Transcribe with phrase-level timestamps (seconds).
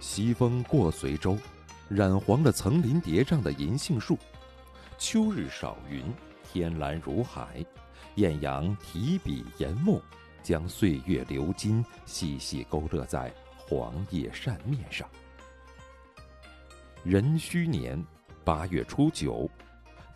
[0.00, 1.36] 西风过随州，
[1.88, 4.18] 染黄了层林叠嶂的银杏树。
[4.98, 6.02] 秋日少云，
[6.42, 7.64] 天蓝如海。
[8.16, 10.02] 艳阳提笔研墨，
[10.42, 15.08] 将岁月流金细细勾勒在黄叶扇面上。
[17.04, 18.02] 壬戌年
[18.42, 19.48] 八月初九，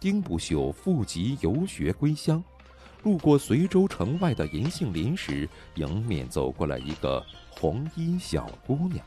[0.00, 2.42] 丁不朽复籍游学归乡，
[3.04, 9.04] 路过随州城外的银杏林时，迎面走过来一个红衣小姑娘。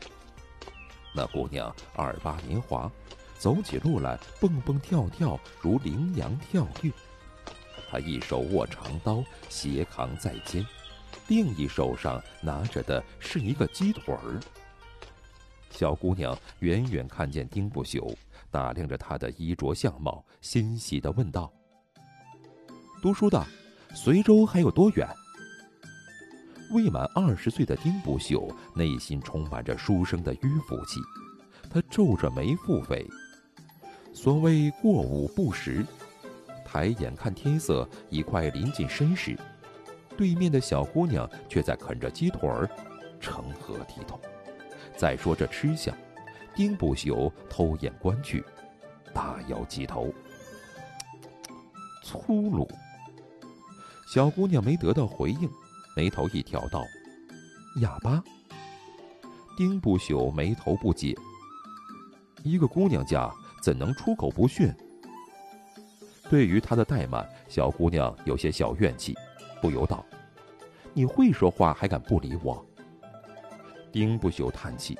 [1.13, 2.91] 那姑娘二八年华，
[3.37, 6.91] 走起路来蹦蹦跳跳，如羚羊跳跃。
[7.89, 10.65] 她一手握长刀，斜扛在肩，
[11.27, 14.39] 另一手上拿着的是一个鸡腿儿。
[15.71, 18.15] 小姑娘远远看见丁不朽，
[18.49, 21.51] 打量着他的衣着相貌，欣喜地问道
[23.01, 23.45] ：“读书的，
[23.93, 25.07] 随州还有多远？”
[26.71, 30.99] 未满二十岁的丁不朽内心充满着书生的迂腐气，
[31.69, 33.05] 他皱着眉腹诽
[34.13, 35.85] ：“所谓过午不食。”
[36.65, 39.37] 抬眼看天色已快临近申时，
[40.17, 42.69] 对面的小姑娘却在啃着鸡腿儿，
[43.21, 44.19] 成何体统？
[44.97, 45.95] 再说这吃相，
[46.53, 48.43] 丁不朽偷眼观去，
[49.13, 50.13] 大摇鸡头，
[52.03, 52.67] 粗鲁。
[54.13, 55.49] 小姑娘没得到回应，
[55.97, 56.85] 眉头一挑道
[57.81, 58.23] ：“哑巴。”
[59.57, 61.17] 丁不朽眉头不解
[62.45, 64.71] ：“一个姑娘家怎能出口不逊？”
[66.29, 69.15] 对于他的怠慢，小姑娘有些小怨气，
[69.59, 70.05] 不由道
[70.93, 72.63] ：“你会说话，还敢不理我？”
[73.91, 74.95] 丁不朽叹气：“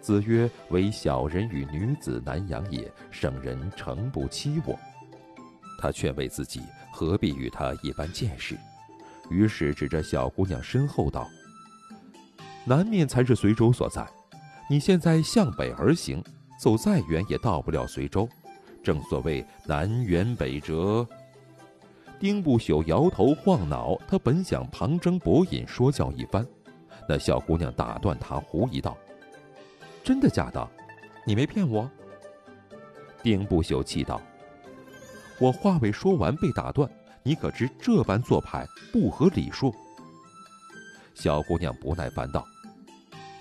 [0.00, 4.78] 子曰：‘唯小人与女子难养也，圣人诚不欺我。’”
[5.82, 8.56] 他劝慰自己，何必与他一般见识？
[9.30, 11.28] 于是指着小姑娘身后道
[12.64, 14.06] ：“南面才是随州所在，
[14.68, 16.22] 你现在向北而行，
[16.60, 18.28] 走再远也到不了随州。
[18.82, 21.06] 正所谓南辕北辙。”
[22.18, 26.44] 丁不朽摇头晃脑，他本想旁征博引，说教一番。
[27.08, 28.98] 那小姑娘打断他，狐疑道
[30.02, 30.68] ：“真的假的？
[31.24, 31.88] 你没骗我？”
[33.22, 34.20] 丁不朽气道
[35.38, 36.90] ：“我话未说完，被打断，
[37.28, 39.74] 你可知这般做派不合礼数？”
[41.12, 42.42] 小姑娘不耐烦道：“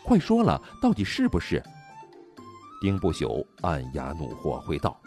[0.04, 1.64] 快说了，到底是不是？”
[2.82, 5.00] 丁不朽暗哑怒火，回道：“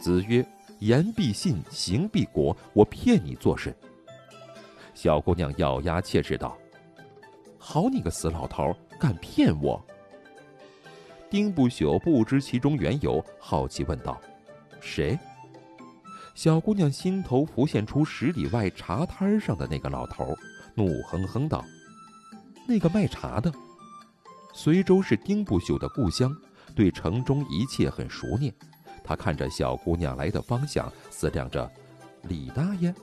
[0.00, 0.46] 子曰：
[0.78, 2.56] 言必信，行必果。
[2.72, 3.74] 我骗你做甚？”
[4.94, 6.56] 小姑娘咬牙切齿道。
[7.58, 9.84] 好你个死老头，敢骗我！
[11.28, 14.20] 丁不朽不知其中缘由，好奇问道
[14.80, 15.18] ：“谁？”
[16.38, 20.36] 小姑娘心头浮现出十里外茶摊上的那个老头，
[20.76, 21.64] 怒哼哼道
[22.64, 23.52] ：“那个卖茶的。”
[24.54, 26.32] 随州是丁不朽的故乡，
[26.76, 28.54] 对城中一切很熟念。
[29.02, 31.68] 他看着小姑娘来的方向，思量着
[32.22, 32.94] ：“李大爷。”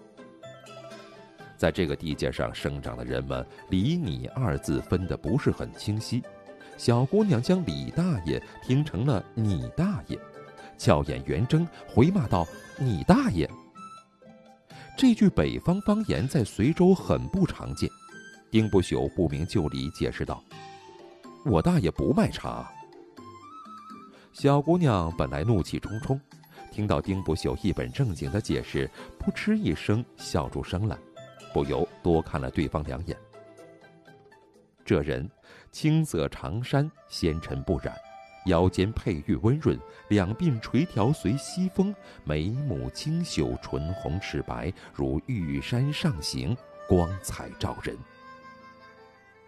[1.59, 6.23] 在这个地界上生长的人们，李你二字分得不是很清晰。
[6.78, 10.17] 小姑娘将李大爷听成了你大爷，
[10.78, 12.47] 俏眼圆睁，回骂道
[12.78, 13.50] ：“你大爷！”
[14.97, 17.90] 这句北方方言在随州很不常见。
[18.50, 20.41] 丁不朽不明就里，解释道
[21.46, 21.91] ：“我大爷！
[21.91, 22.72] 不卖茶。”
[24.31, 26.19] 小姑娘本来怒气冲冲，
[26.72, 30.97] 听到丁不朽一本正经的解释，扑哧一声笑出声来。
[31.53, 33.18] 不由多看了对方两眼。
[34.84, 35.30] 这人
[35.72, 37.96] 青色长衫，纤尘不染，
[38.46, 46.56] 腰间佩玉温润，两鬓垂髫随西风，眉目清秀，唇红齿白，如玉山上行，
[46.88, 47.98] 光彩照人。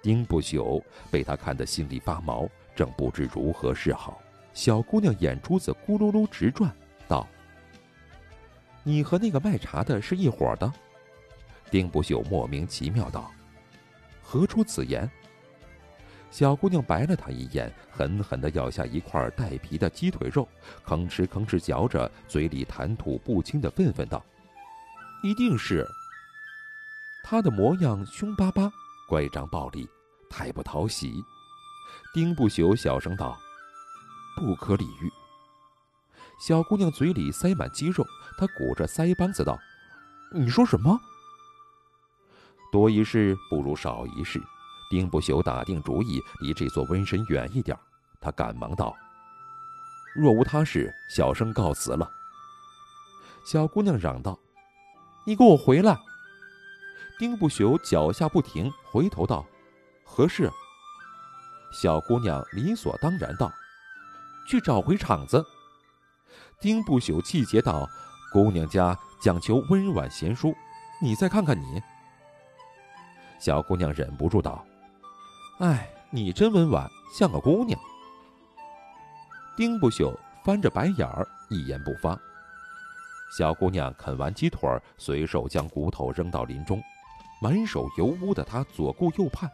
[0.02, 0.82] 丁不朽
[1.12, 4.22] 被他看得心里发毛，正不知如何是好。
[4.54, 6.74] 小姑娘眼珠子咕噜噜直转，
[7.08, 7.28] 道
[8.84, 10.72] ：“你和那个卖茶的是一伙的？”
[11.70, 13.32] 丁不朽莫名其妙道
[14.24, 15.08] ：“何出此言？”
[16.30, 20.48] 小姑娘白了他一眼，狠狠地咬下一块带皮的鸡腿肉，
[20.86, 24.24] 吭哧吭哧嚼着，嘴里谈吐不清的愤愤道
[25.24, 25.88] ：“一定是。”
[27.24, 28.72] 他的模样凶巴巴，
[29.10, 29.90] 乖张暴力，
[30.30, 31.24] 太不讨喜。
[32.14, 33.38] 丁不朽小声道
[34.38, 35.12] ：“不可理喻。”
[36.40, 38.06] 小姑娘嘴里塞满鸡肉，
[38.38, 39.58] 她鼓着腮帮子道
[40.34, 41.00] ：“你说什么？”
[42.72, 44.42] 多一事不如少一事，
[44.90, 47.78] 丁不朽打定主意离这座瘟神远一点。
[48.20, 48.96] 他赶忙道
[50.16, 52.10] ：“若无他事，小生告辞了。”
[53.46, 54.38] 小姑娘嚷道
[55.26, 55.98] ：“你给我回来！”
[57.20, 59.46] 丁不朽脚下不停，回头道
[60.06, 60.52] ：“何事？”
[61.72, 63.52] 小姑娘理所当然道
[64.48, 65.46] ：“去找回场子。”
[66.60, 67.88] 丁不朽气结道
[68.34, 70.56] ：“姑娘家讲求温婉贤淑，
[71.02, 71.82] 你再看看你。”
[73.40, 74.66] 小姑娘忍不住道
[75.60, 77.80] ：“哎，你真温婉，像个姑娘。”
[79.58, 82.18] 丁不朽翻着白眼儿，一言不发。
[83.38, 86.82] 小姑娘啃完鸡腿儿，随手将骨头扔到林中，
[87.42, 89.52] 满手油污的她左顾右盼，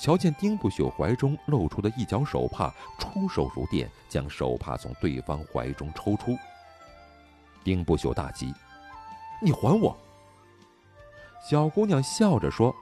[0.00, 6.36] 瞧见丁不朽怀中露出的一角手帕，出手如电，将手帕从对方怀中抽出。
[7.62, 8.52] 丁不朽大急
[9.40, 9.96] ：“你还我！”
[11.48, 12.74] 小姑娘笑着说：“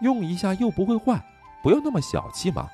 [0.00, 1.24] 用一下又不会坏，
[1.66, 2.70] 不要那么小气嘛。”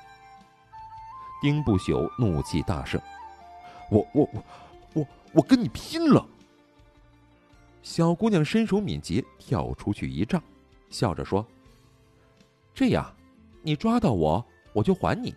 [1.41, 3.01] 丁不朽怒气大盛
[3.89, 4.43] ：“我我我
[4.93, 6.23] 我我跟你拼了！”
[7.81, 10.39] 小姑娘身手敏捷，跳出去一丈，
[10.91, 11.43] 笑着说
[12.71, 13.11] ：“这样，
[13.63, 15.33] 你抓到我，我就还你。”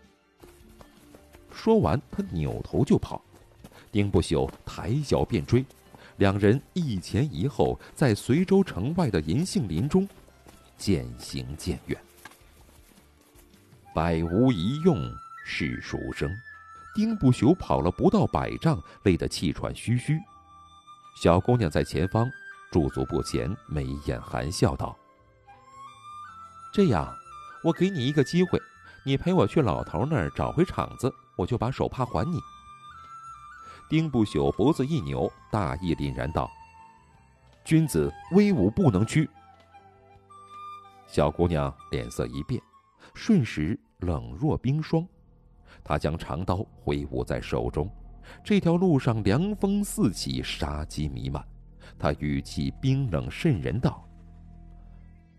[1.51, 3.23] 说完，她扭头就跑。
[3.91, 5.65] 丁不朽抬脚便追，
[6.19, 10.07] 两人一前一后，在随州城外的银杏林中
[10.77, 11.99] 渐行渐远。
[13.97, 15.11] 百无一用
[15.43, 16.31] 是书生，
[16.95, 20.21] 丁不朽跑了不到百丈，累得气喘吁吁。
[21.17, 22.31] 小姑娘在前方
[22.71, 24.95] 驻足不前，眉眼含笑道
[26.75, 27.11] ：“这样，
[27.65, 28.61] 我给你一个机会，
[29.03, 32.39] 你陪我去老头那儿找回场子，我就把手帕还你。”
[33.89, 36.51] 丁不朽脖子一扭，大义凛然道
[37.65, 39.27] ：“君子威武不能屈。”
[41.09, 42.61] 小姑娘脸色一变，
[43.15, 45.07] 瞬时冷若冰霜。
[45.85, 47.91] 他将长刀挥舞在手中。
[48.43, 51.45] 这条路上凉风四起，杀机弥漫。
[51.99, 54.05] 他语气冰冷渗人道：“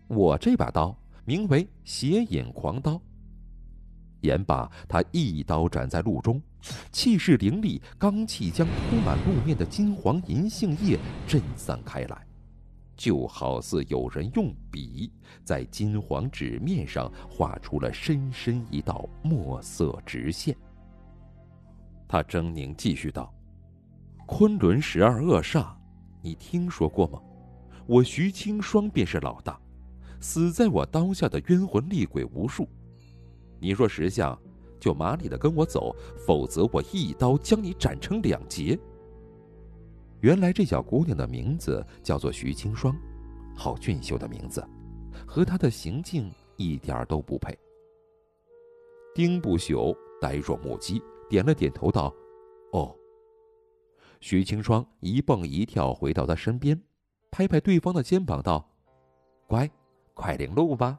[0.08, 3.00] 我这把刀名为邪影狂刀。”
[4.22, 6.40] 言罢，他一刀斩在路中，
[6.90, 12.26] 气势凌厉，罡气将铺满路面的金黄银杏叶震散开来，
[12.98, 15.10] 就好似有人用笔
[15.44, 20.54] 在金黄纸面上画出了深深一道墨色直线。
[22.08, 23.32] 他狰狞继续道
[24.26, 25.68] ：“昆仑十二恶煞，
[26.20, 27.22] 你听说过吗？
[27.86, 29.58] 我徐清霜便是老大，
[30.20, 32.68] 死在我刀下的冤魂厉鬼无数。
[33.60, 34.36] 你若识相，
[34.80, 35.94] 就麻利的跟我走，
[36.26, 38.76] 否则我一刀将你斩成两截。”
[40.20, 42.96] 原来这小姑娘的名字叫做徐清霜，
[43.54, 44.64] 好俊秀的名字，
[45.26, 47.56] 和她的行径一点都不配。
[49.14, 51.02] 丁不朽呆若木鸡。
[51.28, 52.10] 点了点头，道
[52.72, 52.96] ：“哦。”
[54.18, 56.82] 徐清霜一蹦一跳回到他身边，
[57.30, 58.66] 拍拍对方的肩膀，道
[59.46, 59.70] ：“乖，
[60.14, 60.98] 快领路吧。”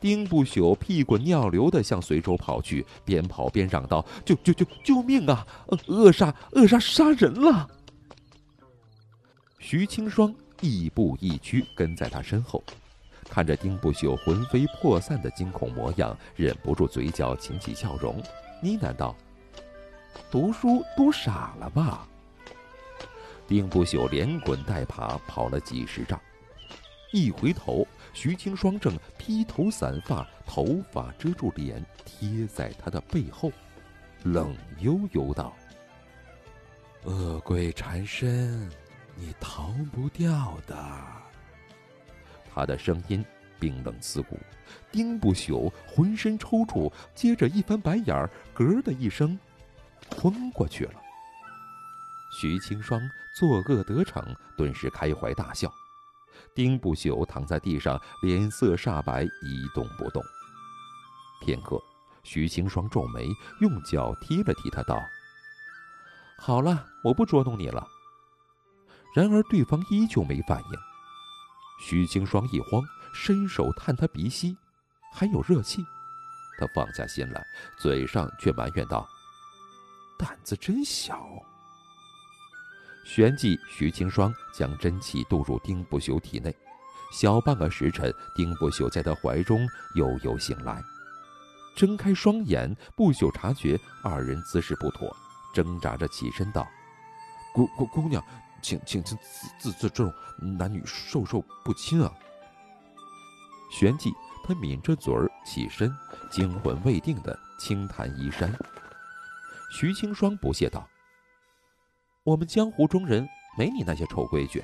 [0.00, 5.46] 丁不朽屁滚尿流的向随州跑去，边跑边嚷道：“救救救救命啊！
[5.86, 7.68] 恶煞恶煞杀人了！”
[9.60, 12.62] 徐清霜亦步亦趋跟在他身后，
[13.30, 18.16] 看着丁不朽魂飞魄散的惊恐模样，忍不住嘴角噙起笑容。
[18.60, 19.14] 呢喃道
[20.32, 22.08] ：“读书读傻了吧？”
[23.46, 26.18] 丁不朽连滚带爬跑了几十丈，
[27.12, 33.50] 一回头，徐清霜正披头散发，头发遮住脸，贴在他的背后，
[34.22, 35.54] 冷悠悠道
[37.04, 38.70] ：“恶鬼缠身，
[39.14, 40.76] 你逃不掉的。”
[42.54, 43.24] 他的声音。
[43.60, 44.36] 冰冷刺骨，
[44.90, 49.38] 丁不朽浑身抽搐，接着一翻白眼儿，咯的一声，
[50.16, 50.94] 昏过去了。
[52.40, 53.00] 徐清霜
[53.36, 55.72] 作恶得逞，顿时开怀大笑。
[56.54, 60.22] 丁不朽躺在地上，脸色煞白，一动不动。
[61.40, 61.80] 片刻，
[62.22, 63.28] 徐清霜皱眉，
[63.60, 64.98] 用脚踢了踢他，道
[66.38, 67.86] ：“好了，我不捉弄你了。”
[69.14, 70.78] 然而对方依旧没反应。
[71.80, 72.82] 徐清霜一慌。
[73.14, 74.56] 伸手探他鼻息，
[75.12, 75.84] 还有热气。
[76.58, 77.44] 他放下心来，
[77.76, 79.06] 嘴上却埋怨道
[80.18, 81.28] ：“胆子真小。”
[83.04, 86.54] 旋即，徐清霜将真气渡入丁不朽体内。
[87.12, 90.82] 小半个时辰，丁不朽在他怀中悠悠醒来，
[91.76, 95.14] 睁开双眼，不朽察觉二人姿势不妥，
[95.52, 96.66] 挣扎着起身道
[97.52, 98.24] ：“姑姑姑娘，
[98.62, 99.18] 请请请
[99.58, 102.10] 自自重，男女授受不亲啊。”
[103.70, 104.10] 旋即，
[104.44, 105.94] 他抿着嘴儿起身，
[106.30, 108.50] 惊魂未定的轻弹衣衫。
[109.70, 110.88] 徐清霜不屑道
[112.24, 114.62] ：“我们江湖中人没你那些臭规矩。”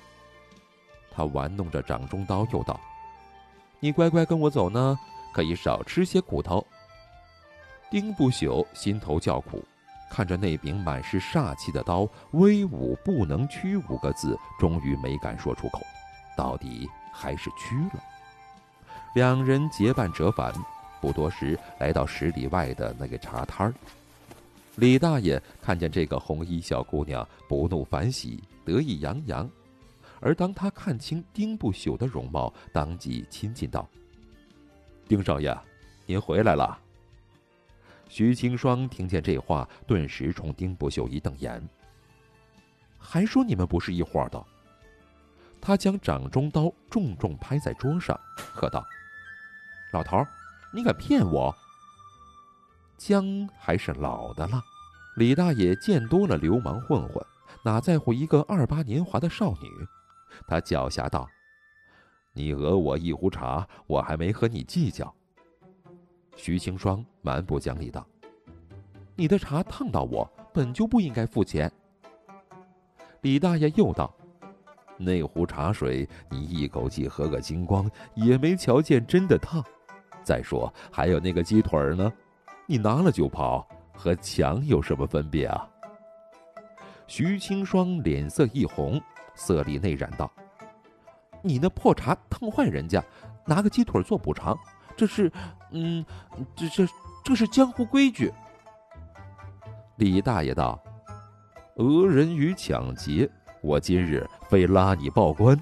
[1.10, 2.78] 他玩弄着掌中刀，又道
[3.80, 4.98] ：“你乖乖跟我走呢，
[5.32, 6.64] 可以少吃些苦头。”
[7.90, 9.64] 丁不朽心头叫苦，
[10.10, 15.80] 看着那柄满是煞气的刀，“威武不能屈”五个字，终于没敢说出口。
[16.36, 18.00] 到底还是屈了。
[19.14, 20.52] 两人结伴折返，
[21.00, 23.74] 不多时来到十里外的那个茶摊儿。
[24.78, 29.50] 李大爷看见这个红衣小姑娘，不怒反喜，得意洋洋。
[30.20, 33.88] 而当他看清丁不朽的容貌，当即亲近道
[35.08, 35.52] ：“丁少爷，
[36.06, 36.78] 您回来了。”
[38.08, 41.60] 徐青霜听见这话，顿时冲丁不朽一瞪眼
[42.96, 44.40] ：“还说你们不是一伙的？”
[45.60, 48.86] 他将掌中刀重重拍在桌上，喝道
[49.92, 50.24] ：“老头，
[50.72, 51.52] 你敢骗我？”
[52.98, 54.62] 姜还是老的辣。
[55.16, 57.24] 李大爷见多了流氓混混，
[57.64, 59.68] 哪在乎一个二八年华的少女？
[60.46, 61.28] 他狡黠道
[62.34, 65.12] ：“你讹我一壶茶，我还没和你计较。”
[66.36, 68.06] 徐青霜蛮不讲理道
[69.16, 71.72] ：“你的茶烫到我，本就不应该付钱。”
[73.22, 74.14] 李大爷又道
[74.96, 79.64] ：“那壶茶水，你一口气喝个精光，也没瞧见真的烫。
[80.22, 82.12] 再说，还有那个鸡腿呢。”
[82.70, 85.66] 你拿了就跑，和抢有什么分别啊？
[87.06, 89.00] 徐青霜脸色一红，
[89.34, 90.30] 色厉内荏道
[91.40, 93.02] ：“你那破茶烫坏人家，
[93.46, 94.54] 拿个鸡腿做补偿，
[94.94, 95.32] 这是……
[95.70, 96.04] 嗯，
[96.54, 96.86] 这这
[97.24, 98.30] 这是江湖规矩。”
[99.96, 100.78] 李大爷道
[101.76, 103.26] ：“讹人与抢劫，
[103.62, 105.58] 我今日非拉你报官。”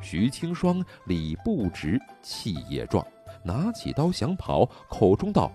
[0.00, 3.06] 徐青霜理不直，气也壮。
[3.42, 5.50] 拿起刀想跑，口中道：“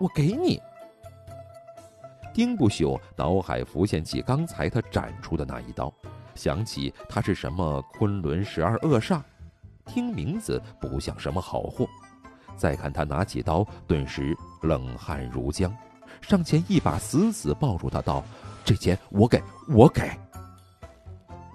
[0.00, 0.60] 我给你。”
[2.34, 5.92] 丁不朽脑海浮现起刚才他斩出的那一刀，
[6.34, 9.22] 想起他是什么昆仑十二恶煞，
[9.86, 11.86] 听名字不像什么好货。
[12.54, 15.70] 再看他拿起刀，顿时冷汗如浆，
[16.20, 18.22] 上前一把死死抱住他，道
[18.64, 20.02] ：“这钱我给，我给。”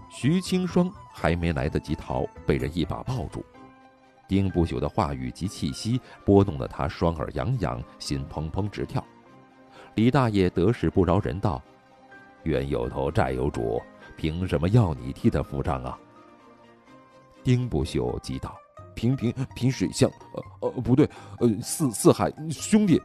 [0.09, 3.43] 徐青霜还没来得及逃，被人一把抱住。
[4.31, 9.05] 丁不朽的话语及气息拨弄得他双耳痒痒，心砰砰直跳。
[9.95, 11.61] 李大爷得势不饶人道
[12.43, 13.81] ：“冤有头债有主，
[14.15, 15.99] 凭什么要你替他付账啊？”
[17.43, 18.57] 丁不朽急道
[18.95, 20.09] ：“平平平水乡，
[20.61, 21.05] 呃呃不对，
[21.41, 23.01] 呃四四海兄弟。”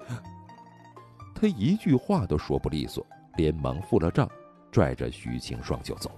[1.35, 3.05] 他一句话都说不利索，
[3.37, 4.31] 连忙付了账，
[4.71, 6.09] 拽着徐清霜就走。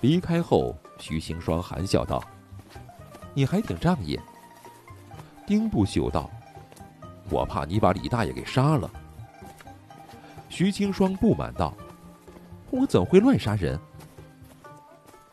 [0.00, 2.24] 离开后，徐清霜含笑道。
[3.34, 4.18] 你还挺仗义。
[5.46, 6.30] 丁不朽道
[7.30, 8.90] ：“我怕你把李大爷给杀了。”
[10.48, 11.74] 徐青霜不满道
[12.70, 13.78] ：“我怎会乱杀人？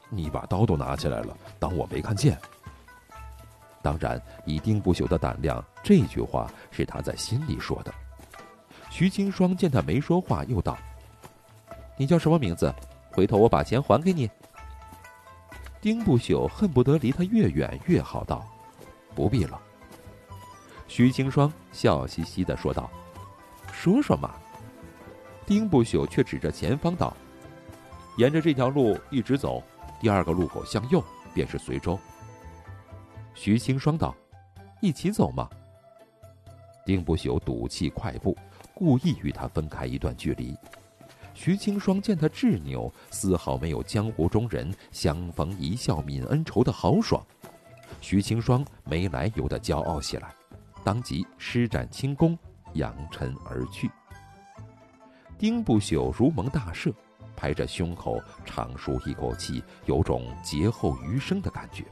[0.09, 2.37] 你把刀都拿起来了，当我没看见。”
[3.81, 7.93] 当然，以丁不朽的胆量，这句话是他在心里说的。
[8.89, 10.77] 徐青霜见他没说话，又道
[11.95, 12.73] ：“你叫什么名字？
[13.11, 14.29] 回头我把钱还给你。”
[15.81, 18.45] 丁不朽恨不得离他越远越好，道
[19.15, 19.59] ：“不必了。”
[20.87, 22.89] 徐清霜笑嘻嘻的说道
[23.71, 24.35] ：“说说嘛。”
[25.47, 27.15] 丁不朽却指着前方道
[28.17, 29.63] ：“沿着这条路一直走，
[30.01, 31.97] 第二个路口向右便是随州。”
[33.33, 34.13] 徐清霜道
[34.81, 35.49] ：“一起走嘛。”
[36.85, 38.35] 丁不朽赌气快步，
[38.73, 40.57] 故意与他分开一段距离。
[41.41, 47.25] 徐青霜见他执拗，丝毫没有江湖中人相逢一笑泯恩仇的豪爽。
[48.01, 50.35] 徐青霜没来由的骄傲起来，
[50.83, 52.37] 当即施展轻功，
[52.73, 53.89] 扬尘而去。
[55.37, 56.93] 丁不朽如蒙大赦，
[57.37, 61.85] 拍着胸口长舒一口气，有种劫后余生的感觉。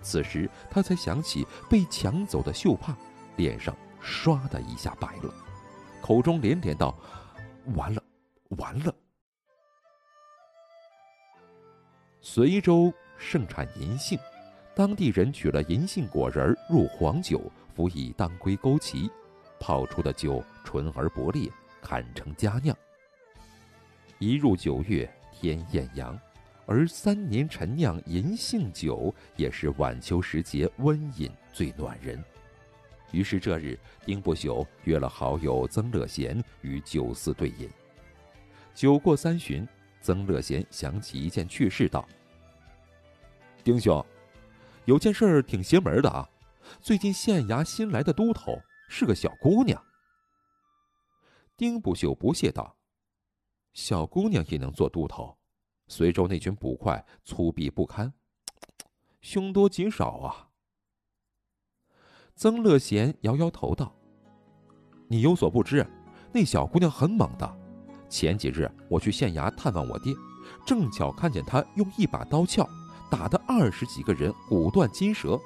[0.00, 2.96] 此时他才想起被抢走的绣帕，
[3.36, 5.30] 脸上唰的一下白了，
[6.00, 6.94] 口中连连道。
[7.74, 8.02] 完了，
[8.58, 8.94] 完了！
[12.20, 14.18] 随州盛产银杏，
[14.74, 17.40] 当地人取了银杏果仁入黄酒，
[17.74, 19.10] 辅以当归枸杞，
[19.58, 21.50] 泡出的酒纯而不烈，
[21.80, 22.76] 堪称佳酿。
[24.18, 26.18] 一入九月天艳阳，
[26.66, 32.22] 而三年陈酿银杏酒也是晚秋时节温饮最暖人。
[33.12, 37.68] 于是这日，丁不朽约了好友曾乐贤与酒肆对饮。
[38.74, 39.66] 酒过三巡，
[40.00, 42.08] 曾乐贤想起一件趣事，道
[43.64, 44.04] ：“丁兄，
[44.84, 46.28] 有件事儿挺邪门的啊！
[46.80, 49.82] 最近县衙新来的都头是个小姑娘。”
[51.56, 52.76] 丁不朽不屑道
[53.74, 55.36] ：“小姑娘也能做都头？
[55.88, 58.12] 随州那群捕快粗鄙不堪，
[59.20, 60.46] 凶多吉少啊！”
[62.40, 63.94] 曾乐贤摇摇头道
[65.08, 65.86] ：“你有所不知，
[66.32, 67.58] 那小姑娘很猛的。
[68.08, 70.14] 前几日我去县衙探望我爹，
[70.64, 72.66] 正巧看见她用一把刀鞘
[73.10, 75.38] 打的二十几个人骨断筋折，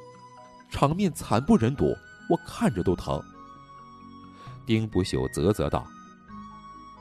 [0.71, 1.87] 场面惨不忍睹，
[2.31, 3.21] 我看着都疼。”
[4.65, 5.85] 丁不朽啧啧道：“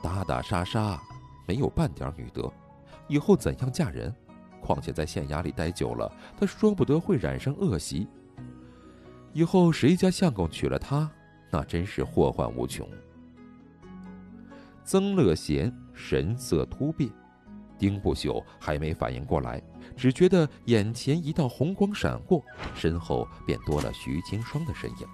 [0.02, 1.00] 打打杀杀，
[1.46, 2.52] 没有半点女德，
[3.06, 4.12] 以后怎样嫁人？
[4.60, 8.08] 况且在县衙里待久了，他说不得会染上恶习。”
[9.34, 11.10] 以后谁家相公娶了她，
[11.50, 12.88] 那真是祸患无穷。
[14.84, 17.10] 曾乐贤神色突变，
[17.76, 19.60] 丁不朽还没反应过来，
[19.96, 22.44] 只觉得眼前一道红光闪过，
[22.76, 25.08] 身后便多了徐清霜的身影。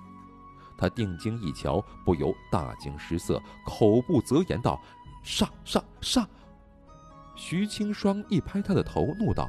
[0.76, 4.78] 他定睛一瞧，不由大惊失色，口不择言道
[5.24, 6.28] ：“杀杀杀！”
[7.36, 9.48] 徐清霜一拍他的头，怒道：“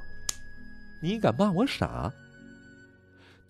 [1.03, 2.09] 你敢骂我傻？”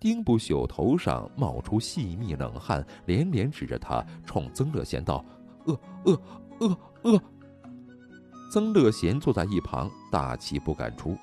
[0.02, 5.24] 丁不朽头上冒出细密冷汗，连连指着他，冲曾乐贤道
[5.66, 6.20] ：“恶恶
[6.58, 7.22] 恶恶！”
[8.52, 11.16] 曾乐贤坐在一旁，大气不敢出。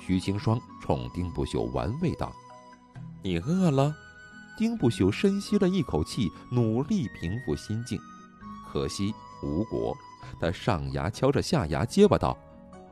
[0.00, 2.32] 徐清霜冲丁不朽玩味道
[3.24, 3.92] ：“你饿了？”
[4.56, 7.98] 丁不朽深吸了一口气，努力平复心境，
[8.70, 9.92] 可惜无果。
[10.38, 12.38] 他上牙敲着下牙，结巴道：“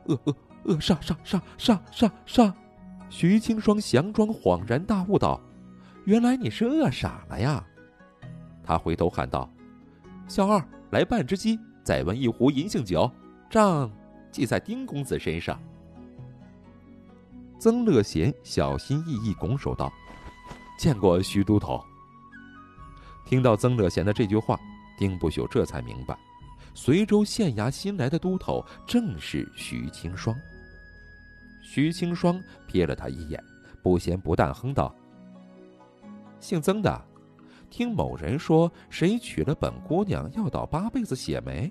[0.07, 0.79] 恶恶恶！
[0.81, 2.53] 杀杀杀杀杀杀！”
[3.09, 5.39] 徐清霜佯装恍然大悟道
[6.05, 7.63] ：“原来你是饿傻了呀！”
[8.63, 9.49] 他回头喊道
[10.27, 13.09] ：“小二，来半只鸡，再温一壶银杏酒，
[13.49, 13.91] 账
[14.31, 15.57] 记在丁公子身上。”
[17.57, 19.91] 曾乐贤小心翼翼拱手道
[20.77, 21.81] ：“见过徐都头。”
[23.25, 24.59] 听到曾乐贤的这句话，
[24.97, 26.17] 丁不朽这才明白，
[26.73, 30.35] 随州县衙新来的都头正是徐清霜。
[31.75, 32.41] 徐清霜
[32.71, 33.43] 瞥了他一眼，
[33.83, 34.95] 不咸不淡哼道
[36.39, 37.05] ：“姓曾的，
[37.69, 41.69] 听某人说，谁娶了本姑娘要倒八辈子血霉。”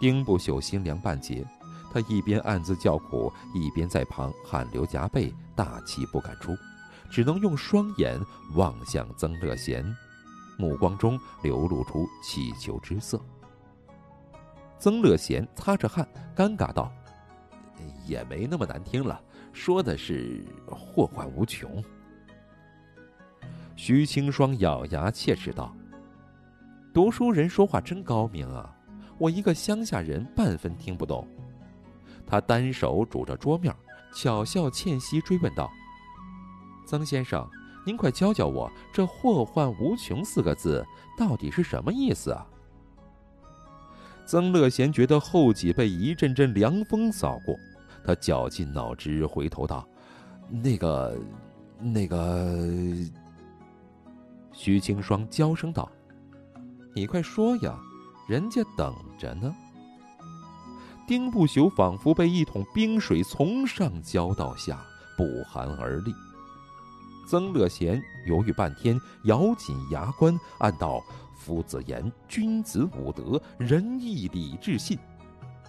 [0.00, 1.46] 丁不朽心凉半截，
[1.92, 6.56] 他一边暗自叫苦，一边在旁汗流浃背，大气不敢出，
[7.10, 8.18] 只能用双眼
[8.54, 9.84] 望向曾乐贤，
[10.56, 13.20] 目光中流露出乞求之色。
[14.78, 16.90] 曾乐贤擦着汗，尴尬道。
[18.06, 19.20] 也没那么难听了，
[19.52, 21.82] 说的是祸患无穷。
[23.76, 25.74] 徐清霜咬牙切齿道
[26.94, 28.72] ：“读书人说话真高明啊，
[29.18, 31.26] 我一个乡下人半分听不懂。”
[32.26, 33.74] 他单手拄着桌面，
[34.14, 35.70] 巧笑倩兮，追问道
[36.86, 37.46] ：“曾先生，
[37.84, 40.86] 您快教教我，这‘祸患无穷’四个字
[41.18, 42.46] 到底是什么意思啊？”
[44.24, 47.54] 曾乐贤觉得后脊背一阵阵凉风扫过。
[48.04, 49.86] 他绞尽脑汁回头道
[50.48, 51.16] ：“那个，
[51.80, 52.54] 那个。”
[54.52, 55.90] 徐清霜娇声道
[56.94, 57.76] ：“你快说呀，
[58.28, 59.54] 人家等着呢。”
[61.08, 64.82] 丁不朽仿佛被一桶冰水从上浇到下，
[65.16, 66.14] 不寒而栗。
[67.26, 71.02] 曾乐贤犹豫半天，咬紧牙关，暗道
[71.36, 74.98] ：“夫子言，君子武德，仁义礼智信。”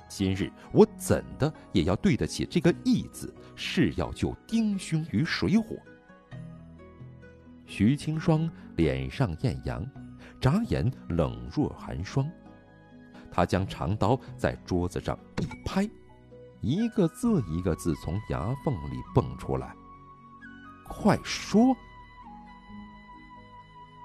[0.07, 5.75] 今日我怎的也要对得起这个义字，是要救丁兄于水火。
[7.65, 9.85] 徐清霜脸上艳阳，
[10.39, 12.29] 眨眼冷若寒霜。
[13.31, 15.89] 他将长刀在桌子上一拍，
[16.61, 19.75] 一个字一个字从牙缝里蹦出来
[20.87, 21.75] ：“快说！”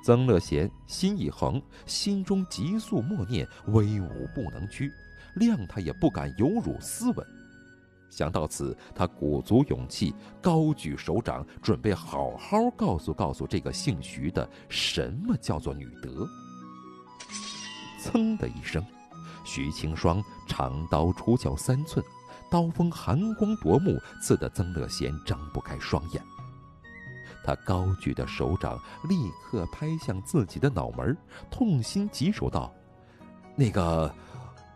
[0.02, 4.90] 曾乐贤心一横，心中急速默念：“威武不能屈。”
[5.36, 7.26] 谅他也不敢有辱斯文。
[8.10, 10.12] 想到此，他鼓足勇气，
[10.42, 16.26] 高举手掌，准备好好告诉告诉这个姓徐的，什么叫做女德。
[18.02, 18.84] 噌的一声，
[19.44, 22.04] 徐清霜长刀出鞘三寸，
[22.50, 26.20] 刀锋寒光夺目，刺得曾乐贤睁不开双眼。
[27.44, 28.76] 他高举的手掌
[29.08, 31.16] 立刻拍向自己的脑门，
[31.48, 32.74] 痛心疾首道
[33.54, 34.12] ：“那个。”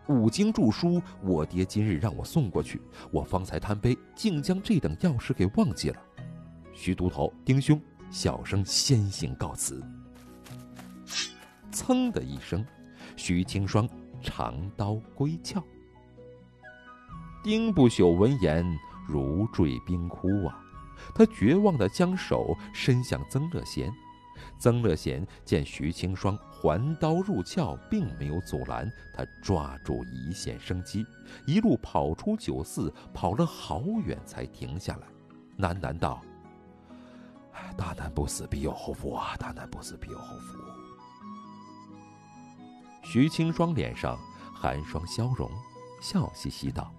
[0.07, 2.79] 五经著书，我爹今日让我送过去，
[3.11, 6.01] 我方才贪杯，竟将这等要事给忘记了。
[6.73, 9.83] 徐都头、丁兄，小生先行告辞。
[11.71, 12.65] 噌的一声，
[13.15, 13.87] 徐清霜
[14.21, 15.61] 长刀归鞘。
[17.43, 18.65] 丁不朽闻言
[19.07, 20.63] 如坠冰窟啊，
[21.13, 23.91] 他绝望的将手伸向曾乐贤。
[24.57, 31.05] 曾乐贤见徐清霜环刀入鞘，并没有阻拦，他抓住一线生机，
[31.45, 35.07] 一路跑出酒肆，跑了好远才停下来，
[35.59, 36.21] 喃喃道
[37.77, 39.35] ：“大难不死，必有后福啊！
[39.37, 40.57] 大难不死，必有后福。
[43.03, 44.17] 徐青霜脸上
[44.53, 45.51] 寒霜消融，
[46.01, 46.91] 笑嘻嘻道：“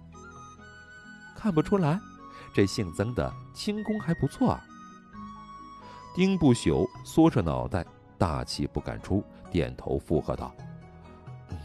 [1.34, 1.98] 看不出来，
[2.54, 4.64] 这姓曾的轻功还不错啊。”
[6.16, 7.84] 丁不朽缩着脑袋，
[8.16, 10.50] 大气不敢出，点头附和道
[11.52, 11.58] ：“嗯，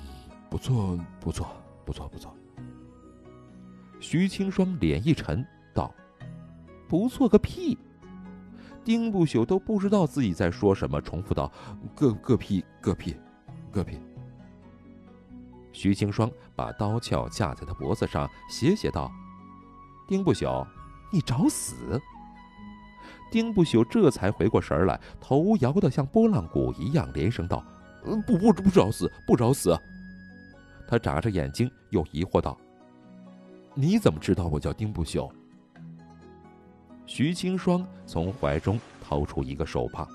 [0.50, 1.48] 不错，不错，
[1.86, 2.36] 不错，不错。”
[4.02, 5.90] 徐清霜脸一沉，道
[6.86, 7.78] ：“不错个屁！”
[8.84, 11.50] 丁不朽都不知道自己在说什么，重复道
[11.96, 13.16] ：“个个屁，个屁，
[13.72, 13.98] 个屁。”
[15.72, 19.10] 徐清霜把刀鞘架在他脖子上，斜斜道
[20.10, 20.68] ：“丁不朽，
[21.10, 21.98] 你找死！”
[23.32, 27.66] 丁不朽这才回过神来，头摇得像拨浪鼓一样，连声道
[28.28, 29.76] ：“不不不找死，不找死！”
[30.86, 32.56] 他眨着眼睛，又疑惑道
[33.74, 35.32] ：“你怎么知道我叫丁不朽？”
[37.08, 40.08] 徐青霜从怀中掏出一个手帕，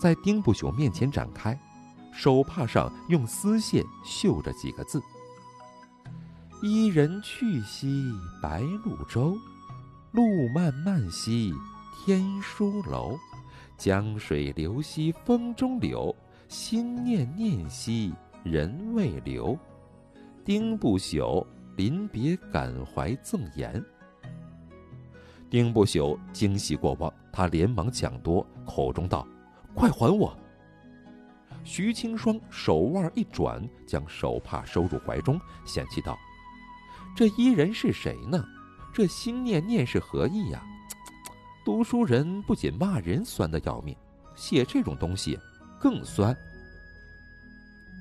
[0.00, 1.58] 在丁不朽面前展开，
[2.12, 5.02] 手帕上用丝线绣着几个字
[6.62, 9.36] ：“伊人去兮白鹭洲，
[10.12, 11.52] 路漫漫兮
[12.02, 13.18] 天书楼。
[13.76, 16.14] 江水流兮风中柳，
[16.48, 18.10] 心念念兮
[18.42, 19.58] 人未留。
[20.42, 23.84] 丁不朽临别感怀赠言。”
[25.50, 29.26] 丁不朽惊喜过望，他连忙抢夺，口中道
[29.74, 30.34] ：“快还我！”
[31.64, 36.18] 徐青霜手腕一转，将手帕收入怀中，嫌弃道
[37.14, 38.42] ：“这伊人是谁呢？
[38.90, 40.62] 这心念念是何意呀？
[41.70, 43.96] 读书人不仅骂人酸的要命，
[44.34, 45.38] 写这种东西
[45.78, 46.36] 更酸。”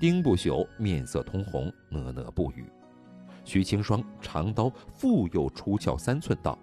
[0.01, 2.65] 丁不朽面色通红，讷讷不语。
[3.45, 6.57] 徐清霜长刀复又出鞘三寸，道。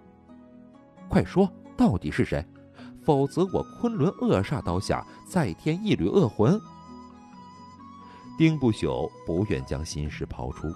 [1.08, 2.44] 快说，到底是谁？
[3.04, 6.60] 否则我昆仑恶煞刀下再添一缕恶魂。
[8.36, 10.66] 丁不朽不愿将心事抛出，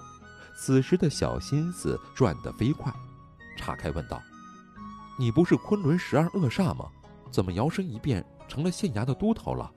[0.57, 2.89] 此时的小心思转得飞快，
[3.57, 4.23] 岔开问道
[5.17, 6.89] ：“你不是昆仑十二恶煞吗？
[7.29, 9.71] 怎么摇身一变成了县衙的都头了？”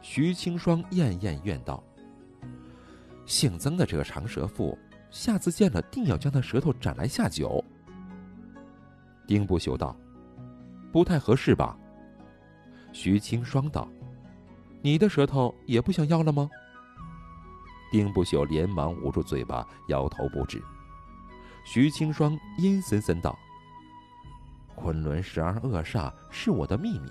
[0.00, 1.82] 徐青霜艳艳怨道
[3.26, 4.78] ：“姓曾的这个长舌妇，
[5.10, 7.62] 下次见了定要将他舌头斩来下酒。”
[9.26, 9.96] 丁不朽道
[10.92, 11.76] ：“不太合适吧？”
[12.92, 13.88] 徐青霜道
[14.82, 16.48] ：“你的舌头也不想要了吗？”
[17.90, 20.62] 丁不朽连忙捂住嘴巴，摇头不止。
[21.64, 23.38] 徐青霜阴森森道
[24.78, 27.10] ：“昆仑十二恶煞是我的秘密，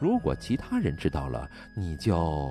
[0.00, 2.50] 如果其他人知道了，你就……”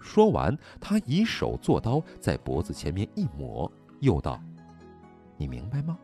[0.00, 3.70] 说完，他以手作刀，在脖子前面一抹，
[4.00, 4.40] 又道
[5.36, 5.98] ：“你明白吗？”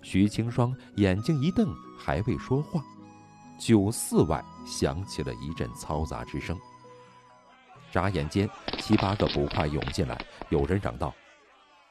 [0.00, 2.82] 徐青霜眼睛一瞪，还未说话，
[3.58, 6.56] 酒肆外响起了一阵嘈杂之声。
[7.90, 10.18] 眨眼间，七八个捕快涌进来，
[10.48, 11.14] 有人嚷道：“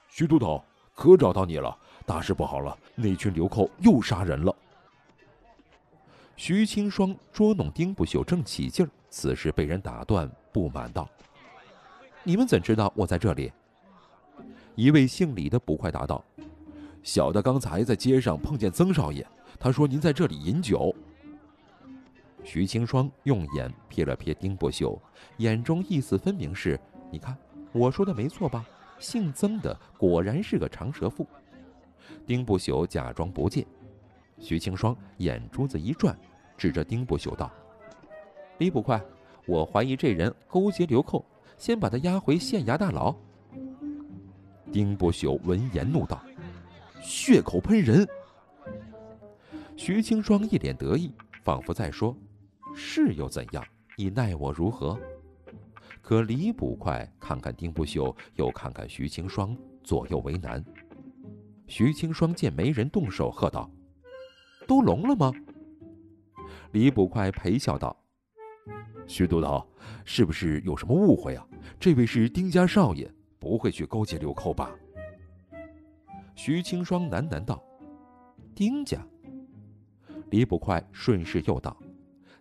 [0.10, 0.64] 徐都头，
[0.96, 1.78] 可找到你了！
[2.06, 4.56] 大事不好了，那群流寇又杀人了！”
[6.36, 11.08] 徐青霜捉弄丁不朽正起劲儿，此时被人打断，不满道
[12.24, 13.52] ：“你们怎知道我在这里？”
[14.76, 16.24] 一位姓李的捕快答道。
[17.04, 19.26] 小的刚才在街上碰见曾少爷，
[19.60, 20.94] 他说您在这里饮酒。
[22.44, 24.98] 徐青霜用眼瞥了瞥丁不朽，
[25.38, 26.80] 眼中意思分明是：
[27.12, 27.38] 你看
[27.72, 28.66] 我说的没错吧？
[29.00, 31.28] 姓曾的果然是个长舌妇。
[32.26, 33.66] 丁不朽假装不见，
[34.40, 36.18] 徐青霜眼珠子一转，
[36.58, 37.52] 指着丁不朽道
[38.60, 39.02] ：“李捕快，
[39.46, 41.26] 我怀疑这人勾结流寇，
[41.58, 43.16] 先把他押回县衙大牢。”
[44.72, 46.24] 丁不朽闻言怒道。
[47.02, 48.08] 血口喷人，
[49.76, 51.14] 徐青霜一脸得意，
[51.44, 52.16] 仿佛在说
[52.74, 53.62] ：“是又怎样？
[53.98, 54.98] 你奈我如何？”
[56.02, 60.64] 可李捕快看看丁不朽，又看看徐青霜，左右为难。
[61.76, 63.68] 徐青霜见没人动手，喝道
[64.68, 65.34] ：“都聋了吗？”
[66.72, 67.98] 李捕快陪笑道
[69.10, 69.68] ：“徐都头，
[70.06, 71.44] 是不是有什么误会啊？
[71.80, 74.70] 这位是丁家少爷，不会去勾结流寇吧？”
[76.38, 77.60] 徐青霜喃喃道
[78.54, 79.04] ：“丁家。”
[80.30, 81.76] 李捕快顺势又道：“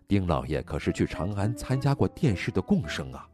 [0.07, 3.27] 丁老爷可是去长安参加过殿试的贡生啊。”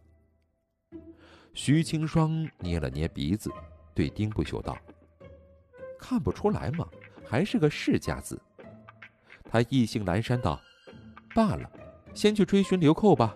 [1.54, 3.52] 徐青霜捏了捏鼻子，
[3.94, 4.78] 对丁不朽道
[6.00, 6.88] ：“看不出来吗？
[7.28, 8.42] 还是个世家子。”
[9.52, 10.60] 他意兴阑珊道
[11.36, 11.70] ：“罢了，
[12.14, 13.36] 先去追寻流寇吧。”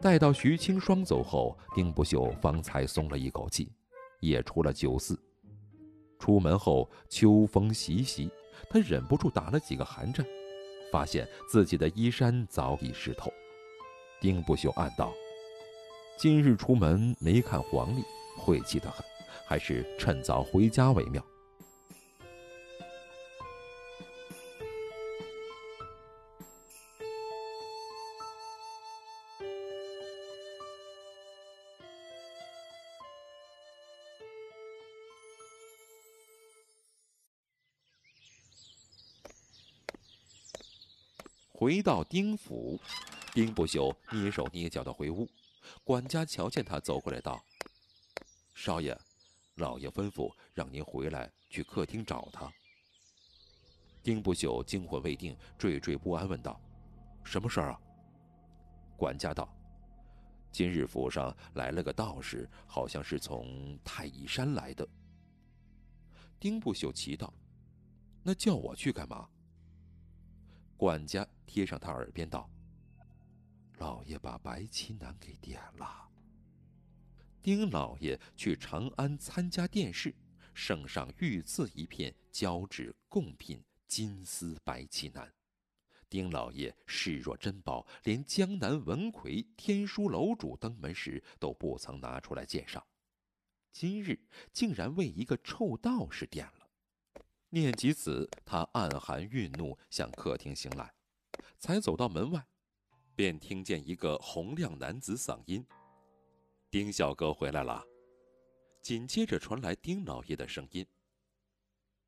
[0.00, 3.72] 待到徐青霜走后，丁不朽方才松了一口气。
[4.20, 5.18] 也出了酒肆。
[6.18, 8.30] 出门后，秋风习习，
[8.68, 10.26] 他忍不住打了几个寒战，
[10.92, 13.32] 发现自己的衣衫早已湿透。
[14.20, 15.10] 丁不朽暗道
[16.20, 18.02] ：“今日出门没看黄历，
[18.36, 19.02] 晦气得很，
[19.50, 21.20] 还是趁早回家为妙。”
[41.52, 42.80] 回到丁府，
[43.34, 45.28] 丁不朽蹑手蹑脚的回屋。
[45.84, 47.44] 管家瞧见他走过来，道
[48.54, 48.96] ：“少爷，
[49.60, 52.52] 老爷吩咐让您回来去客厅找他。”
[54.02, 56.58] 丁不朽惊魂未定，惴惴不安，问道
[57.22, 57.80] ：“什么事儿啊？”
[58.96, 59.54] 管家道
[60.50, 64.88] ：“今日府上来了个道士，好像是从太乙山来的。”
[66.40, 67.32] 丁不朽奇道
[68.24, 69.28] ：“那叫我去干嘛？”
[70.78, 72.48] 管家贴上他耳边道
[73.76, 76.09] ：“老爷把白旗南给点了。
[77.42, 80.14] 丁老爷去长安参加殿试，
[80.52, 85.32] 圣上御赐一片交趾贡品金丝白旗南。
[86.08, 92.84] 丁老爷视若珍宝，连江南文魁、天书楼主登门时都不曾拿出来鉴赏，
[93.72, 94.20] 今日
[94.52, 96.68] 竟然为一个臭道士点了。”
[97.48, 100.92] 念及此，他暗含愠怒，向客厅行来。
[101.58, 102.46] 才走到门外，
[103.14, 105.64] 便听见一个洪亮男子嗓音
[106.70, 107.84] ：“丁小哥回来了。”
[108.80, 110.86] 紧接着传来丁老爷的声音：“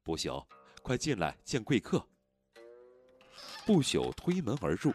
[0.02, 0.46] 不朽，
[0.82, 2.02] 快进来见贵客。”
[3.66, 4.92] 不朽推门而入，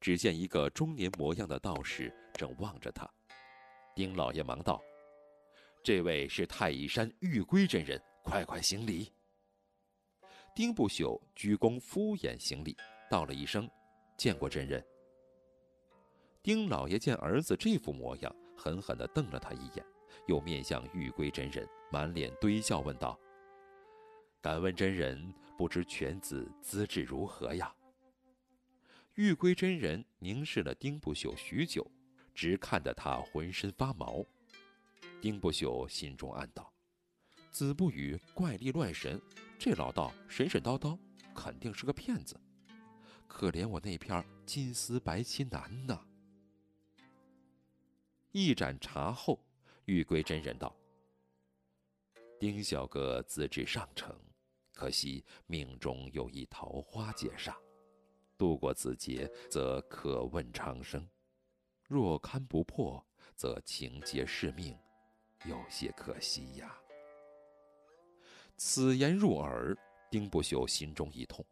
[0.00, 3.08] 只见一个中年模样的道士正望着他。
[3.94, 4.82] 丁老爷忙道
[5.84, 9.12] ：“这位是太乙山玉龟真人，快快行礼。”
[10.54, 12.76] 丁不朽鞠躬敷衍行礼，
[13.08, 13.70] 道了一声
[14.18, 14.84] ：“见过真人。”
[16.42, 19.84] 丁老爷见儿子这副模样，狠狠地瞪了他一眼，
[20.26, 23.18] 又面向玉龟真人，满脸堆笑问道
[24.40, 27.74] ：“敢问真人，不知犬子资质如何呀？”
[29.14, 31.86] 玉龟真人凝视了丁不朽许久，
[32.34, 34.24] 直看得他浑身发毛。
[35.20, 36.72] 丁不朽心中暗道
[37.52, 39.20] ：“子不语怪力乱神。”
[39.58, 40.98] 这老道神神叨叨，
[41.34, 42.40] 肯定是个骗子。
[43.28, 46.04] 可怜我那片金丝白旗南呐！
[48.32, 49.38] 一盏茶后，
[49.84, 50.74] 玉归真人道
[52.40, 54.18] ：“丁小哥资质上乘，
[54.72, 57.54] 可惜命中有一桃花劫煞，
[58.38, 61.02] 度过此劫则可问长生；
[61.86, 64.74] 若堪不破，则情劫是命，
[65.44, 66.74] 有些可惜呀。”
[68.56, 69.76] 此言入耳，
[70.10, 71.44] 丁不朽心中一痛，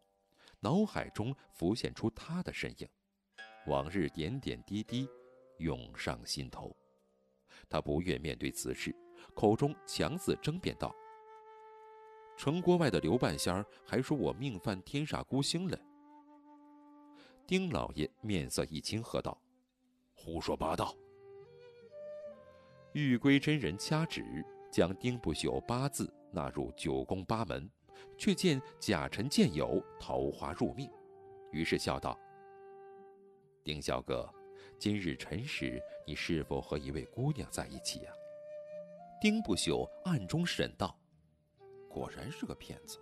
[0.59, 2.89] 脑海中浮现出他的身影，
[3.67, 5.07] 往日点点滴滴
[5.61, 6.75] 涌上心头。
[7.69, 8.93] 他不愿面对此事，
[9.33, 10.93] 口中强自争辩道
[12.35, 15.79] ：“城郭外的刘半仙儿还说我命犯天煞孤星了。”
[17.47, 19.39] 丁老爷面色一青，喝道
[20.13, 20.95] ：“胡说八道！”
[22.93, 26.13] 玉龟真人掐指，将丁不朽八字。
[26.33, 27.69] 纳入九宫八门，
[28.17, 30.89] 却见甲辰见有桃花入命，
[31.51, 32.17] 于是笑道
[33.65, 34.33] ：“丁小哥，
[34.81, 38.11] 今日辰时，你是否和一位姑娘在一起呀？”
[39.21, 40.97] 丁不朽暗中审道
[41.87, 42.97] ：“果然是个骗子。”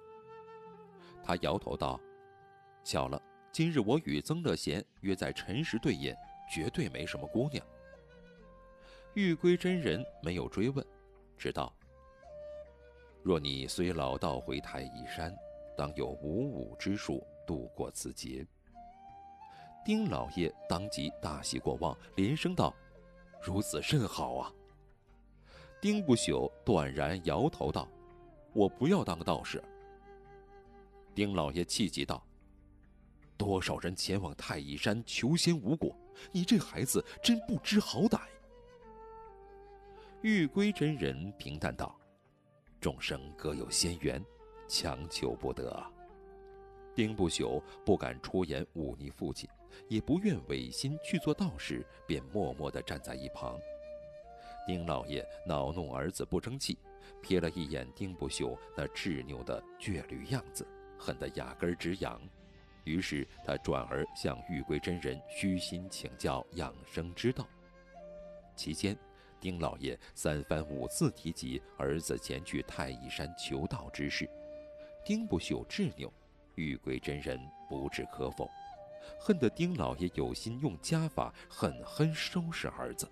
[1.24, 1.98] 他摇头道
[2.84, 3.22] ：“巧了，
[3.54, 6.14] 今日我与曾乐贤约在辰时对饮，
[6.54, 7.66] 绝对没什么姑娘。”
[9.16, 10.86] 玉龟真人没有追问，
[11.38, 11.74] 只道。
[13.24, 15.34] 若你随老道回太乙山，
[15.78, 18.46] 当有五五之术度过此劫。
[19.90, 22.72] 丁老爷当即大喜过望，连声道
[23.42, 24.54] ：“如此甚好啊！”
[25.82, 27.90] 丁不朽断然摇头道
[28.54, 29.60] ：“我不要当道士。”
[31.16, 32.24] 丁老爷气急道
[33.36, 35.92] ：“多少人前往太乙山求仙无果，
[36.32, 38.20] 你这孩子真不知好歹。”
[40.22, 42.00] 玉龟真人平淡道。
[42.80, 44.24] 众生各有仙缘，
[44.68, 45.84] 强求不得。
[46.94, 49.50] 丁不朽不敢出言忤逆父亲，
[49.88, 53.60] 也不愿违心去做道士，便默默地站在一旁。
[54.68, 56.78] 丁老爷恼怒儿子不争气，
[57.24, 62.22] 瞥了一眼丁不朽那执拗的倔驴样子，恨得牙根直痒。
[62.84, 67.48] 于是他转而向玉龟真人虚心请教养生之道。
[68.56, 68.98] 期间。
[69.42, 74.30] 丁老爷三番五次提及儿子前去太乙山求道之事，
[75.06, 76.12] 丁不朽执拗，
[76.56, 78.52] 玉龟真人不置可否，
[79.18, 83.10] 恨得丁老爷有心用家法狠狠收拾儿子。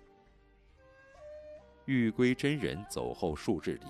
[1.86, 3.86] 玉龟真人走后数日里，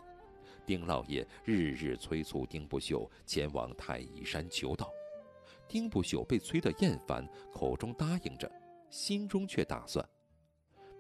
[0.65, 4.93] 丁老爷日日催促丁不朽前往太乙山求道。
[5.67, 8.51] 丁不朽被催得厌烦，口中答应着，
[8.89, 10.09] 心中却打算：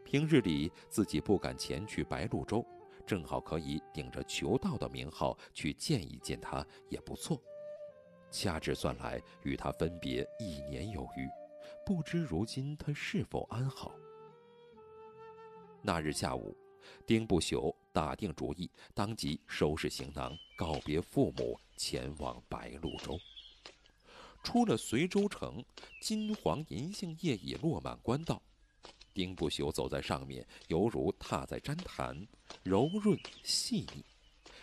[0.04, 2.66] 平日里自己不敢前去白鹿洲，
[3.06, 7.40] 正好可以顶着求道的名号去见一见他，也不错。
[8.30, 11.28] 掐指算来，与他分别一年有余，
[11.84, 13.94] 不知如今他是否安好。
[15.80, 16.56] 那日下午，
[17.06, 23.18] 丁不朽打定主意，当即收拾行囊，告别父母，前往白鹿洲。
[24.42, 25.64] 出了随州城，
[26.00, 28.40] 金黄银杏叶已落满官道。
[29.12, 32.26] 丁不朽走在上面，犹如踏在毡毯，
[32.62, 34.04] 柔润细腻。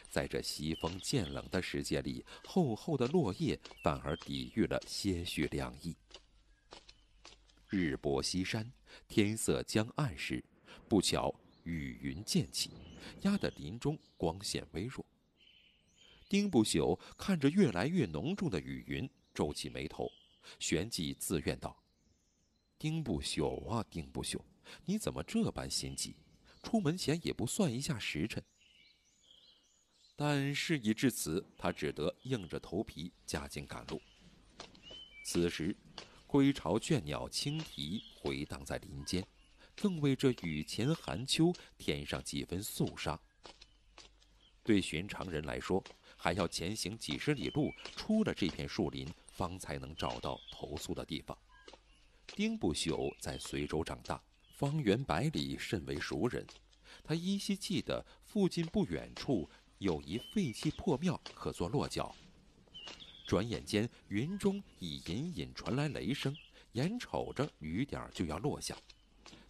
[0.10, 5.96] 在这西风渐冷的世界里，厚厚的落叶反而抵御了些许凉意。
[7.68, 8.72] 日薄西山，
[9.08, 10.44] 天色将暗时，
[10.88, 12.72] 不巧雨云渐起，
[13.22, 15.06] 压得林中光线微弱。
[16.28, 19.10] 丁不朽看着越来越浓重的雨云。
[19.34, 20.10] 皱起眉头，
[20.60, 21.78] 旋即自怨道
[22.80, 24.40] ：“丁不朽啊，丁不朽，
[24.86, 26.16] 你怎么这般心急？
[26.64, 28.42] 出门前也不算一下时辰。”
[30.16, 34.02] 但事已至此，他只得硬着头皮加紧赶路。
[35.26, 35.76] 此时，
[36.26, 39.26] 归巢倦鸟轻啼回荡在林间，
[39.76, 43.20] 更为这雨前寒秋添上几分肃杀。
[44.64, 45.84] 对寻常人来说，
[46.16, 49.08] 还要前行几十里路，出了这片树林。
[49.36, 51.38] 方才能找到投宿的地方。
[52.28, 54.24] 丁不朽在随州长大，
[54.56, 56.48] 方圆百里甚为熟人。
[57.04, 59.50] 他依稀记得附近不远处
[59.80, 62.16] 有一废弃破庙可做落脚。
[63.28, 66.36] 转眼间，云中已隐隐传来雷声，
[66.74, 68.78] 眼瞅着雨点就要落下。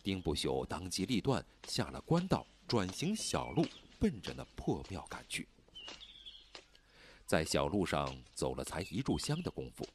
[0.01, 3.65] 丁不朽当机立断，下了官道，转行小路，
[3.99, 5.47] 奔着那破庙赶去。
[7.25, 9.87] 在小路上走了才一炷香的功夫，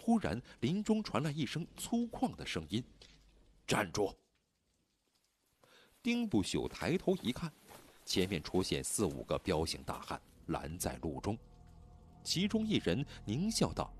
[0.00, 2.84] 忽然林中传来一声粗犷的声音
[3.66, 4.14] ：“站住！”
[6.02, 7.52] 丁不朽抬头一看，
[8.06, 11.36] 前面出现四五个彪形大汉拦在路中，
[12.22, 13.92] 其中一人狞笑道：“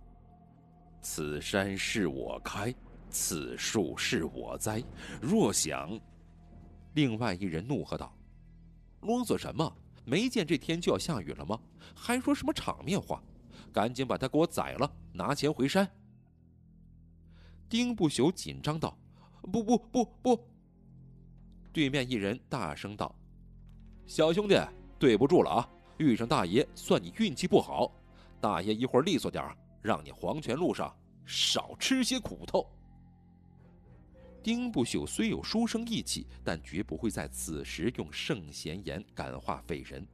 [1.03, 2.73] 此山是我开，
[3.11, 4.83] 此树是我栽，
[5.21, 6.01] 若想……”
[6.95, 8.16] 另外一人怒喝道
[9.03, 9.77] ：“啰嗦什么？”
[10.09, 11.61] 没见这天就要下雨了吗？
[11.92, 13.21] 还说什么场面话？
[13.73, 15.90] 赶紧把他给我宰了，拿钱回山。
[17.69, 18.97] 丁不朽紧张道
[19.53, 20.49] ：“不不不不！”
[21.75, 23.12] 对面一人大声道
[24.07, 24.55] ：“小兄弟，
[24.99, 25.69] 对不住了啊！
[25.99, 27.90] 遇上大爷，算你运气不好。
[28.40, 29.45] 大爷一会儿利索点
[29.83, 32.64] 让你黄泉路上少吃些苦头。”
[34.45, 40.07] 丁不朽虽有书生义气，但绝不会在此时用圣贤言感化匪人。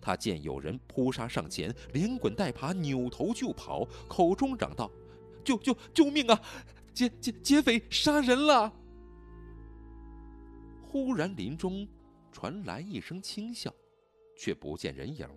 [0.00, 4.90] 他见有人扑杀上前，连滚带爬，扭头就跑，口中嚷道
[5.44, 6.40] ：“救救救命啊！
[6.92, 8.72] 劫劫劫匪杀人了！”
[10.82, 11.86] 忽然林中
[12.30, 13.74] 传来一声轻笑，
[14.36, 15.28] 却不见人影。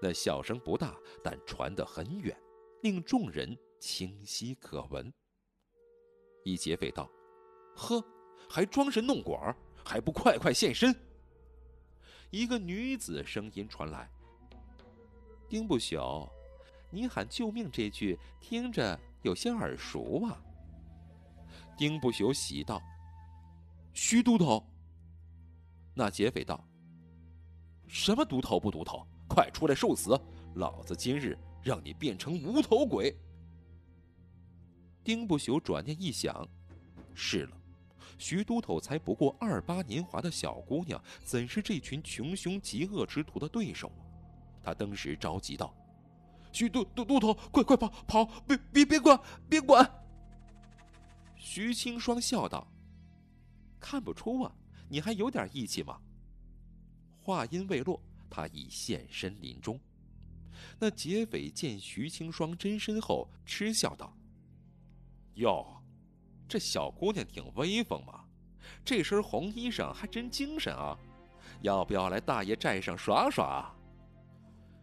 [0.00, 2.36] 那笑声不大，但传得很远，
[2.82, 5.12] 令众人清晰可闻。
[6.44, 7.10] 一劫匪道。
[7.76, 8.04] 呵，
[8.48, 9.34] 还装神弄鬼，
[9.84, 10.94] 还不快快现身！
[12.30, 14.10] 一个女子声音传来
[15.48, 16.28] ：“丁不朽，
[16.90, 20.42] 你喊救命这句听着有些耳熟啊。”
[21.78, 22.82] 丁不朽喜道
[23.94, 24.62] ：“徐都头。”
[26.00, 26.66] 那劫匪道
[27.86, 29.06] ：“什么独头不独头？
[29.28, 30.18] 快出来受死！
[30.54, 33.14] 老子今日让你变成无头鬼！”
[35.04, 36.48] 丁不朽转念一想，
[37.14, 37.56] 是了。
[38.16, 43.92] 徐都头才不过二八年华的小姑娘，怎是这群穷凶极恶之徒的对手？
[44.62, 45.74] 他当时着急道
[46.50, 48.24] ：“徐都都都头，快快跑跑！
[48.46, 49.20] 别别别管
[49.50, 49.86] 别管！”
[51.36, 52.66] 徐清霜笑道
[53.78, 54.52] ：“看不出啊，
[54.90, 55.98] 你还有点义气吗？”
[57.22, 59.80] 话音未落，他已现身林中。
[60.78, 64.14] 那劫匪见徐清霜真身后，嗤笑道
[65.36, 65.76] ：“哟。”
[66.48, 68.24] 这小姑娘挺威风嘛，
[68.84, 70.98] 这身红衣裳还真精神啊！
[71.62, 73.72] 要不要来大爷寨上耍耍？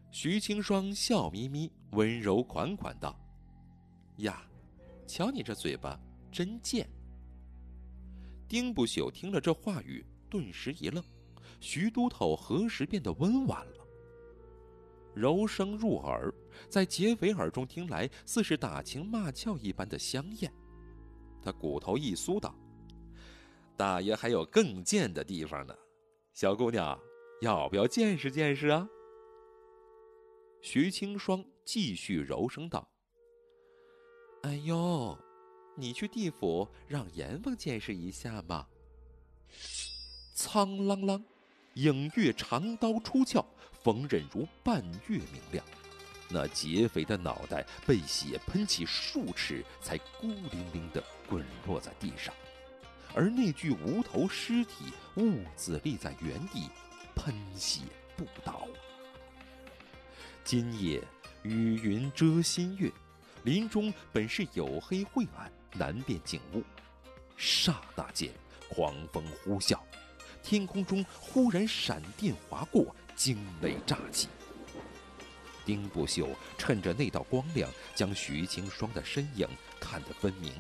[0.10, 3.20] 徐清霜笑眯眯，温柔款款道
[4.24, 4.42] ：“呀，
[5.06, 6.00] 瞧你这嘴巴，
[6.32, 6.90] 真贱。”
[8.48, 11.04] 丁不朽听了这话语，顿时一愣：
[11.60, 13.88] 徐都头何时变得温婉了？
[15.14, 16.32] 柔声入耳，
[16.70, 20.54] 在劫匪耳中听来似是打情骂俏一般的香艳。
[21.42, 22.56] 他骨头一酥道
[23.76, 25.76] ：“大爷还有更贱的地方呢，
[26.34, 27.00] 小姑娘，
[27.42, 28.88] 要不要见识见识啊？”
[30.62, 32.88] 徐清霜继续柔声道
[34.44, 35.18] ：“哎呦，
[35.78, 38.68] 你去地府让阎王见识一下嘛！”
[40.34, 41.24] 苍啷啷，
[41.76, 43.46] 影月长刀出鞘，
[43.84, 45.64] 锋刃如半月明亮。
[46.30, 52.34] 那劫匪的脑袋被血喷起数尺，才孤零零地滚落在地上，
[53.16, 56.68] 而那具无头尸体兀自立在原地，
[57.16, 57.82] 喷血
[58.18, 58.68] 不倒。
[60.44, 61.02] 今夜
[61.44, 62.92] 雨云遮新月，
[63.44, 66.64] 林中本是有黑晦暗，难辨景物。
[67.38, 68.32] 刹那间，
[68.70, 69.80] 狂风呼啸，
[70.42, 74.28] 天空中忽然闪电划过，惊雷乍起。
[75.66, 79.48] 丁不朽趁着那道光亮，将徐青霜的身影
[79.80, 80.52] 看得分明。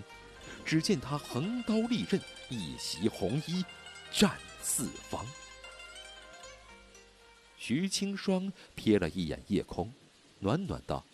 [0.65, 3.63] 只见他横刀立刃，一袭红衣，
[4.11, 5.25] 战四方。
[7.57, 9.91] 徐青霜瞥了一眼夜空，
[10.39, 11.05] 暖暖道：“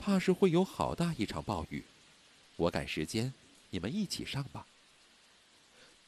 [0.00, 1.84] 怕是会有好大一场暴雨，
[2.56, 3.32] 我赶时间，
[3.70, 4.66] 你们一起上吧。”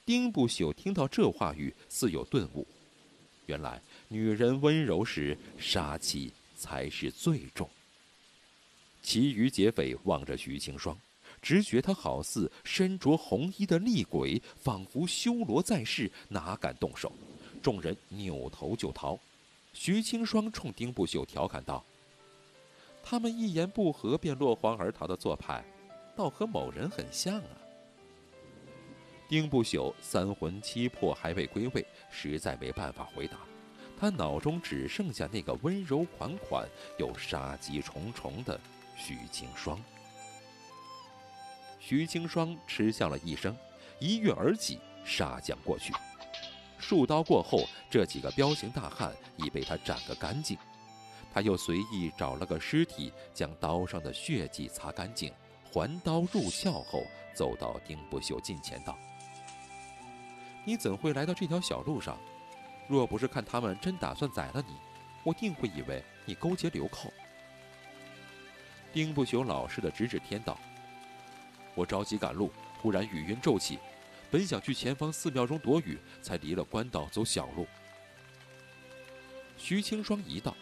[0.05, 2.67] 丁不朽听到这话语，似有顿悟，
[3.47, 7.69] 原来女人温柔时，杀气才是最重。
[9.03, 10.99] 其余劫匪望着徐青霜，
[11.43, 17.13] 直觉他好似身着红衣的厉鬼，仿佛修罗在世，哪敢动手？
[17.63, 19.19] 众人扭头就逃，
[19.75, 21.85] 徐青霜冲丁不朽调侃道
[23.05, 25.63] ：“他们一言不合便落荒而逃的做派，
[26.19, 27.55] 倒和某人很像啊。”
[29.29, 33.39] 丁不朽三魂七魄还未归位，实在没办法回答。
[34.01, 38.59] 他脑中只剩下那个温柔款款又杀机重重的
[38.97, 39.81] 徐青霜。
[41.79, 43.57] 徐青霜嗤笑了一声，
[43.99, 45.93] 一跃而起，杀将过去。
[46.79, 50.57] 数刀过后，这几个彪形大汉已被他斩个干净。
[51.35, 55.33] 他又随意找了个尸体，将刀上的血迹擦干净，
[55.73, 57.05] 还刀入鞘后，
[57.35, 58.99] 走到丁不朽近前道
[60.65, 62.19] ：“你怎会来到这条小路上？
[62.89, 64.75] 若不是看他们真打算宰了你，
[65.23, 67.13] 我定会以为你勾结流寇。”
[68.93, 70.59] 丁不朽老实的指指天道
[71.77, 72.51] ：“我着急赶路，
[72.81, 73.79] 忽然雨云骤起。”
[74.31, 77.67] 本想去前方寺庙中躲雨，才离了官道走小路。
[79.57, 80.55] 徐青霜一道：“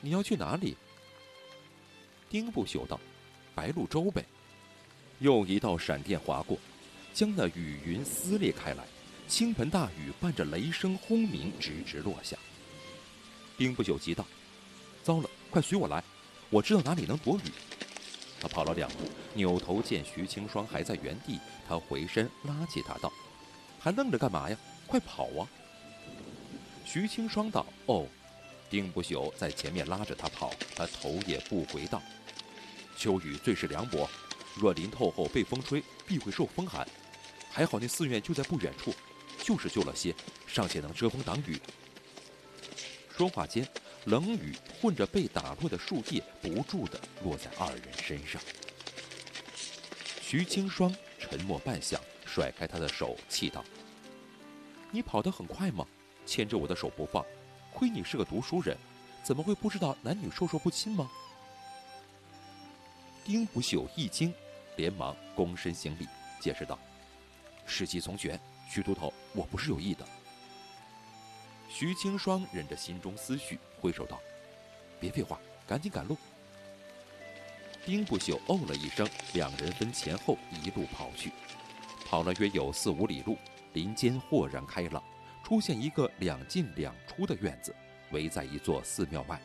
[0.00, 0.76] 你要去哪里？”
[2.30, 3.00] 丁不朽道
[3.58, 4.24] ：“白鹭洲呗。”
[5.18, 6.56] 又一道闪电划过，
[7.12, 8.84] 将那雨云撕裂开来，
[9.26, 12.36] 倾盆大雨伴着雷声轰鸣，直直落下。
[13.56, 14.24] 丁不朽急道
[15.02, 16.04] ：“糟了，快随我来，
[16.50, 17.50] 我知道哪里能躲雨。”
[18.40, 18.98] 他跑了两步，
[19.34, 23.12] 扭头见徐青霜还在原地，他回身拉起他道
[23.80, 24.56] ：“还愣着干嘛呀？
[24.86, 25.42] 快跑啊！”
[26.86, 28.06] 徐青霜道：“哦。”
[28.70, 32.00] 丁不朽在前面拉着他跑，他头也不回道
[32.98, 34.10] ：“秋雨最是凉薄，
[34.56, 36.86] 若淋透后被风吹，必会受风寒。
[37.48, 38.92] 还好那寺院就在不远处，
[39.42, 40.14] 就是旧了些，
[40.46, 41.60] 尚且能遮风挡雨。”
[43.16, 43.66] 说话间。
[44.04, 48.40] 冷雨混着被打落的树叶，不住地落在二人身上。
[50.22, 53.62] 徐青霜沉默半晌，甩开他的手，气道
[54.90, 55.84] ：“你跑得很快吗？
[56.24, 57.22] 牵着我的手不放，
[57.70, 58.74] 亏你是个读书人，
[59.22, 61.10] 怎么会不知道男女授受不亲吗？”
[63.28, 64.32] 丁不朽一惊，
[64.76, 66.08] 连忙躬身行礼，
[66.40, 66.78] 解释道
[67.66, 70.02] ：“时机从权，徐都头，我不是有意的。”
[71.68, 74.18] 徐青霜忍着心中思绪，挥手道
[74.98, 76.16] ：“别废话，赶紧赶路。”
[77.84, 81.30] 丁不朽哦了一声，两人分前后一路跑去。
[82.06, 83.36] 跑了约有四五里路，
[83.74, 85.04] 林间豁然开朗，
[85.44, 87.76] 出现一个两进两出的院子，
[88.10, 89.38] 围在一座寺庙外。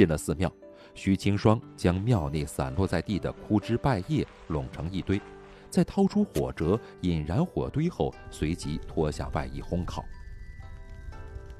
[0.00, 0.50] 进了寺庙。
[0.94, 5.20] 徐青霜将庙内散落在地的枯枝败叶拢成一堆，
[5.68, 10.02] 再掏出火折引燃火堆后，随即脱下外衣烘烤。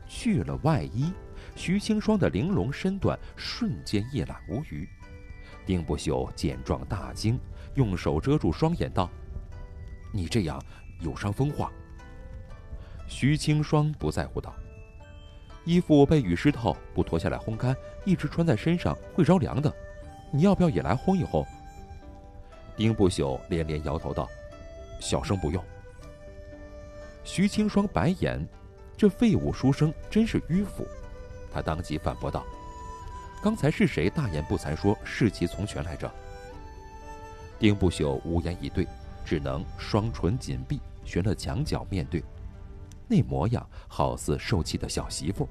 [0.07, 1.13] 去了外衣，
[1.55, 4.89] 徐青霜的玲珑身段瞬间一览无余。
[5.67, 7.39] 丁不朽见状大惊，
[7.75, 9.11] 用手遮住双眼道
[10.15, 10.59] ：“你这样
[11.01, 11.71] 有伤风化。”
[13.07, 14.55] 徐青霜不在乎道。
[15.65, 19.73] 衣服被雨湿透，不脱下来烘干，一直穿在身上会着凉的。
[20.33, 21.47] 你要不要也来烘一烘？
[22.77, 24.29] 丁不朽连连摇头道
[25.01, 25.63] ：“小生不用。”
[27.25, 28.45] 徐青霜白眼
[28.97, 30.87] ：“这废物书生真是迂腐。”
[31.53, 32.45] 他当即反驳道
[33.43, 36.11] ：“刚才是谁大言不惭说视其从权来着？”
[37.59, 38.87] 丁不朽无言以对，
[39.25, 42.25] 只能双唇紧闭，寻了墙角面对，
[43.11, 45.49] 那模样好似受气的小媳妇。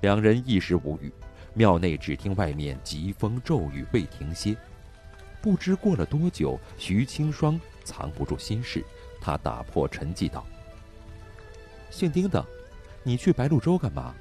[0.00, 1.12] 两人一时无语，
[1.54, 4.56] 庙内只听外面疾风骤雨未停歇。
[5.42, 8.84] 不知过了多久，徐青霜藏不住心事，
[9.20, 10.46] 他打破沉寂道
[11.90, 12.46] ：“姓丁的，
[13.02, 14.14] 你去白鹿洲干嘛？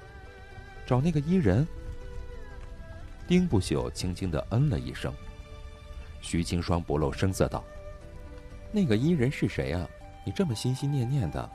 [0.88, 1.68] 找那个伊人？”
[3.28, 5.14] 丁不朽轻轻的嗯了一声。
[6.22, 7.64] 徐青霜不露声色道
[8.74, 9.88] ：“那个伊人是谁啊？
[10.26, 11.50] 你这么心心念念的，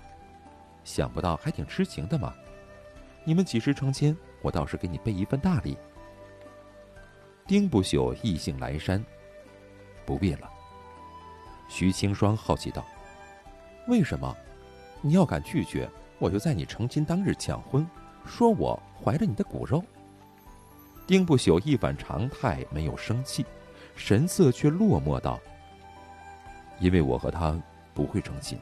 [0.85, 2.33] 想不到还挺痴情的嘛。
[3.25, 4.17] 你们几时成亲？
[4.43, 5.77] 我倒是给你备一份大礼。”
[7.47, 9.05] 丁不朽意兴阑珊。
[10.07, 10.51] 不必了。
[11.69, 12.85] 徐清霜好奇道
[13.89, 14.37] ：“为什么？
[15.01, 17.87] 你要敢拒绝，我就在你成亲当日抢婚，
[18.27, 19.83] 说我怀着你的骨肉。”
[21.07, 23.45] 丁不朽一反常态，没有生气，
[23.97, 25.41] 神色却落寞道
[26.81, 27.59] ：“因为我和他
[27.95, 28.59] 不会成亲。”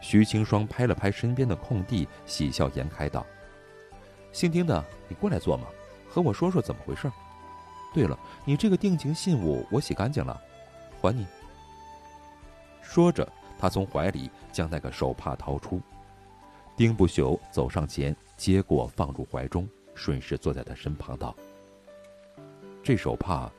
[0.00, 3.26] 徐清霜拍了拍身边的空地，喜笑颜开道
[4.32, 5.66] ：“姓丁的，你过来坐嘛，
[6.08, 7.10] 和我说说怎么回事。”
[7.92, 10.40] 对了，你这个定情信物我洗干净了，
[11.00, 11.26] 还你。
[12.80, 13.28] 说着，
[13.58, 15.80] 他从怀里将那个手帕掏出。
[16.76, 21.34] 丁不朽走上前接过，放入怀中，顺势坐在他身旁道
[22.82, 23.50] ：“这手帕，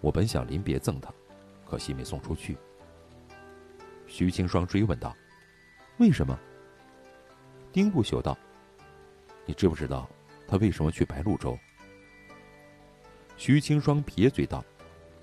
[0.00, 1.12] 我本想临别赠他，
[1.66, 2.56] 可惜没送出去。”
[4.06, 5.14] 徐清霜追问道
[5.98, 6.38] ：“为什么？”
[7.72, 8.36] 丁不朽道
[9.46, 10.08] ：“你知不知道
[10.46, 11.58] 他为什么去白鹿洲？”
[13.36, 14.64] 徐青霜撇嘴道：“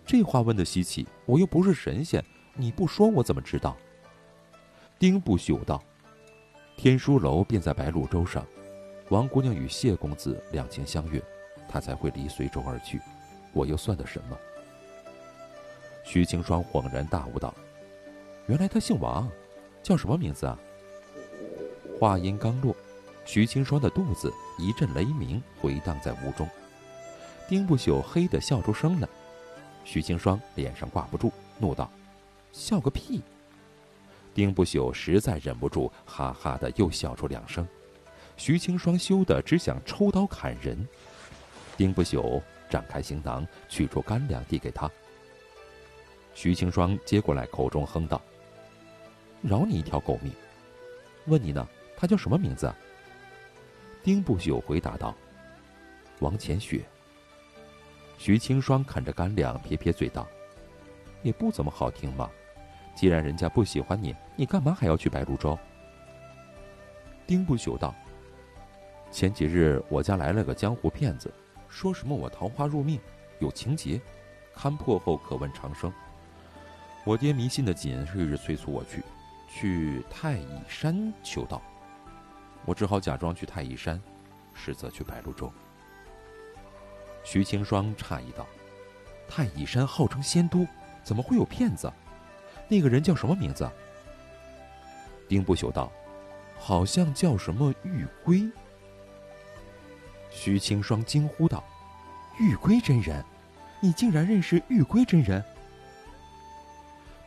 [0.05, 2.23] 这话问的稀奇，我又不是神仙，
[2.55, 3.77] 你不说我怎么知道？”
[4.97, 5.81] 丁不朽道
[6.75, 8.45] ：“天书楼便在白鹿洲上，
[9.09, 11.23] 王姑娘与谢公子两情相悦，
[11.69, 12.99] 他才会离随州而去，
[13.53, 14.37] 我又算得什么？”
[16.03, 17.53] 徐青霜恍然大悟道
[18.47, 19.29] ：“原来他姓王，
[19.83, 20.57] 叫什么名字啊？”
[21.99, 22.75] 话音刚落，
[23.25, 26.47] 徐清霜的肚子一阵雷鸣回荡在屋中。
[27.47, 29.09] 丁不朽嘿的笑出声来，
[29.83, 31.89] 徐清霜脸上挂不住，怒道
[32.53, 33.21] ：“笑个屁！”
[34.35, 37.67] 丁不朽实在忍不住，哈哈的又笑出两声。
[38.37, 40.87] 徐清霜羞得只想抽刀砍人。
[41.75, 44.89] 丁不朽展开行囊，取出干粮递给他。
[46.33, 48.21] 徐清霜接过来，口中哼道
[49.41, 50.31] ：“饶你一条狗命。
[51.25, 52.73] 问你呢，他叫什么名字？”
[54.03, 55.15] 丁不朽回答道
[56.19, 56.83] ：“王浅雪。”
[58.17, 60.27] 徐清霜啃着干粮，撇撇嘴道
[61.23, 62.29] ：“也不怎么好听嘛。
[62.95, 65.57] 既然人家不喜欢你，你干嘛还要去白鹿洲？”
[67.25, 67.93] 丁不朽道
[69.11, 71.31] ：“前几日我家来了个江湖骗子，
[71.69, 72.99] 说什么我桃花入命，
[73.39, 74.01] 有情节，
[74.55, 75.93] 勘破后可问长生。
[77.05, 79.01] 我爹迷信的紧，日日催促我去，
[79.49, 81.61] 去太乙山求道。
[82.65, 83.99] 我只好假装去太乙山，
[84.53, 85.51] 实则去白鹿洲。”
[87.25, 88.47] 徐青霜诧异道
[89.27, 90.65] ：“太乙山号称仙都，
[91.03, 91.91] 怎么会有骗子？
[92.67, 93.69] 那个人叫什么名字？”
[95.27, 95.91] 丁不朽道
[96.57, 98.49] ：“好像叫什么玉龟。”
[100.31, 101.63] 徐青霜惊呼道
[102.39, 103.23] ：“玉龟真人，
[103.81, 105.43] 你竟然认识玉龟真人？”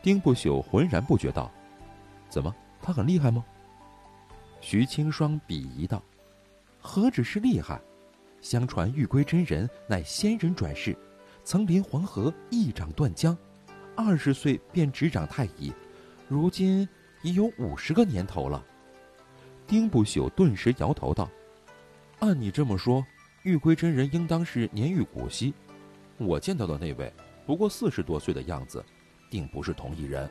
[0.01, 1.51] 丁不朽浑然不觉道
[2.33, 3.45] ：“怎么，他很厉害吗？”
[4.59, 6.01] 徐清霜鄙夷道
[6.81, 7.79] ：“何止是厉害！”
[8.41, 10.97] 相传玉龟真人乃仙人转世，
[11.43, 13.37] 曾临黄河一掌断江，
[13.95, 15.71] 二十岁便执掌太乙，
[16.27, 16.89] 如今
[17.21, 18.65] 已有五十个年头了。
[19.67, 21.29] 丁不朽顿时摇头道
[22.17, 23.05] ：“按你这么说，
[23.43, 25.53] 玉龟真人应当是年逾古稀。
[26.17, 27.13] 我见到的那位
[27.45, 28.83] 不过四十多岁的样子，
[29.29, 30.27] 定不是同一人。”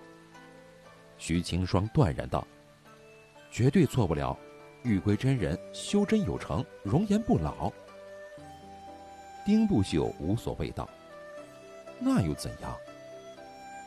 [1.24, 2.44] 徐青霜断然道
[3.48, 4.36] ：“绝对错不了，
[4.82, 7.72] 玉龟真人修真有成，容颜不老。”
[9.46, 10.90] 丁不朽无所谓道
[12.00, 12.76] ：“那又怎样？”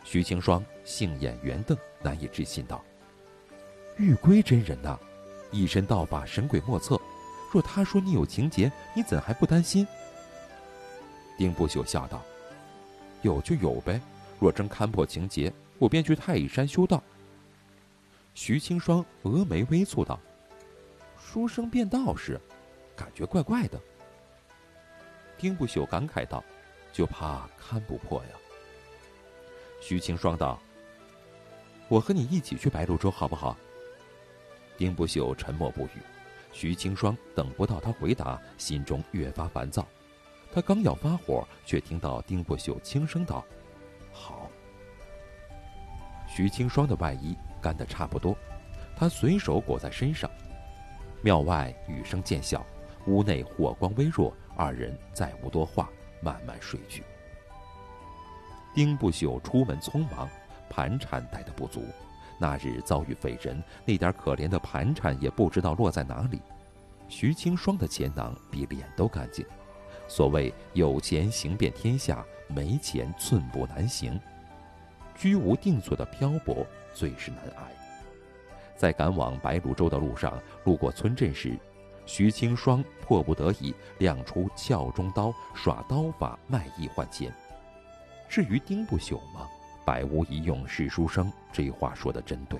[0.06, 2.82] 徐青霜杏眼圆瞪，难以置信道
[4.00, 4.98] ：“玉龟真人呐，
[5.52, 6.98] 一身道法，神鬼莫测。
[7.52, 9.86] 若他说你有情劫，你怎还不担心？”
[11.38, 12.24] 丁不朽笑道
[13.24, 14.00] ：“有就有呗，
[14.40, 17.04] 若真看破情劫，我便去太乙山修道。”
[18.36, 20.20] 徐青霜峨眉微蹙道
[21.18, 22.40] ：“书生变道士，
[22.94, 23.80] 感觉怪怪的。”
[25.40, 26.44] 丁不朽感慨道
[26.92, 28.32] ：“就怕看不破呀。”
[29.80, 30.60] 徐青霜道
[31.88, 33.56] ：“我和你一起去白鹭洲，好不好？”
[34.78, 36.02] 丁不朽沉默不语。
[36.52, 39.88] 徐青霜等不到他回答，心中越发烦躁。
[40.54, 43.46] 他刚要发火，却听到丁不朽轻声道
[44.12, 44.52] ：“好。”
[46.28, 47.34] 徐青霜的外衣
[47.66, 48.38] 干得差不多，
[48.96, 50.30] 他随手裹在身上。
[51.24, 52.64] 庙外雨声渐小，
[53.08, 55.90] 屋内火光微弱，二人再无多话，
[56.22, 57.04] 慢慢睡去。
[58.76, 60.30] 丁不朽出门匆忙，
[60.70, 61.84] 盘缠带的不足。
[62.38, 66.40] 那日遭遇匪人，那点可怜的盘缠也不知道落在哪里。
[67.08, 69.44] 徐青霜的钱囊比脸都干净。
[70.08, 74.20] 所谓有钱行遍天下，没钱寸步难行。
[75.16, 76.64] 居无定所的漂泊
[76.96, 77.72] 最是难挨。
[78.76, 81.56] 在赶往白鹭洲的路上，路过村镇时，
[82.06, 87.32] 徐青霜迫不得已亮出鞘中刀，耍刀法卖艺换钱。
[88.28, 89.48] 至于丁不朽吗？
[89.86, 92.60] 百无一用是书生，这话说的真对。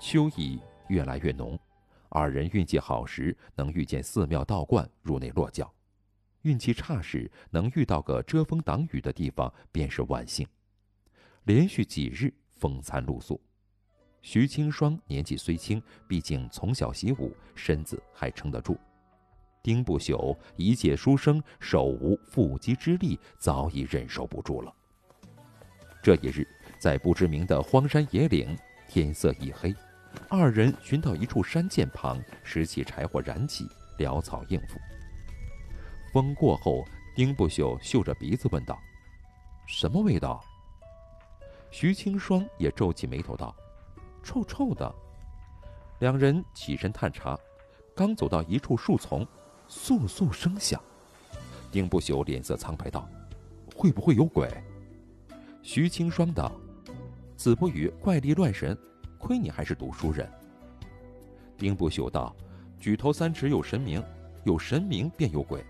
[0.00, 1.56] 秋意越来越浓，
[2.08, 5.72] 二人运气好时能遇见寺庙道观入内落脚，
[6.42, 10.46] 运气差时能遇到个遮风挡雨的地方便是万幸。
[11.44, 13.40] 连续几日风餐露宿，
[14.20, 18.76] 徐青霜年纪虽轻，毕竟从小习武，身子还撑得住。
[19.62, 24.70] 丁不朽一介书生，手无缚鸡之力，早已忍受不住了。
[26.02, 26.46] 这一日，
[26.78, 28.54] 在不知名的荒山野岭，
[28.86, 29.74] 天色已黑，
[30.28, 33.66] 二人寻到一处山涧旁，拾起柴火燃起，
[33.98, 34.78] 潦草应付。
[36.12, 36.84] 风过后，
[37.16, 38.78] 丁不朽嗅着鼻子问道
[39.66, 40.44] ：“什么味道？”
[41.70, 43.54] 徐青霜也皱起眉头道
[44.22, 44.92] ：“臭臭的。”
[46.00, 47.38] 两人起身探查，
[47.94, 49.26] 刚走到一处树丛，
[49.68, 50.82] 簌簌声响。
[51.70, 53.08] 丁不朽脸色苍白道
[53.76, 54.48] ：“会不会有鬼？”
[55.62, 56.50] 徐青霜道
[57.36, 58.76] ：“子不语怪力乱神，
[59.18, 60.28] 亏你还是读书人。”
[61.56, 62.34] 丁不朽道
[62.80, 64.02] ：“举头三尺有神明，
[64.44, 65.64] 有神明便有鬼。”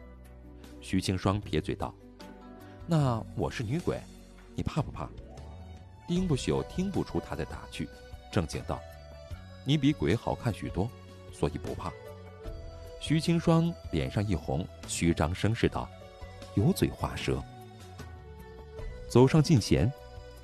[0.81, 1.95] 徐青霜撇嘴道
[2.87, 4.01] ：“那我是女鬼，
[4.55, 5.07] 你怕不怕？”
[6.11, 7.89] 丁不朽听不出他在打趣，
[8.33, 8.81] 正经道
[9.65, 10.91] ：“你比鬼好看许多，
[11.33, 11.93] 所以不怕。”
[13.01, 15.89] 徐青霜脸上一红，虚张声势道
[16.57, 17.41] ：“油嘴滑舌。”
[19.09, 19.89] 走上近前，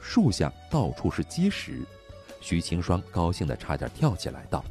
[0.01, 1.85] 树下到处是鸡屎。
[2.41, 4.65] 徐青霜高兴得差点跳起来，道：“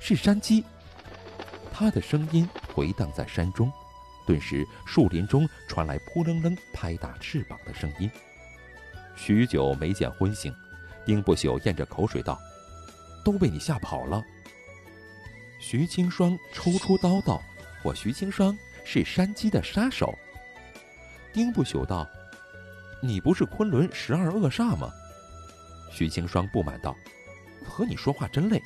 [0.00, 0.64] 是山鸡！”
[1.70, 3.70] 他的声音回荡在山中，
[4.26, 8.10] 顿时树林中传来扑棱棱拍打翅膀的声音。
[9.18, 10.54] 许久没见荤腥，
[11.04, 12.38] 丁不朽咽着口水道
[13.24, 14.24] ：“都被你吓跑了。”
[15.60, 17.42] 徐青霜抽出刀道
[17.82, 20.14] ：“我徐青霜是山鸡的杀手。”
[21.34, 22.08] 丁不朽道。
[23.00, 24.90] 你不是昆仑十二恶煞吗？
[25.90, 26.96] 徐青霜不满道
[27.68, 28.62] ：“和你说话真累。”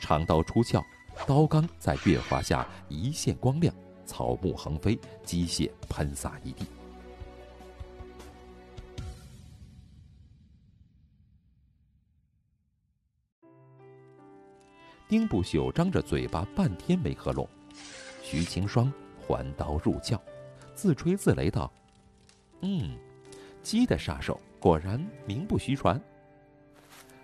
[0.00, 0.82] 长刀出鞘，
[1.26, 3.74] 刀刚在月华下一线光亮，
[4.06, 6.66] 草木横飞，机械喷洒一地。
[15.08, 17.48] 丁不朽张着嘴巴半天没合拢，
[18.22, 20.20] 徐清霜还刀入鞘，
[20.74, 21.72] 自吹自擂道。
[22.60, 22.94] 嗯，
[23.62, 25.98] 鸡的杀手果然名不虚传。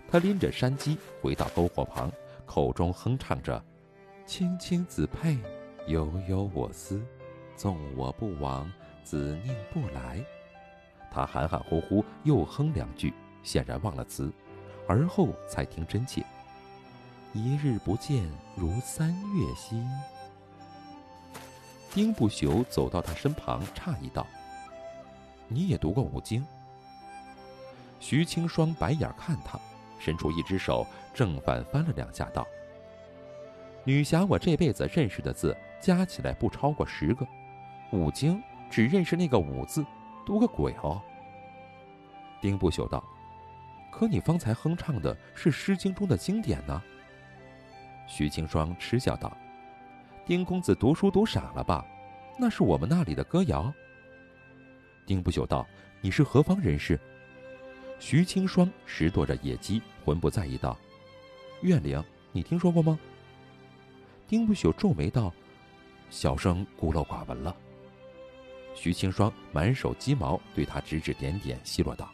[0.07, 2.11] 他拎着山鸡回到篝火旁，
[2.45, 3.63] 口中哼唱着
[4.25, 5.37] ：“青青子佩，
[5.87, 7.03] 悠悠我思，
[7.55, 8.71] 纵我不往，
[9.03, 10.23] 子宁不来。”
[11.11, 13.13] 他含含糊糊又哼两句，
[13.43, 14.31] 显然忘了词，
[14.87, 16.25] 而后才听真切
[17.35, 18.23] ：“一日不见，
[18.55, 19.85] 如三月兮。”
[21.93, 24.25] 丁不朽走到他身旁，诧异道。
[25.49, 26.45] 你也读过五经？
[27.99, 29.59] 徐青霜白眼看他，
[29.99, 32.47] 伸出一只手，正反翻了两下，道
[33.83, 37.27] ：“女侠，我这辈子认识的字加起来不超过十个，
[37.91, 39.85] 五经只认识那个五字，
[40.25, 41.01] 读个鬼哦。”
[42.39, 43.03] 丁不朽道
[43.91, 46.81] ：“可你方才哼唱的是《诗经》中的经典呢。”
[48.07, 49.35] 徐青霜嗤笑道
[50.25, 51.85] ：“丁公子读书读傻了吧？
[52.39, 53.73] 那是我们那里的歌谣。”
[55.05, 55.65] 丁不朽道
[56.01, 56.99] ：“你是何方人士？”
[57.99, 60.77] 徐青霜拾掇着野鸡，浑不在意道
[61.61, 62.99] ：“怨灵，你听说过吗？”
[64.27, 65.33] 丁不朽皱眉道
[66.09, 67.55] ：“小生孤陋寡闻了。”
[68.75, 72.11] 徐青霜满手鸡毛，对他指指点点，奚落道：“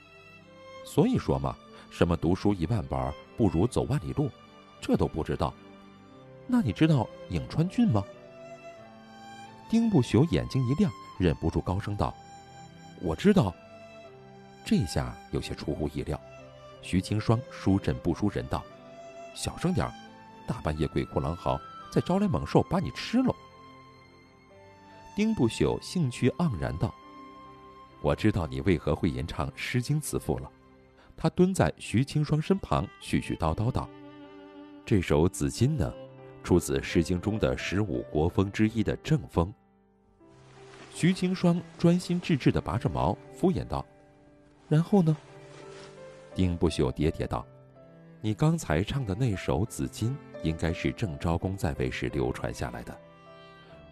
[0.85, 1.55] 所以说嘛，
[1.89, 4.29] 什么读书一万本不如走万里路，
[4.79, 5.53] 这都不知道。
[6.51, 8.03] 那你知道颍川郡吗？”
[9.69, 12.13] 丁不朽眼睛一亮，忍不住高声道。
[13.01, 13.55] 我知道，
[14.65, 16.19] 这下有些出乎意料。
[16.81, 18.61] 徐青霜输阵不输人道
[19.33, 19.93] ：“小声点儿，
[20.45, 21.57] 大半夜鬼哭狼嚎，
[21.89, 23.33] 再招来猛兽把你吃了。”
[25.15, 26.93] 丁不朽兴趣盎然道
[28.03, 30.51] ：“我知道你为何会吟唱《诗经》词赋了。”
[31.15, 33.87] 他蹲在徐青霜身旁，絮絮叨叨道
[34.85, 35.93] ：“这首《紫金》呢，
[36.43, 39.53] 出自《诗经》中的十五国风之一的正风。”
[40.93, 43.85] 徐清霜专心致志地拔着毛，敷衍道
[44.67, 45.15] ：“然后呢？”
[46.35, 47.45] 丁不朽喋喋道
[48.21, 50.09] ：“你刚才唱的那首《紫金》，
[50.43, 52.97] 应该是郑昭公在位时流传下来的。”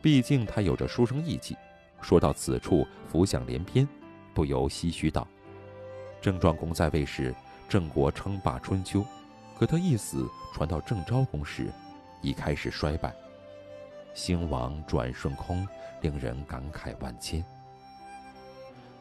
[0.02, 1.58] 毕竟他有着书生意气，
[2.02, 3.88] 说到此处，浮想联翩，
[4.34, 5.28] 不由唏嘘道
[6.22, 7.36] ：“郑庄公在位时，
[7.68, 9.06] 郑国称霸春秋，
[9.58, 11.70] 可他一死，传到郑昭公时，
[12.22, 13.14] 已开始衰败，
[14.14, 15.68] 兴亡转瞬空，
[16.02, 17.44] 令人感慨万千。”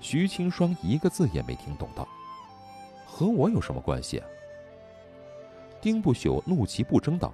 [0.00, 2.06] 徐清霜一个字也没听懂，道
[3.06, 4.22] ：“和我有什么关系？”
[5.80, 7.32] 丁不朽怒其不争道：“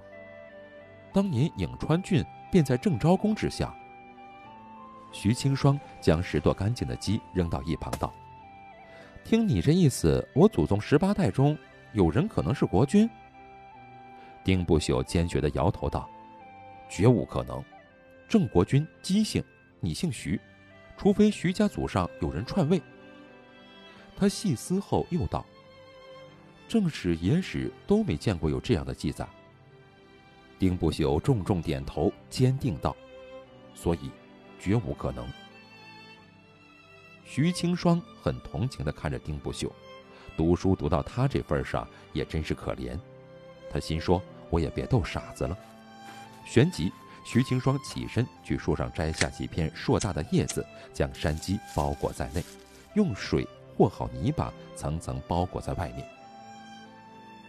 [1.13, 3.75] 当年颍川郡。”便在郑昭公之下。
[5.11, 8.13] 徐清霜将拾掇干净的鸡扔到一旁，道
[9.25, 11.57] ：“听你这意思，我祖宗十八代中
[11.91, 13.09] 有人可能是国君？”
[14.45, 16.07] 丁不朽坚决地摇头道
[16.87, 17.61] ：“绝无可能。
[18.29, 19.43] 郑国君姬姓，
[19.79, 20.39] 你姓徐，
[20.95, 22.79] 除非徐家祖上有人篡位。”
[24.15, 25.43] 他细思后又道
[26.69, 29.27] ：“正史、野史都没见过有这样的记载。”
[30.59, 32.95] 丁不朽重重点头，坚定道
[33.73, 34.11] ：“所以，
[34.59, 35.27] 绝无可能。”
[37.25, 39.71] 徐青霜很同情地看着丁不朽，
[40.37, 42.95] 读书读到他这份上，也真是可怜。
[43.69, 45.57] 他心说：“我也别逗傻子了。”
[46.45, 46.91] 旋即，
[47.25, 52.43] 徐清霜起身去树上摘下几片硕大的叶子，将山鸡包裹在内，
[52.93, 56.07] 用水和好泥巴，层层包裹在外面。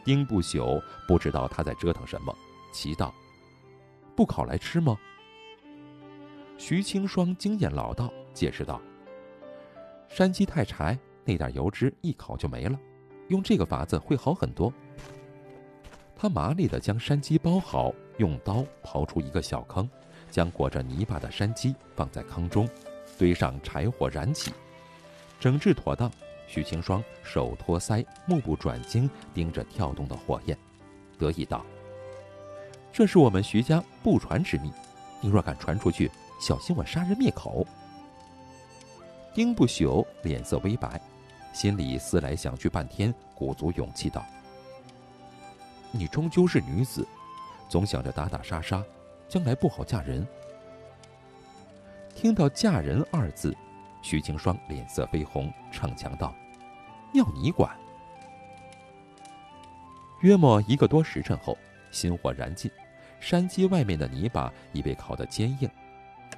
[0.05, 2.35] 丁不朽不知道他在折腾什么。
[2.73, 3.15] 奇道
[4.17, 4.97] ：“不烤来吃吗？”
[6.59, 8.81] 徐清霜经验老道，解释道
[10.09, 12.79] ：“山鸡太柴，那点油脂一烤就没了，
[13.29, 14.73] 用这个法子会好很多。”
[16.19, 19.89] 他麻利地将山鸡包好，用刀刨出一个小坑，
[20.31, 22.67] 将裹着泥巴的山鸡放在坑中，
[23.19, 24.53] 堆上柴火燃起，
[25.39, 26.11] 整治妥当。
[26.49, 30.57] 许清霜手托腮，目不转睛盯着跳动的火焰，
[31.19, 31.67] 得意道。
[32.93, 34.73] 这是我们徐家不传之秘，
[35.21, 36.11] 你若敢传出去，
[36.41, 37.67] 小心我杀人灭口。
[39.35, 41.01] 丁不朽脸色微白，
[41.53, 44.25] 心里思来想去半天，鼓足勇气道
[45.97, 47.05] ：“你终究是女子，
[47.69, 48.85] 总想着打打杀杀，
[49.29, 50.25] 将来不好嫁人。”
[52.15, 53.57] 听到“嫁人”二字，
[54.03, 56.35] 徐清霜脸色绯红，逞强道
[57.13, 57.77] ：“要你管。”
[60.23, 61.59] 约莫一个多时辰后，
[61.91, 62.71] 心火燃尽。
[63.21, 65.69] 山鸡外面的泥巴已被烤得坚硬，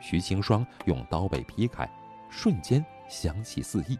[0.00, 1.88] 徐清霜用刀背劈开，
[2.30, 3.96] 瞬间香气四溢。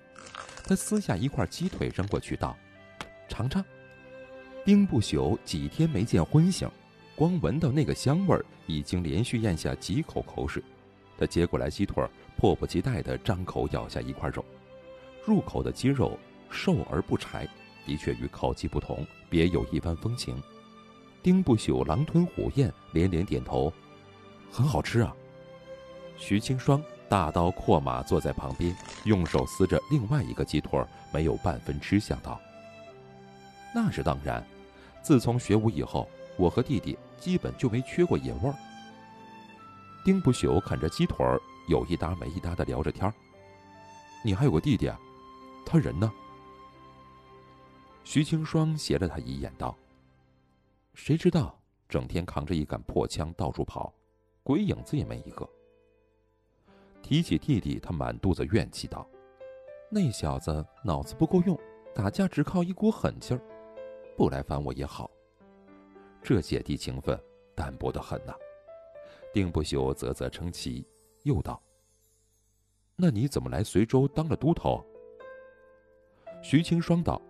[0.64, 2.56] 他撕下一块鸡腿扔过去，道
[3.28, 3.64] ：“尝尝。”
[4.68, 6.68] 丁不朽几天没见荤腥，
[7.16, 10.62] 光闻到那个香味儿，已经连续咽下几口口水。
[11.16, 12.06] 他接过来鸡腿，
[12.36, 14.44] 迫不及待地张口咬下一块肉。
[15.24, 16.18] 入口的鸡肉
[16.50, 17.48] 瘦而不柴，
[17.86, 20.36] 的确与烤鸡不同，别有一番风情。
[21.22, 23.72] 丁不朽狼吞虎咽，连连点头，
[24.52, 25.16] 很好吃啊。
[26.18, 30.78] 徐青霜大刀阔马坐在旁边，用手撕着另外一个鸡腿，
[31.10, 32.38] 没有半分吃相道
[33.74, 34.46] ：“那是当然，
[35.03, 38.55] 自从学武以后，我和弟弟基本就没缺过野味儿。”
[40.05, 43.12] 丁不朽啃着鸡腿儿，有一搭没一搭的聊着天
[44.24, 44.99] 你还有个弟弟啊？
[45.66, 46.11] 他人呢？”
[48.05, 49.76] 徐清霜斜了他一眼道。
[50.94, 53.92] 谁知道，整天扛着一杆破枪到处跑，
[54.42, 55.49] 鬼影子也没一个。
[57.03, 59.07] 提起弟弟，他满肚子怨气道
[59.90, 61.59] ：“那小子脑子不够用，
[61.94, 63.40] 打架只靠一股狠劲儿，
[64.18, 65.08] 不来烦我也好。
[66.20, 67.16] 这姐弟情分
[67.54, 68.34] 淡薄的很呐。”
[69.32, 70.84] 丁不朽啧啧称奇，
[71.22, 71.62] 又道
[72.96, 74.84] ：“那你怎么来随州当了都头？”
[76.42, 77.22] 徐青霜道：“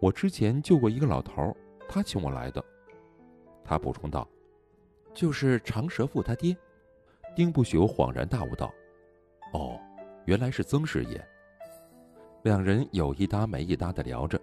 [0.00, 1.56] 我之前救过一个老头，
[1.88, 2.64] 他请我来的。”
[3.62, 4.28] 他补充道
[5.14, 6.56] ：“就是长舌妇他爹。”
[7.36, 8.74] 丁不朽恍然大悟道
[9.54, 9.78] ：“哦，
[10.26, 11.24] 原来是曾师爷。”
[12.42, 14.40] 两人有一搭没一搭的聊着，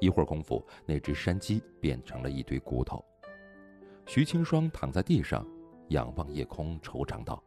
[0.00, 3.04] 一会儿功夫，那只山鸡变成了一堆骨头。
[4.06, 5.46] 徐青霜躺在地上，
[5.88, 7.40] 仰望夜空，惆怅道：“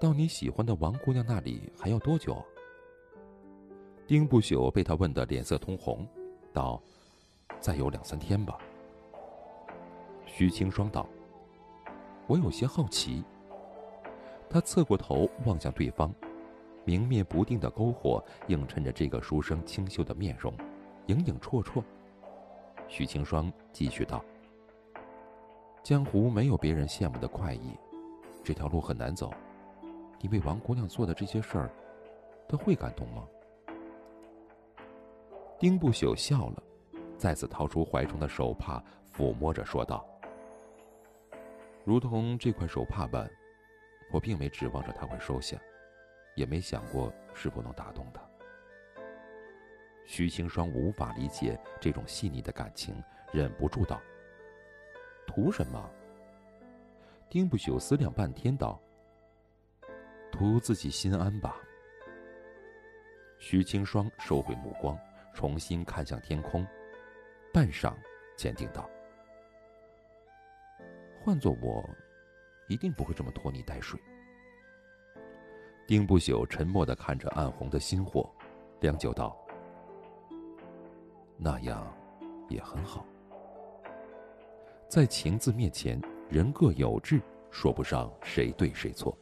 [0.00, 2.40] 到你喜欢的王姑娘那里还要多久？”
[4.06, 6.06] 丁不朽被他问得脸色通红，
[6.52, 6.80] 道
[7.58, 8.56] ：“再有两三天吧。”
[10.26, 11.08] 徐青霜道
[12.28, 13.24] ：“我有些好奇。”
[14.48, 16.14] 他侧过头望向对方，
[16.84, 20.54] 明灭不定的篝火映衬着这个书生清秀的面容，
[21.06, 21.82] 影影绰绰。
[22.88, 24.24] 许清霜继续道
[25.82, 27.72] ：“江湖没有别人羡慕的快意，
[28.44, 29.32] 这条路很难走。
[30.20, 31.70] 你为王姑娘做的这些事儿，
[32.48, 33.26] 她会感动吗？”
[35.58, 36.62] 丁不朽笑了，
[37.16, 40.06] 再次掏出怀中的手帕，抚摸着说道
[41.84, 43.28] ：“如同这块手帕般。”
[44.12, 45.58] 我并没指望着他会收下，
[46.36, 48.20] 也没想过是否能打动他。
[50.06, 52.94] 徐青霜无法理解这种细腻的感情，
[53.32, 54.00] 忍不住道
[55.26, 55.90] ：“图什么？”
[57.28, 58.80] 丁不朽思量半天道
[60.32, 61.60] ：“图自己心安吧。”
[63.38, 64.98] 徐青霜收回目光，
[65.34, 66.66] 重新看向天空，
[67.52, 67.92] 半晌，
[68.36, 68.88] 坚定道
[71.22, 71.84] ：“换做我。”
[72.68, 73.96] 一定不会这么拖泥带水。
[75.86, 78.28] 丁不朽沉默的看着暗红的心火，
[78.80, 79.38] 良久道
[81.36, 81.86] ：“那样，
[82.48, 83.04] 也很好。
[84.88, 87.20] 在情字面前，人各有志，
[87.50, 89.16] 说不上谁对谁错。”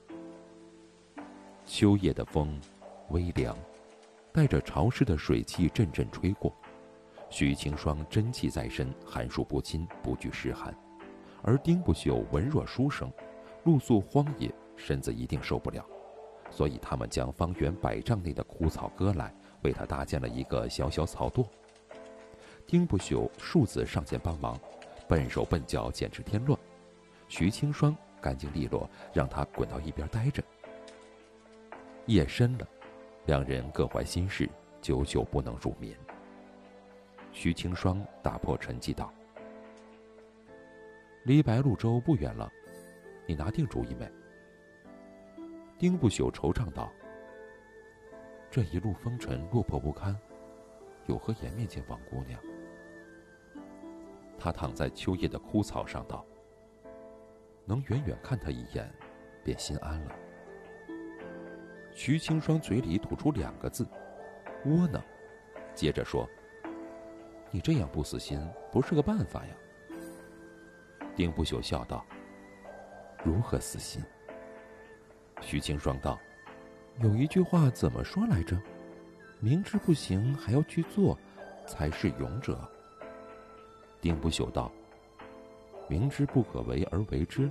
[1.65, 2.61] 秋夜的风，
[3.09, 3.57] 微凉，
[4.33, 6.55] 带着潮湿的水汽阵阵吹过。
[7.31, 10.73] 许晴霜真气在身，寒暑不侵，不惧湿寒；
[11.43, 13.11] 而丁不朽文弱书生。
[13.65, 15.85] 露宿荒野，身子一定受不了，
[16.51, 21.47] 所以他们将方圆百丈内的枯草割来，为他搭建了一个小小草垛。
[22.67, 24.59] 丁不朽数次上前帮忙，
[25.07, 26.59] 笨手笨脚，简直添乱。
[27.29, 30.43] 徐青霜干净利落，让他滚到一边待着。
[32.07, 32.67] 夜深了，
[33.27, 34.49] 两人各怀心事，
[34.81, 35.97] 久久不能入眠。
[37.33, 39.13] 徐青霜打破沉寂道
[41.25, 42.51] ：“离白鹿洲不远了。”
[43.27, 44.07] 你拿定主意没？
[45.79, 46.93] 丁不朽惆怅道
[48.51, 50.15] ：“这一路风尘落魄不堪，
[51.07, 52.39] 有何颜面见王姑娘？”
[54.45, 56.23] 他躺在秋叶的枯草上道
[57.65, 58.93] ：“能远远看他一眼，
[59.43, 60.15] 便心安了。”
[61.97, 63.89] 徐青霜嘴里吐出两个字
[64.69, 65.03] ：“窝囊。”
[65.75, 66.29] 接着说
[67.51, 68.39] ：“你这样不死心，
[68.71, 69.55] 不是个办法呀。”
[71.17, 72.05] 丁不朽笑道。
[73.25, 74.05] 如何死心？
[75.41, 76.21] 徐青霜道
[77.01, 78.61] ：“有一句话怎么说来着？
[79.41, 81.19] 明知不行还要去做，
[81.67, 82.71] 才是勇者。”
[84.05, 84.71] 丁不朽道
[85.89, 87.51] ：“明知不可为而为之。”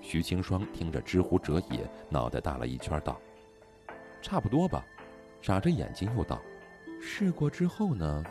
[0.00, 3.20] 徐清霜听着知乎者也，脑袋大了一圈，道
[4.22, 4.86] ：“差不多吧。”
[5.42, 6.40] 眨着眼睛又道
[7.02, 8.24] ：“试过之后呢？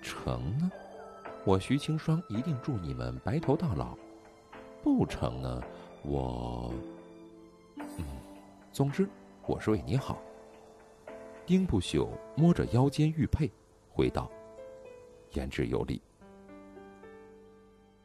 [0.00, 0.72] 成呢？
[1.44, 3.94] 我徐清霜一定祝你们白头到老。”
[4.82, 5.62] 不成呢，
[6.04, 6.72] 我，
[7.76, 8.04] 嗯，
[8.72, 9.06] 总之，
[9.44, 10.18] 我是为你好。
[11.44, 13.52] 丁不朽摸着腰间玉佩，
[13.90, 14.30] 回道
[15.32, 16.00] ：“言之有理。”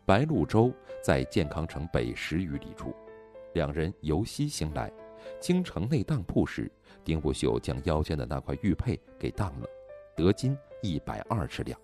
[0.05, 0.73] 白鹿洲
[1.03, 2.93] 在健康城北十余里处，
[3.53, 4.91] 两人由西行来，
[5.39, 6.71] 经城内当铺时，
[7.03, 9.67] 丁不朽将腰间的那块玉佩给当了，
[10.15, 11.79] 得金一百二十两。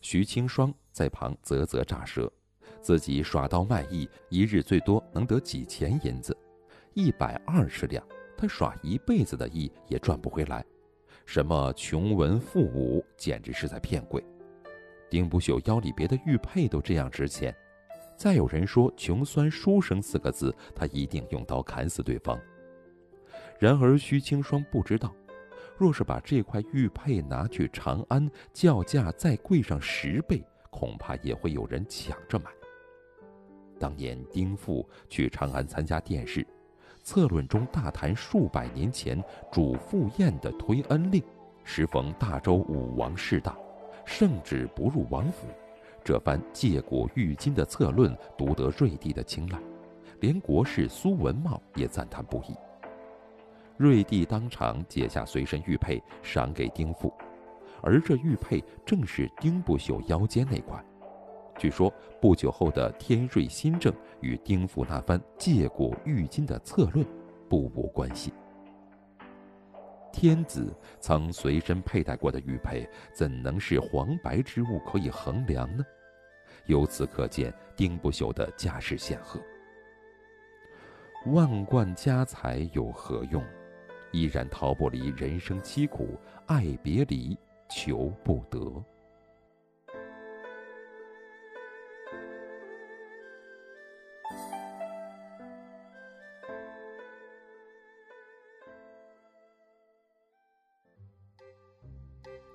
[0.00, 2.32] 徐青霜在旁啧啧乍舌。
[2.80, 6.36] 自己耍刀卖艺，一日最多能得几钱银子，
[6.94, 8.04] 一百二十两，
[8.36, 10.64] 他耍一辈子的艺也赚不回来。
[11.24, 14.22] 什么穷文富武，简直是在骗鬼。
[15.08, 17.54] 丁不朽腰里别的玉佩都这样值钱，
[18.16, 22.40] 再有人说“穷酸书生”四个字，他一定用刀砍死对方。
[23.58, 25.14] 然而徐青霜不知道，
[25.76, 32.50] 若是把这块玉佩拿去长安，叫价再贵上十倍，恐怕也会有人抢着买。
[33.78, 36.46] 当年丁父去长安参加殿试，
[37.02, 41.22] 策论中大谈数百年前主父宴的推恩令。
[41.64, 43.56] 时逢大周武王势大，
[44.04, 45.46] 圣旨不入王府，
[46.02, 49.56] 这番借古喻今的策论独得瑞帝的青睐，
[50.18, 52.56] 连国士苏文茂也赞叹不已。
[53.76, 57.14] 瑞帝当场解下随身玉佩，赏给丁父，
[57.80, 60.84] 而这玉佩正是丁不朽腰间那块。
[61.58, 67.06] 据说不久后的天瑞新政与丁府那番借古喻今的策论
[67.48, 68.32] 不无关系。
[70.12, 75.84] 天子曾随身佩戴过的玉佩，怎能是黄白之物可以衡量呢？
[76.66, 79.40] 由此可见，丁不朽的家世显赫。
[81.26, 83.42] 万贯家财有何用？
[84.10, 87.36] 依然逃不离人生凄苦，爱别离，
[87.70, 88.84] 求不得。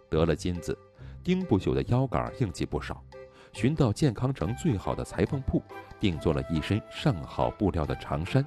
[0.10, 0.78] 得了金子，
[1.24, 3.04] 丁不朽的腰杆硬气不少。
[3.54, 5.64] 寻到健康城最好的裁缝铺，
[6.00, 8.46] 定做了一身上好布料的长衫，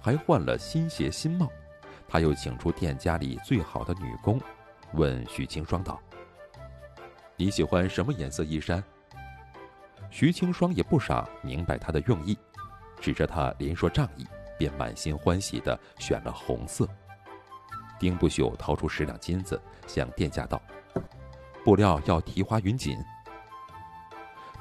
[0.00, 1.50] 还换了新鞋新帽。
[2.08, 4.40] 他又请出店家里最好的女工，
[4.92, 6.00] 问徐青霜道
[7.36, 8.82] ：“你喜欢什么颜色衣衫？”
[10.08, 12.38] 徐青霜也不傻，明白他的用意，
[13.00, 14.24] 指着他连说仗义，
[14.56, 16.88] 便满心欢喜地选了红色。
[17.98, 20.62] 丁不朽掏出十两金子，向店家道。
[21.66, 22.96] 布料要提花云锦，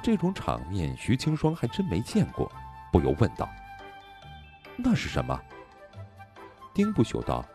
[0.01, 2.51] 这种场面徐青霜还真没见过，
[2.91, 3.47] 不由问道
[4.76, 5.39] ：“那是什么？”
[6.74, 7.45] 丁不朽道：“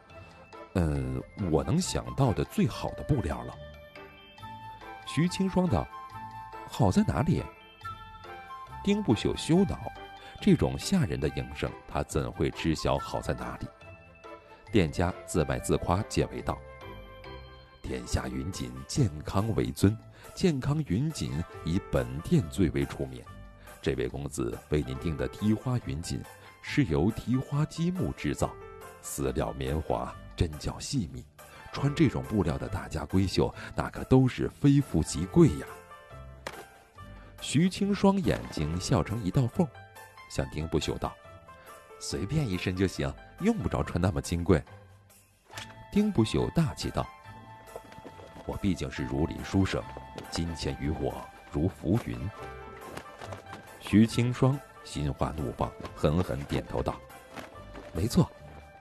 [0.77, 1.21] 嗯，
[1.51, 3.53] 我能想到的最好的布料了。”
[5.05, 5.85] 徐青霜道
[6.71, 7.43] ：“好在哪里？”
[8.85, 9.81] 丁不朽羞恼，
[10.41, 13.67] 这种吓人的营生，他怎会知晓好在哪里？
[14.71, 16.57] 店家自卖自夸，解围道。
[17.83, 19.97] 天下云锦健康为尊，
[20.35, 21.33] 健康云锦
[21.65, 23.23] 以本店最为出名。
[23.83, 26.23] 这位公子为您订的提花云锦，
[26.63, 28.51] 是由提花积木制造，
[29.03, 31.25] 丝料绵滑，针脚细密。
[31.73, 35.67] 穿这种布料的大家闺秀，那可都是非富即贵呀。
[37.41, 39.67] 徐青双眼睛笑成一道缝，
[40.29, 41.15] 向丁不朽道
[41.99, 44.63] ：“随便一身就行，用不着穿那么金贵。”
[45.91, 47.09] 丁不朽大气道。
[48.51, 49.81] 我毕竟是如林书生，
[50.29, 52.19] 金钱于我如浮云。
[53.79, 57.01] 徐青霜心花怒放，狠狠点头道
[57.95, 58.29] ：“没错，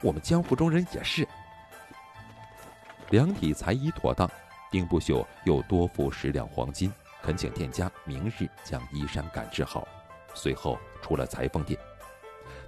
[0.01, 1.28] 我们江湖中人也是。”
[3.11, 4.28] 两体裁衣妥当，
[4.72, 6.91] 丁不朽又多付十两黄金，
[7.22, 9.88] 恳请店家明日将衣衫赶制好。
[10.34, 11.80] 随后出了裁缝店，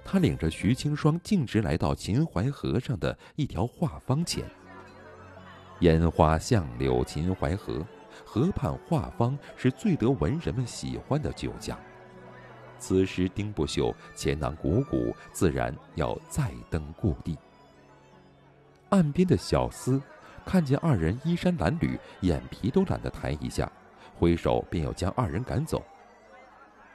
[0.04, 4.44] 他领着徐青霜径直来到秦淮河上的一条画舫前。
[5.82, 7.84] 烟花巷柳秦淮河，
[8.24, 11.76] 河畔画舫是最得文人们喜欢的酒家。
[12.78, 17.36] 此时丁不朽钱囊鼓鼓，自然要再登故地。
[18.90, 20.00] 岸边的小厮
[20.44, 23.70] 看见二人衣衫褴褛，眼皮都懒得抬一下，
[24.16, 25.82] 挥手便要将二人赶走。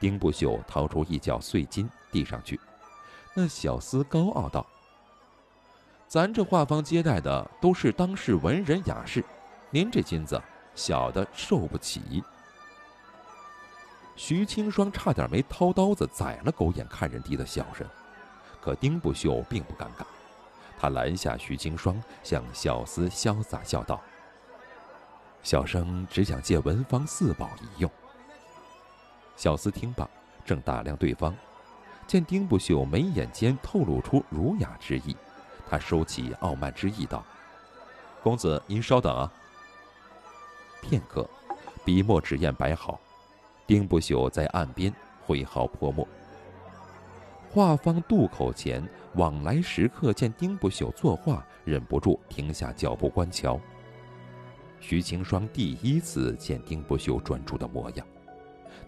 [0.00, 2.58] 丁不朽掏出一角碎金递上去，
[3.34, 4.66] 那小厮高傲道。
[6.08, 9.22] 咱这画舫接待的都是当世文人雅士，
[9.68, 10.40] 您这金子
[10.74, 12.24] 小的受不起。
[14.16, 17.86] 徐青霜差点没掏刀子宰了狗眼看人低的小人，
[18.58, 20.06] 可丁不秀并不尴尬，
[20.78, 24.00] 他拦下徐青霜，向小厮潇洒笑道
[25.44, 27.90] ：“小生只想借文房四宝一用。”
[29.36, 30.08] 小厮听罢，
[30.42, 31.36] 正打量对方，
[32.06, 35.14] 见丁不秀眉眼间透露出儒雅之意。
[35.68, 37.24] 他收起傲慢之意，道
[38.22, 39.30] ：“公子，您稍等啊。”
[40.80, 41.28] 片刻，
[41.84, 42.98] 笔墨纸砚摆好，
[43.66, 44.92] 丁不朽在岸边
[45.26, 46.06] 挥毫泼墨。
[47.50, 53.58] 画舫渡口前，往来食客见丁不朽作画，忍不住停下脚步观瞧。
[54.80, 58.06] 徐青霜第一次见丁不朽专注的模样。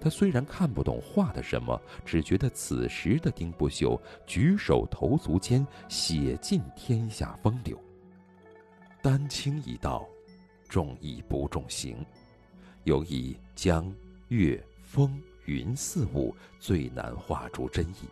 [0.01, 7.78] 他虽然看不懂画的什么，只觉得此时的丁不朽举手投足间写尽天下风流。
[9.03, 10.09] 丹青一道，
[10.68, 12.05] 重意不重形，
[12.84, 13.94] 尤以江、
[14.28, 18.09] 月、风、云四物最难画出真意。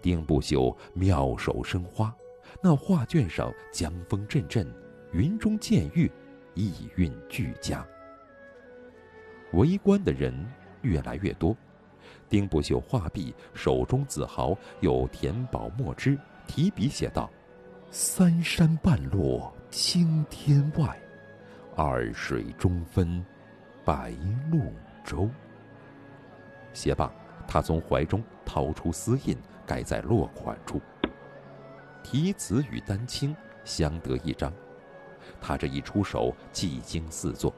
[0.00, 2.14] 丁不朽妙手生花，
[2.62, 4.66] 那画卷上江风阵阵，
[5.12, 6.10] 云中见月，
[6.54, 7.86] 意韵俱佳。
[9.52, 10.34] 围观的人。
[10.84, 11.56] 越来越多，
[12.28, 16.16] 丁不朽画毕，手中紫毫有填饱墨汁，
[16.46, 17.28] 提笔写道
[17.90, 20.96] ：“三山半落青天外，
[21.74, 23.24] 二水中分
[23.84, 24.12] 白
[24.52, 24.72] 鹭
[25.02, 25.28] 洲。”
[26.72, 27.12] 写罢，
[27.48, 30.80] 他从怀中掏出丝印，盖在落款处。
[32.02, 34.52] 题词与丹青相得益彰，
[35.40, 37.54] 他这一出手，技惊四座。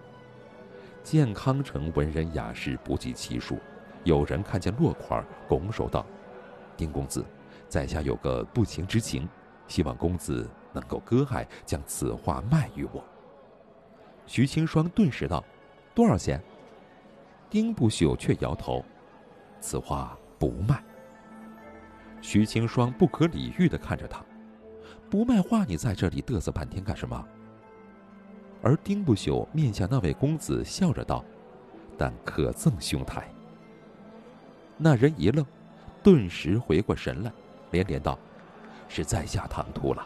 [1.07, 3.61] 健康城文人雅士不计其数，
[4.02, 6.04] 有人看见落款，拱手道
[6.76, 7.24] ：“丁公子，
[7.68, 9.28] 在下有个不情之请，
[9.68, 13.04] 希望公子能够割爱，将此画卖与我。”
[14.26, 15.44] 徐青霜顿时道
[15.94, 16.42] ：“多少钱？”
[17.48, 18.84] 丁不朽却摇头
[19.62, 20.82] ：“此画不卖。”
[22.20, 24.20] 徐青霜不可理喻地看着他，
[25.09, 27.24] 不卖画，你在这里嘚瑟半天干什么？”
[28.66, 31.24] 而丁不朽面向那位公子笑着道
[31.96, 33.24] ：“但可赠兄台。”
[34.76, 35.46] 那人一愣，
[36.02, 37.30] 顿时回过神来，
[37.70, 38.18] 连连道
[38.90, 40.04] ：“是在下唐突了。”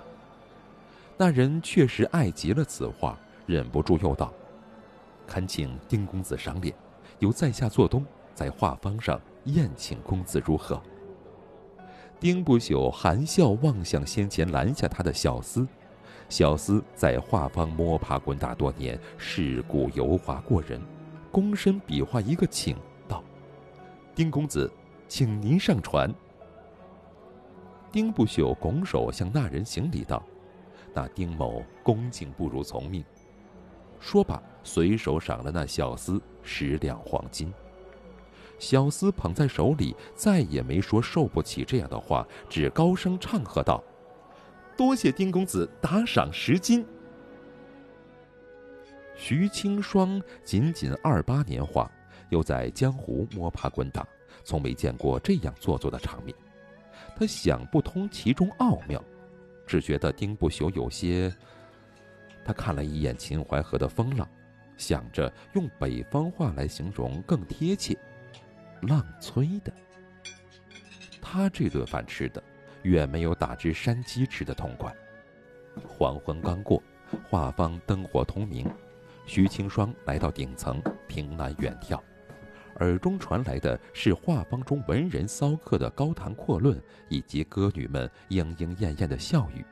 [1.16, 4.30] 那人确实爱极了此画，忍不住又道
[5.26, 6.74] ：“恳请丁公子赏脸，
[7.18, 8.04] 由在下做东，
[8.34, 10.78] 在画舫上宴请公子如何？”
[12.20, 15.66] 丁不朽含笑望向先前拦下他的小厮，
[16.30, 20.80] 小厮在画坊摸爬滚打多年，世故油滑过人，
[21.32, 22.76] 躬身比划一个请，
[23.08, 23.22] 道
[24.14, 24.70] ：“丁公子，
[25.08, 26.14] 请您上船。”
[27.90, 30.22] 丁不朽拱手向那人行礼道
[30.94, 33.04] ：“那丁某恭敬不如从命。”
[33.98, 37.52] 说罢，随手赏了那小厮十两黄金。
[38.60, 43.82] 小厮捧在手里，再也没说受不起这样的话，只高声唱和道
[44.80, 46.82] ：“多谢丁公子打赏十金。”
[49.14, 51.86] 徐青霜仅仅二八年华，
[52.30, 54.08] 又在江湖摸爬滚打，
[54.42, 56.34] 从没见过这样做作的场面。
[57.14, 59.04] 他想不通其中奥妙，
[59.66, 61.30] 只觉得丁不朽有些……
[62.42, 64.26] 他看了一眼秦淮河的风浪，
[64.78, 67.94] 想着用北方话来形容更贴切。
[68.80, 69.70] 浪催的，
[71.20, 72.42] 他这顿饭吃的
[72.82, 74.94] 远没有打只山鸡吃的痛快。
[75.86, 76.82] 黄昏刚过，
[77.28, 78.68] 画舫灯火通明，
[79.26, 82.00] 徐清霜来到顶层，凭栏远眺，
[82.80, 89.64] 耳中传来的是画舫中文人骚客的高谈阔论，以及歌女们莺莺燕燕的笑语。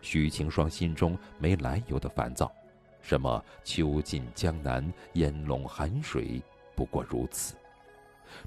[0.00, 2.52] 徐清霜心中没来由的烦躁，
[3.00, 6.42] 什么秋尽江南烟笼寒水，
[6.74, 7.54] 不过如此。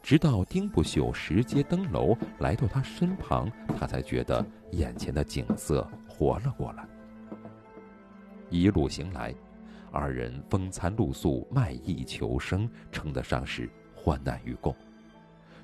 [0.01, 6.87] 直到丁不朽拾阶登楼来到他身旁，他才觉得眼前的景色活了过来。
[8.49, 9.35] 一路行来，
[9.91, 14.73] 二人风餐露宿，卖艺求生，称得上是患难与共。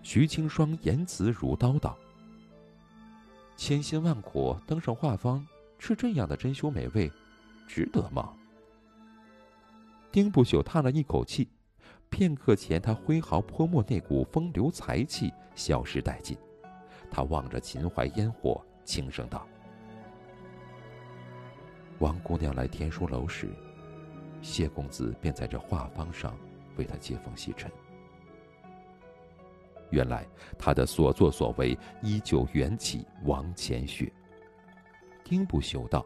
[0.01, 1.97] 徐青霜言辞如刀道
[3.55, 5.41] ：“千辛万苦登上画舫，
[5.79, 7.09] 吃这样的珍馐美味，
[7.65, 8.34] 值得吗？”
[10.11, 11.47] 丁不朽叹了一口气。
[12.14, 16.38] 片刻前，他挥毫泼墨那股风流才气消失殆尽。
[17.09, 19.47] 他望着秦淮烟火，轻声道
[21.97, 23.49] ：“王姑娘来天书楼时，
[24.43, 26.38] 谢公子便在这画舫上
[26.76, 27.72] 为她接风洗尘。
[29.89, 30.24] 原来
[30.55, 34.14] 他的所作所为依旧缘起王乾雪。”
[35.26, 36.05] 丁不修道：“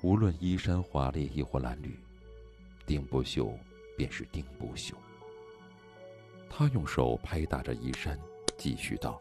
[0.00, 1.90] 无论衣衫华丽亦或褴褛，
[2.86, 3.52] 丁不修。”
[3.98, 4.94] 便是丁不朽。
[6.48, 8.16] 他用手拍打着衣衫，
[8.56, 9.20] 继续道：“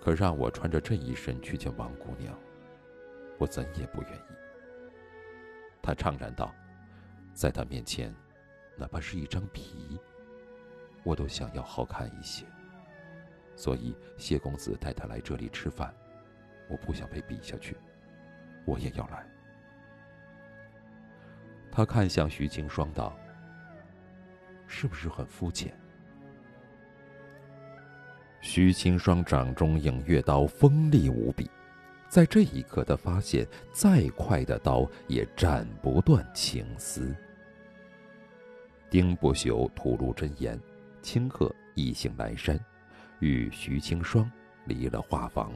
[0.00, 2.34] 可让我穿着这一身去见王姑娘，
[3.38, 4.32] 我怎也不愿意。”
[5.82, 6.54] 他怅然道
[7.34, 8.14] ：“在他面前，
[8.74, 10.00] 哪怕是一张皮，
[11.04, 12.46] 我都想要好看一些。
[13.54, 15.94] 所以谢公子带他来这里吃饭，
[16.70, 17.76] 我不想被比下去，
[18.64, 19.26] 我也要来。”
[21.80, 23.16] 他看向徐青霜道
[24.68, 25.72] ：“是不是很肤浅？”
[28.42, 31.50] 徐青霜掌中影月刀锋利无比，
[32.06, 37.16] 在这一刻，他发现再快的刀也斩不断情丝。
[38.90, 40.60] 丁不朽吐露真言，
[41.02, 42.60] 顷刻意兴阑珊，
[43.20, 44.30] 与徐青霜
[44.66, 45.48] 离了画舫。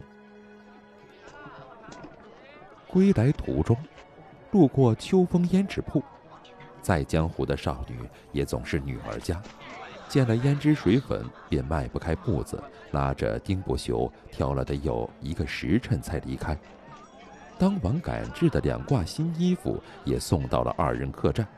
[2.88, 3.76] 归来途中。
[4.52, 6.00] 路过秋风胭脂铺，
[6.84, 7.98] 再江湖的少女
[8.30, 9.42] 也总是女儿家，
[10.06, 16.54] 见了胭脂水粉便迈不开步子，拉着丁不朽挑了得有一个时辰才离开。
[17.58, 21.48] 当晚赶制的两挂新衣服也送到了二人客栈。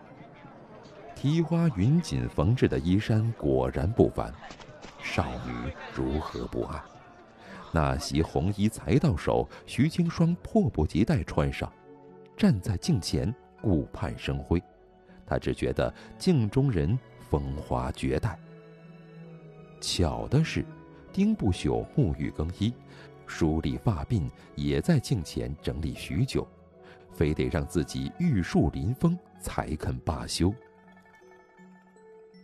[1.16, 4.32] 提花云锦缝制的衣衫果然不凡，
[5.02, 6.80] 少女如何不爱？
[7.72, 11.70] 那袭红衣才到手，徐青霜迫不及待穿上。
[12.36, 14.62] 站在镜前顾盼生辉，
[15.26, 16.98] 他只觉得镜中人
[17.28, 18.38] 风华绝代。
[19.80, 20.64] 巧的是，
[21.12, 22.72] 丁不朽沐浴更衣，
[23.26, 26.46] 梳理发鬓，也在镜前整理许久，
[27.12, 30.54] 非得让自己玉树临风才肯罢休。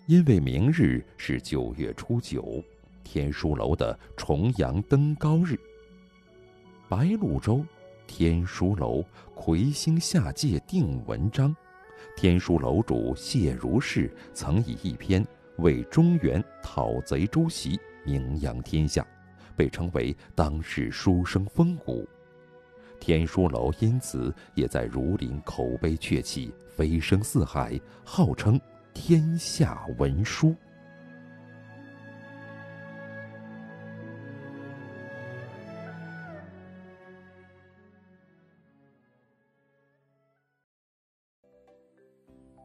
[0.07, 2.63] 因为明日是九月初九，
[3.05, 5.59] 天书楼的重阳登高日。
[6.89, 7.65] 白鹭洲。
[8.05, 9.03] 天书楼
[9.35, 11.57] 魁星下界定文章，
[12.15, 15.27] 天书楼主谢如是曾以一篇
[15.57, 19.05] 为中原讨贼诛袭名扬天下，
[19.57, 22.09] 被称为当世书生风骨。
[23.01, 28.61] 天书楼因此也在儒林口碑鹊起，飞升四海，号称
[28.95, 30.55] 天下文书。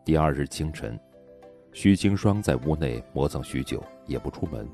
[0.07, 0.97] 第二日清晨，
[1.73, 4.65] 徐清霜在屋内磨蹭许久，也不出门。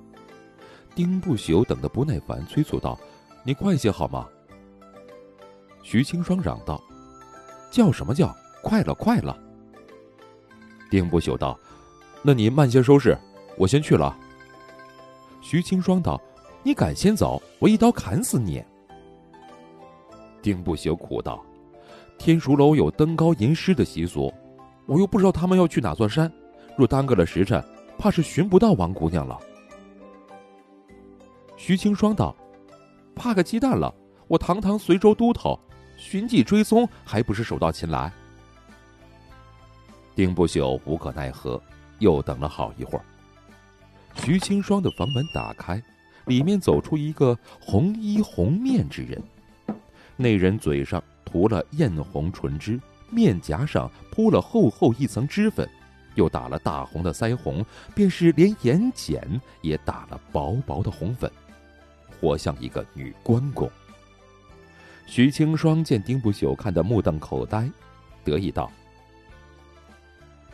[0.93, 2.99] 丁不朽等得不耐烦，催促道
[3.43, 4.29] ：“你快些好吗？”
[5.81, 6.79] 徐清霜嚷道
[7.73, 8.31] ：“叫什么叫？
[8.61, 9.35] 快了，快了！”
[10.91, 11.59] 丁不朽道
[12.21, 13.17] ：“那你慢些收拾，
[13.57, 14.15] 我先去了。”
[15.41, 16.21] 徐清霜道
[16.61, 18.63] ：“你敢先走，我一刀砍死你！”
[20.43, 21.43] 丁不朽苦道
[22.19, 24.31] ：“天竺楼有登高吟诗的习俗。”
[24.85, 26.31] 我又不知道他们要去哪座山，
[26.77, 27.63] 若耽搁了时辰，
[27.97, 29.39] 怕是寻不到王姑娘了。
[31.55, 32.35] 徐清霜道
[33.15, 33.93] ：“怕个鸡蛋了！
[34.27, 35.57] 我堂堂随州都头，
[35.97, 38.11] 寻迹追踪，还不是手到擒来？”
[40.15, 41.61] 丁不朽无可奈何，
[41.99, 43.05] 又等了好一会儿。
[44.15, 45.81] 徐清霜的房门打开，
[46.25, 49.23] 里面走出一个红衣红面之人，
[50.17, 52.79] 那人嘴上涂了艳红唇脂。
[53.13, 55.69] 面颊上铺了厚厚一层脂粉，
[56.15, 59.19] 又打了大红的腮红，便是连眼睑
[59.61, 61.31] 也打了薄薄的红粉，
[62.19, 63.69] 活像一个女关公。
[65.05, 67.69] 徐清霜见丁不朽看得目瞪口呆，
[68.23, 68.71] 得意道：“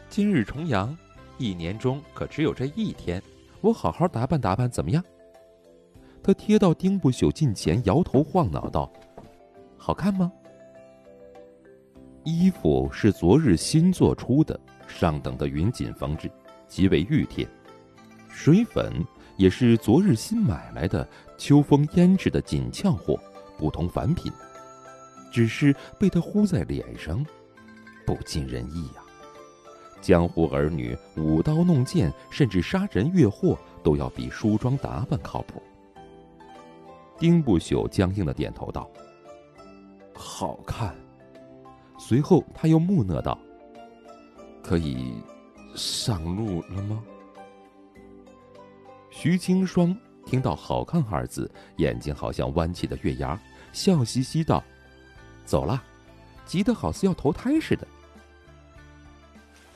[0.09, 0.97] 今日重阳，
[1.37, 3.21] 一年中可只有这一天，
[3.61, 5.03] 我好好打扮打扮，怎么样？”
[6.21, 8.91] 他贴到丁不朽近前，摇头晃脑道
[9.77, 10.31] ：“好看吗？”
[12.29, 16.29] 衣服是昨日新做出的，上等的云锦缝制，
[16.67, 17.47] 极为熨帖。
[18.29, 18.93] 水粉
[19.37, 21.07] 也是昨日新买来的，
[21.37, 23.19] 秋风胭制的紧俏货，
[23.57, 24.31] 不同凡品。
[25.31, 27.25] 只是被他呼在脸上，
[28.05, 29.03] 不尽人意呀。
[30.01, 35.61] 江湖儿女舞刀弄剑，甚至杀人越货，都要比梳妆打扮靠谱。
[37.17, 38.89] 丁不朽僵硬的点头道
[40.15, 40.95] ：“好看。”
[41.99, 43.37] 随后，他又木讷道
[44.63, 45.21] ：“可以
[45.75, 47.03] 上路了吗？”
[49.11, 49.95] 徐清霜
[50.25, 53.37] 听到“好看”二字，眼睛好像弯起的月牙，
[53.73, 54.63] 笑嘻嘻道
[55.45, 55.83] ：“走了，
[56.45, 57.85] 急得好似要投胎似的。”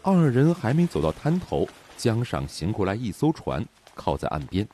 [0.01, 1.67] 二人还没走到滩头，
[1.97, 3.63] 江上行过来一艘船，
[3.93, 4.67] 靠在岸边，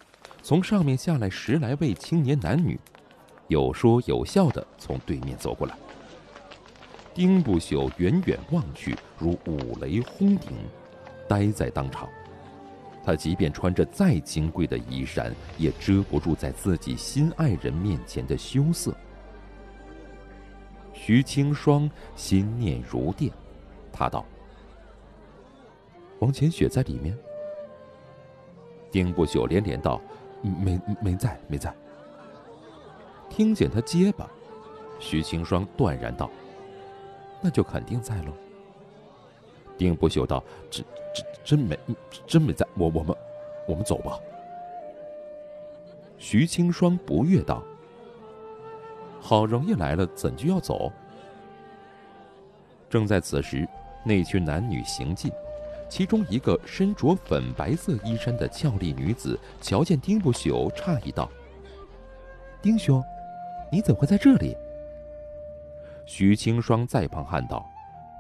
[0.44, 2.80] 从上面下来十来位青年男女，
[3.48, 5.76] 有说有笑的从对面走过来。
[7.14, 10.52] 丁不朽远远望去，如五雷轰顶，
[11.28, 12.08] 呆在当场。
[13.04, 18.96] 他即便穿着再金贵的衣衫，也遮不住在自己心爱人面前的羞涩。
[20.94, 23.32] 徐清霜心念如电，
[23.92, 24.24] 他道
[26.20, 27.18] ：“王浅雪在里面。”
[28.92, 30.00] 丁不朽连连道
[30.44, 31.74] ：“没没在，没在。”
[33.30, 34.30] 听见他结巴，
[35.00, 36.30] 徐清霜断然道。
[37.42, 38.34] 那就肯定在喽。
[39.78, 41.80] 丁不朽道：“真真真没
[42.28, 43.16] 真没在，我我们
[43.68, 44.20] 我们走吧。”
[46.20, 47.64] 徐清霜不悦道
[49.22, 50.92] ：“好容易来了，怎就要走？”
[52.90, 53.66] 正在此时，
[54.04, 55.32] 那群男女行进，
[55.88, 61.30] 其中一个身着粉白色衣衫的俏丽女子，瞧见丁不朽，诧异道
[62.62, 63.02] ：“丁兄，
[63.72, 64.58] 你怎会在这里？”
[66.12, 67.64] 徐清霜在旁喊道：“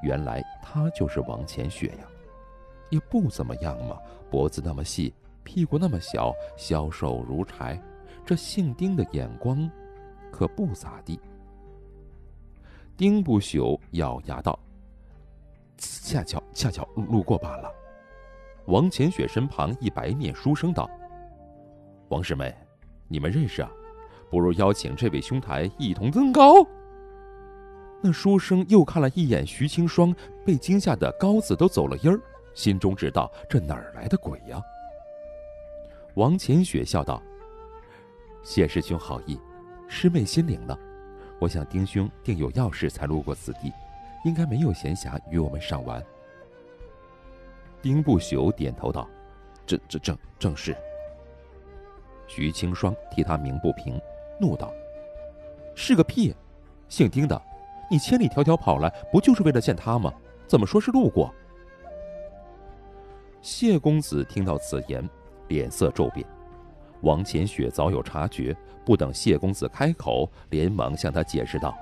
[0.04, 2.06] 原来他就是王浅雪呀，
[2.92, 3.98] 也不怎么样嘛，
[4.30, 5.12] 脖子那么细，
[5.44, 7.82] 屁股那么小，消瘦如柴，
[8.24, 9.68] 这姓丁的眼光，
[10.32, 11.20] 可不咋地。”
[12.96, 14.58] 丁不朽咬牙道
[15.80, 17.74] ：“恰巧恰巧路过罢了。”
[18.68, 20.88] 王浅雪身旁一白面书生道
[22.10, 22.56] ：“王师妹，
[23.08, 23.72] 你们认识啊？
[24.30, 26.64] 不如邀请这位兄台一同增高。”
[28.02, 30.16] 那书生又看了一眼徐清霜，
[30.46, 32.20] 被惊吓的高子都走了音儿，
[32.54, 34.62] 心中知道这哪儿来的鬼呀？
[36.16, 37.22] 王浅雪笑道
[38.42, 39.38] ：“谢师兄好意，
[39.88, 40.80] 师妹心领了。
[41.40, 43.72] 我想丁兄定有要事才路过此地，
[44.24, 46.02] 应该没有闲暇与我们赏玩。”
[47.82, 49.10] 丁不朽点头道
[49.68, 50.76] ：“这这正正是。”
[52.28, 54.00] 徐清霜替他鸣不平，
[54.40, 54.74] 怒道
[55.76, 56.34] ：“是个屁！
[56.88, 57.40] 姓丁的！”
[57.90, 60.14] 你千里迢迢跑来，不就是为了见他吗？
[60.48, 61.34] 怎么说是路过？
[63.42, 65.08] 谢公子听到此言，
[65.48, 66.26] 脸色骤变。
[67.02, 68.56] 王浅雪早有察觉，
[68.86, 71.74] 不等谢公子开口，连忙向他解释道：“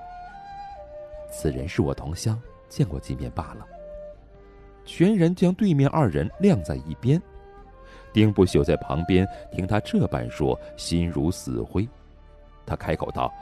[1.30, 3.66] 此人是我同乡，见过几面罢了。”
[4.86, 7.20] 全然将对面二人晾在一边。
[8.12, 11.86] 丁不朽在旁边听他这般说，心如死灰。
[12.64, 13.32] 他开口道：“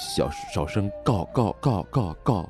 [0.00, 2.48] 小小声告告告告告。”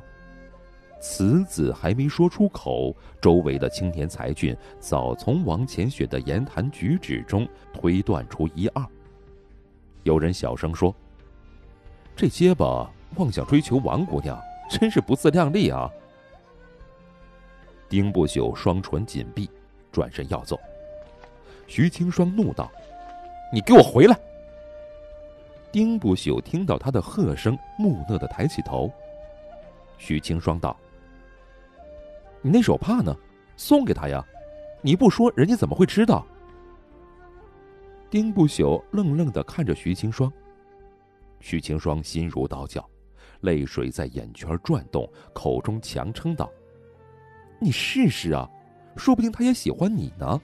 [1.01, 8.85] 此子还没说出口，周围的青年才俊早从王浅雪的言谈举止中推断出一二。
[10.03, 10.93] 有人小声说
[12.17, 14.37] ：“这结巴妄想追求王姑娘，
[14.69, 15.89] 真是不自量力啊！”
[17.89, 19.49] 丁不朽双唇紧闭，
[19.93, 20.59] 转身要走。
[21.69, 22.69] 徐青霜怒道
[23.55, 24.19] ：“你给我回来！”
[25.71, 28.91] 丁不朽听到他的喝声，木讷的抬起头。
[29.99, 30.77] 徐清霜道
[32.41, 33.15] ：“你那手帕呢？
[33.57, 34.25] 送给他呀！
[34.81, 36.25] 你不说，人家怎么会知道？”
[38.09, 40.33] 丁不朽愣愣的看着徐清霜。
[41.41, 42.89] 徐清霜心如刀绞，
[43.41, 46.51] 泪水在眼圈转动，口中强撑道
[47.61, 48.49] ：“你试试啊，
[48.97, 50.41] 说不定他也喜欢你呢。”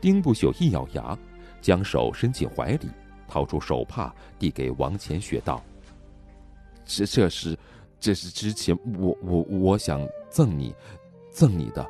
[0.00, 1.16] 丁不朽一咬牙，
[1.66, 2.88] 将手伸进怀里，
[3.26, 5.60] 掏出手帕递给王乾雪道
[6.86, 7.58] ：“这这是，
[7.98, 10.72] 这是之前我我我想赠你，
[11.28, 11.84] 赠你的，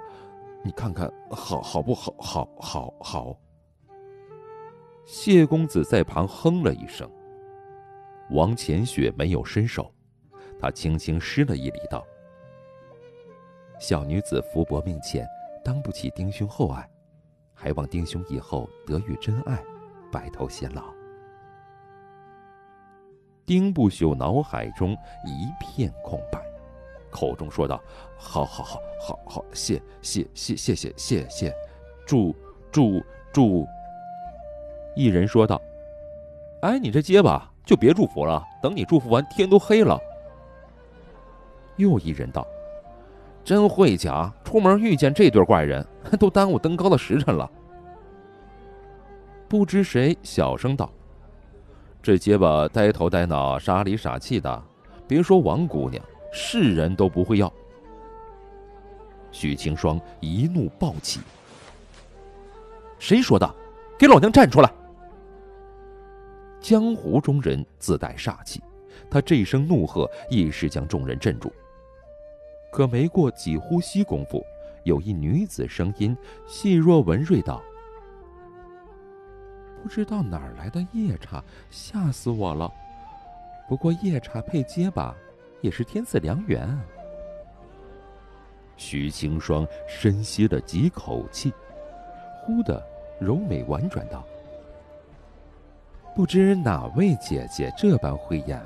[0.65, 2.15] 你看看好好不好？
[2.19, 3.39] 好好好。”
[5.05, 7.07] 谢公子在旁哼了一声。
[8.31, 9.93] 王乾雪没有伸手，
[10.59, 12.03] 他轻轻施了一礼道
[13.79, 15.27] ：“小女子福薄命浅，
[15.63, 16.89] 当不起丁兄厚爱。”
[17.59, 19.59] 还望丁兄以后得遇真爱，
[20.13, 20.85] 白头偕老。
[23.47, 24.93] 丁不朽脑海中
[25.25, 26.39] 一片空白，
[27.11, 27.83] 口中说道
[28.19, 31.55] ：“好好好好好，谢谢谢谢谢谢谢，
[32.05, 32.37] 祝
[32.71, 33.03] 祝
[33.33, 33.67] 祝。”
[34.95, 35.61] 一人说道
[36.63, 39.99] ：“哎，你这结巴就别祝福了，等你祝福完，天都黑了。”
[41.77, 42.47] 又一人道。
[43.47, 45.87] 真会讲，出门遇见这对怪人，
[46.19, 47.49] 都耽误登高的时辰了。
[49.49, 50.93] 不知谁小声道
[52.03, 54.65] ：“这结巴呆头呆脑、傻里傻气的，
[55.07, 57.51] 别说王姑娘，是人都不会要。”
[59.31, 61.21] 许清霜一怒暴起
[62.99, 63.49] ：“谁说的？
[63.97, 64.69] 给老娘站出来！”
[66.61, 68.61] 江湖中人自带煞气，
[69.09, 71.53] 他这声怒喝一时将众人镇住。
[72.77, 74.45] 可没过几呼吸功夫，
[74.85, 76.15] 有一女子声音
[76.47, 77.63] 细若文瑞道
[79.83, 82.71] ：“不知道哪儿来的夜叉，吓死我了。
[83.67, 85.17] 不过夜叉配结巴，
[85.63, 86.69] 也是天赐良缘。”
[88.77, 91.51] 徐清霜深吸了几口气，
[92.43, 92.87] 忽的
[93.19, 94.23] 柔美婉转道
[96.15, 98.63] ：“不知哪位姐姐这般慧眼？”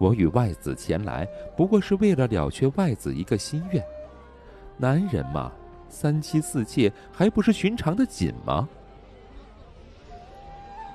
[0.00, 3.84] 我与外子前来，不过是为了了却外子一个心愿。
[4.78, 5.52] 男人嘛，
[5.90, 8.66] 三妻四妾还不是寻常的紧吗？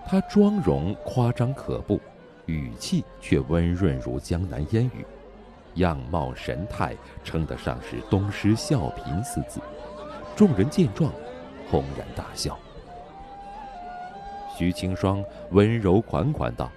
[0.08, 2.02] 他妆容夸张可怖，
[2.48, 5.06] 语气却温润如江南烟雨，
[5.76, 9.62] 样貌神态称得上是东施效颦四字。
[10.36, 11.14] 众人见状，
[11.70, 12.58] 轰然大笑。
[14.58, 16.72] 徐青霜温柔款款道。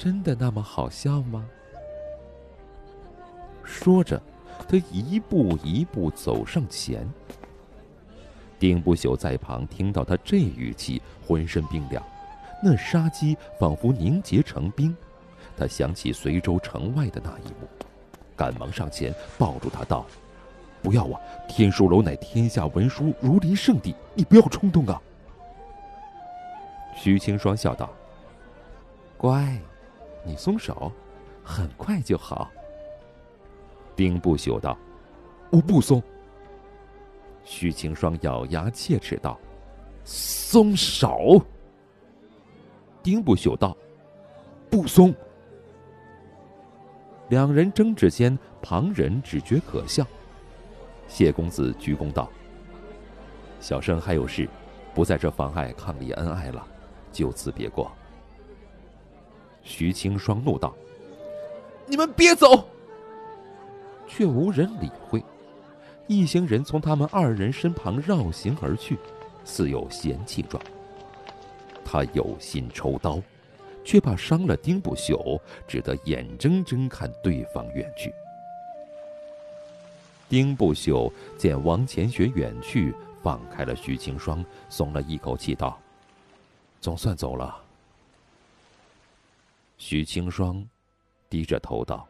[0.00, 1.46] 真的那么好笑吗？
[3.62, 4.18] 说着，
[4.66, 7.06] 他一步一步走上前。
[8.58, 12.02] 丁不朽在旁听到他这语气，浑身冰凉，
[12.62, 14.96] 那杀机仿佛凝结成冰。
[15.54, 17.68] 他想起随州城外的那一幕，
[18.34, 20.06] 赶忙上前抱住他道
[20.82, 21.20] ：“不要啊！
[21.46, 24.98] 天书楼乃天下文书如林圣地，你不要冲动啊！”
[26.96, 27.90] 徐青霜笑道
[29.18, 29.54] ：“乖。”
[30.24, 30.92] 你松手，
[31.42, 32.50] 很快就好。
[33.96, 34.76] 丁不朽道
[35.50, 36.02] ：“我不松。”
[37.44, 39.38] 徐晴霜咬牙切齿道
[40.04, 41.42] ：“松手！”
[43.02, 43.76] 丁不朽道
[44.70, 45.14] ：“不松。”
[47.28, 50.06] 两人争执间，旁人只觉可笑。
[51.08, 52.30] 谢公子鞠躬道
[53.60, 54.48] ：“小生还有事，
[54.94, 56.66] 不在这妨碍伉俪恩爱了，
[57.12, 57.90] 就此别过。”
[59.62, 60.74] 徐清霜怒道
[61.86, 62.68] ：“你们别走！”
[64.08, 65.22] 却无人理会。
[66.06, 68.98] 一行人从他们二人身旁绕行而去，
[69.44, 70.60] 似有嫌弃状。
[71.84, 73.22] 他有心抽刀，
[73.84, 78.12] 却怕伤了丁不朽，只得眼睁睁看对方远去。
[80.28, 82.92] 丁不朽见王乾学远去，
[83.22, 85.78] 放开了徐清霜，松了一口气，道
[86.80, 87.62] ：“总算走了。”
[89.80, 90.62] 徐清霜
[91.30, 92.06] 低着头道：“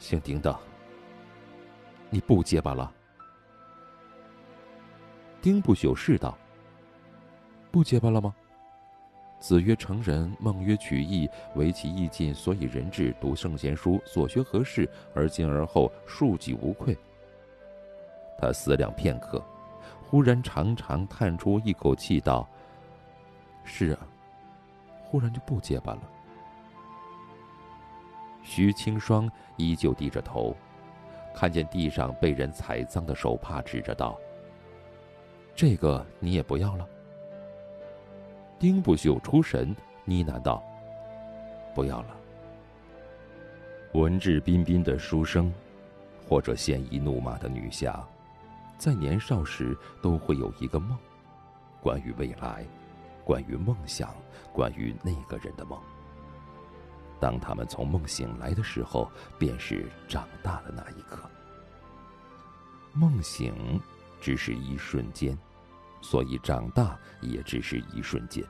[0.00, 0.58] 姓丁的，
[2.08, 2.90] 你不结巴了？”
[5.42, 6.38] 丁不朽是道
[7.70, 8.34] ：“不结巴了吗？”
[9.40, 13.14] 子曰：“成人，孟曰：取义，唯其义尽，所以人至。
[13.20, 14.88] 读圣贤书，所学何事？
[15.14, 16.96] 而今而后，庶几无愧。”
[18.40, 19.44] 他思量片刻，
[20.02, 22.48] 忽然长长叹出一口气，道
[23.64, 24.08] ：“是啊。”
[25.12, 26.00] 忽然就不结巴了。
[28.42, 30.56] 徐青霜依旧低着头，
[31.34, 34.18] 看见地上被人踩脏的手帕，指着道
[35.54, 36.88] ：“这个你也不要了。”
[38.58, 39.76] 丁不朽出神，
[40.06, 40.64] 呢喃道
[41.76, 42.16] ：“不要了。”
[43.92, 45.52] 文质彬彬的书生，
[46.26, 48.02] 或者鲜衣怒马的女侠，
[48.78, 50.96] 在年少时都会有一个梦，
[51.82, 52.64] 关于未来，
[53.24, 54.14] 关于梦想，
[54.52, 55.80] 关于那个人的梦。
[57.20, 61.28] 当他们从梦醒来的时候，便是长大的那一刻。
[62.92, 63.80] 梦醒
[64.20, 65.36] 只是一瞬间。
[66.04, 68.44] 所以长大也只是一瞬间。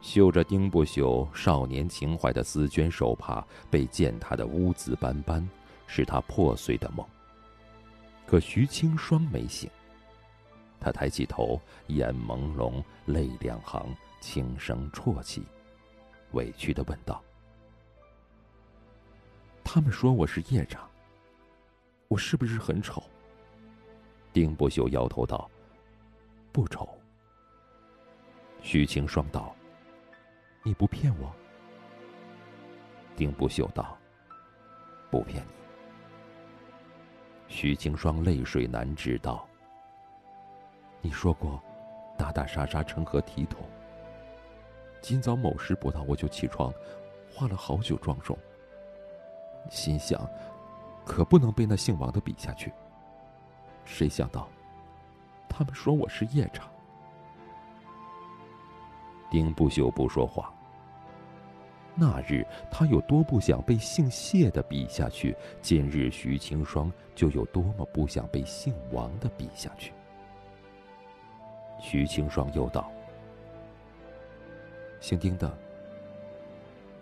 [0.00, 5.46] 绣着丁不朽少年情怀的丝绢手帕被践踏的污渍斑斑，
[5.86, 7.06] 是他破碎的梦。
[8.26, 9.68] 可徐青霜没醒。
[10.84, 15.42] 他抬起头，眼朦胧，泪两行，轻声啜泣，
[16.32, 17.24] 委屈的问道
[19.64, 20.86] ：“他们说我是夜叉，
[22.06, 23.02] 我是不是很丑？”
[24.30, 25.50] 丁不朽摇头道。
[26.52, 26.86] 不丑。
[28.60, 29.56] 徐清霜道
[30.62, 31.34] ：“你不骗我。”
[33.16, 33.96] 丁不朽道
[35.10, 35.50] ：“不骗你。”
[37.48, 39.48] 徐清霜泪水难止道
[41.04, 41.62] ：“你说过，
[42.16, 43.62] 打打杀杀成何体统？
[45.02, 46.72] 今早某时不到，我就起床，
[47.30, 48.34] 化了好久妆容。
[49.68, 50.26] 心想，
[51.04, 52.72] 可不能被那姓王的比下去。
[53.84, 54.48] 谁想到？”
[55.46, 56.66] 他们说我是夜场。
[59.30, 60.50] 丁不朽不说话。
[61.94, 69.92] 那日他有多不想被姓谢的比下去，今日徐青霜就有多么不想被姓王的比下去。
[71.80, 72.90] 徐清霜又道
[75.00, 75.56] ：“姓丁的，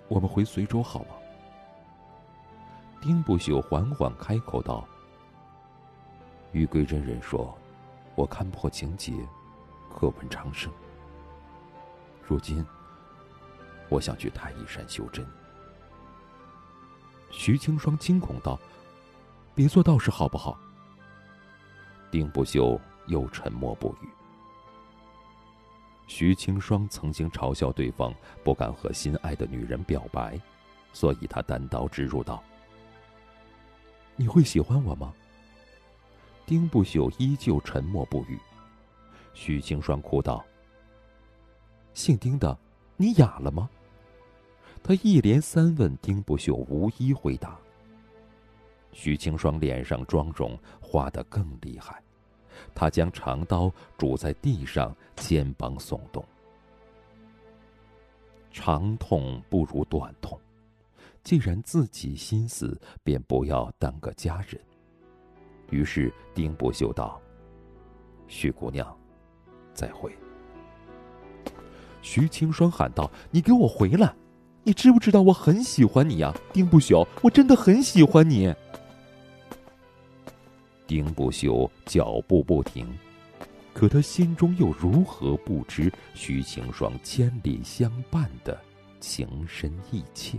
[0.09, 1.15] 我们回随州好吗？”
[3.01, 4.86] 丁不朽缓缓开口道
[6.53, 7.57] ：“玉贵真人说。”
[8.15, 9.11] 我看破情劫，
[9.90, 10.70] 可闻长生。
[12.23, 12.62] 如今，
[13.89, 15.27] 我想去太乙山修真。
[17.31, 18.61] 徐清霜惊恐道
[19.57, 20.59] ：“别做道士好不好？”
[22.12, 24.09] 丁不朽又沉默不语。
[26.07, 28.15] 徐青霜曾经嘲笑对方
[28.45, 30.39] 不敢和心爱的女人表白，
[30.93, 32.43] 所以他单刀直入道
[34.16, 35.15] ：“你会喜欢我吗？”
[36.45, 38.39] 丁不朽依旧沉默不语。
[39.33, 40.45] 徐青霜哭道
[41.95, 42.59] ：“姓丁的，
[42.97, 43.70] 你哑了吗？”
[44.83, 47.57] 他一连三问，丁不朽无一回答。
[48.91, 52.03] 徐青霜脸上妆容花得更厉害，
[52.75, 56.25] 他将长刀拄在地上，肩膀耸动。
[58.51, 60.39] 长痛不如短痛，
[61.25, 64.61] 既然自己心死，便不要当个家人。
[65.71, 67.21] 于是，丁不朽道
[68.29, 68.95] ：“徐姑娘，
[69.73, 70.15] 再会。”
[72.03, 74.15] 徐青霜喊道：“你给我回来！
[74.65, 78.55] 你知不知道我很喜欢你呀，丁不朽，我真的很喜欢你。”
[80.93, 82.86] 丁不修脚步不停，
[83.73, 88.60] 可他心中又如何不知徐清霜千里相伴的
[89.01, 90.39] 情深意切？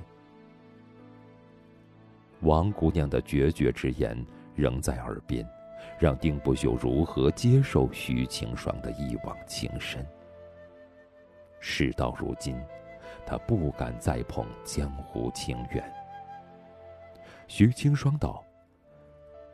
[2.42, 4.16] 王姑娘的决绝之言。
[4.56, 5.44] 仍在耳边，
[5.98, 10.06] 让丁不修如何接受徐清霜的一往情深？
[11.60, 12.56] 事到如今，
[13.26, 15.84] 他不敢再碰江湖情缘。
[17.48, 18.46] 徐清霜道：“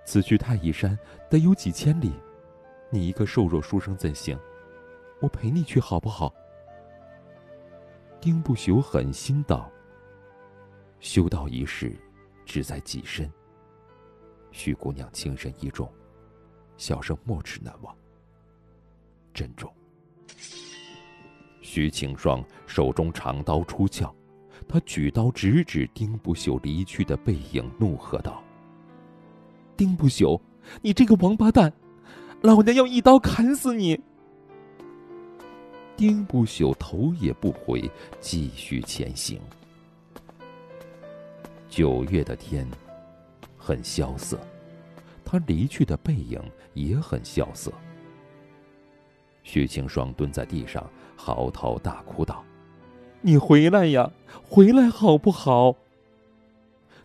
[0.06, 0.98] 此去太乙山
[1.30, 2.12] 得有几千里，
[2.90, 4.38] 你一个瘦弱书生怎行？
[5.22, 6.34] 我陪你去好不好？”
[8.20, 9.72] 丁不朽狠心道
[11.00, 11.96] ：“修道一事，
[12.46, 13.32] 志在己身。”
[14.52, 15.88] 徐姑娘情深意重，
[16.76, 17.96] 小生没齿难忘。
[19.34, 19.72] 珍重。
[21.62, 24.12] 徐青霜手中长刀出鞘，
[24.68, 28.44] 他举刀直指丁不朽离去的背影，怒喝道
[29.80, 30.42] ：“丁不朽，
[30.82, 31.72] 你这个王八蛋，
[32.42, 33.98] 老娘要一刀砍死你！”
[35.96, 37.90] 丁不朽头也不回，
[38.20, 39.40] 继续前行。
[41.70, 42.68] 九月的天
[43.58, 44.38] 很萧瑟，
[45.24, 46.42] 他离去的背影
[46.74, 47.72] 也很萧瑟。
[49.44, 50.86] 许清霜蹲在地上，
[51.16, 52.44] 嚎啕大哭道
[53.24, 54.12] ：“你回来呀，
[54.44, 55.78] 回来好不好？”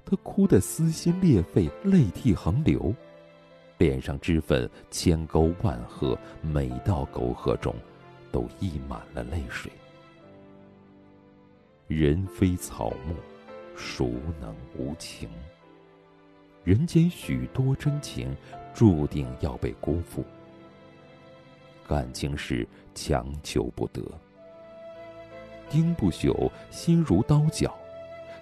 [0.06, 2.94] 他哭得撕心裂肺，泪涕横流，
[3.78, 7.74] 脸上脂粉千沟万壑，每道沟壑中
[8.30, 9.72] 都溢满了泪水。
[11.86, 13.14] 人非草木，
[13.74, 15.28] 孰能无情？
[16.64, 18.34] 人间许多真情，
[18.74, 20.24] 注定要被辜负。
[21.86, 24.02] 感情是强求不得。
[25.68, 27.74] 丁不朽心如刀绞。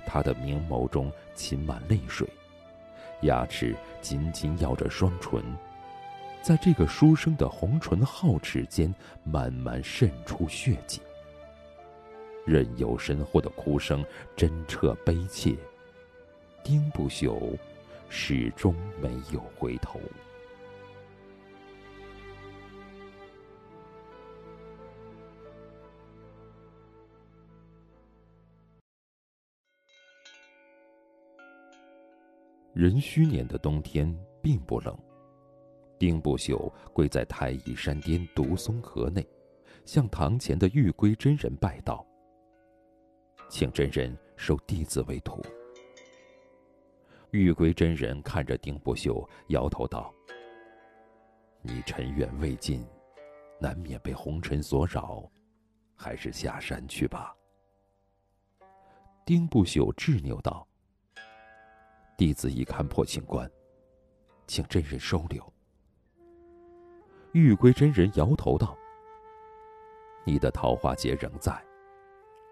[0.07, 2.29] 他的明眸中噙满泪水，
[3.23, 5.43] 牙齿紧紧咬着双唇，
[6.43, 11.01] 在这个书生的红唇皓齿间，慢慢渗出血迹。
[12.45, 14.05] 任由身后的哭声
[14.37, 15.57] 真彻悲切，
[16.65, 17.57] 丁不朽
[18.09, 20.01] 始终没有回头。
[32.75, 34.97] 壬戌年的冬天并不冷，
[35.99, 39.27] 丁不朽跪在太乙山巅独松河内，
[39.85, 42.05] 向堂前的玉龟真人拜道
[43.51, 45.43] ：“请真人收弟子为徒。”
[47.31, 50.13] 玉龟真人看着丁不朽，摇头道
[51.61, 52.83] ：“你尘缘未尽，
[53.61, 55.31] 难免被红尘所扰，
[55.95, 57.37] 还是下山去吧。”
[59.27, 60.67] 丁不朽执拗道。
[62.23, 63.51] 弟子已看破情关，
[64.47, 65.53] 请真人收留。
[67.33, 68.79] 玉龟真人摇头道
[70.25, 71.53] ：“你的桃花劫仍在，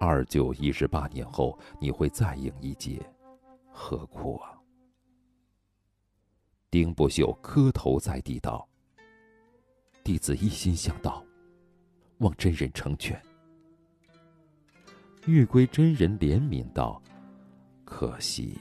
[0.01, 3.01] 二九一十八年后你会再应一劫，
[3.71, 4.61] 何苦啊？”
[6.69, 8.69] 丁不朽磕头在地道
[10.03, 11.25] ：“弟子一心向道，
[12.19, 13.23] 望真人成全。”
[15.27, 17.01] 玉龟真人怜悯道
[17.87, 18.59] ：“可惜。”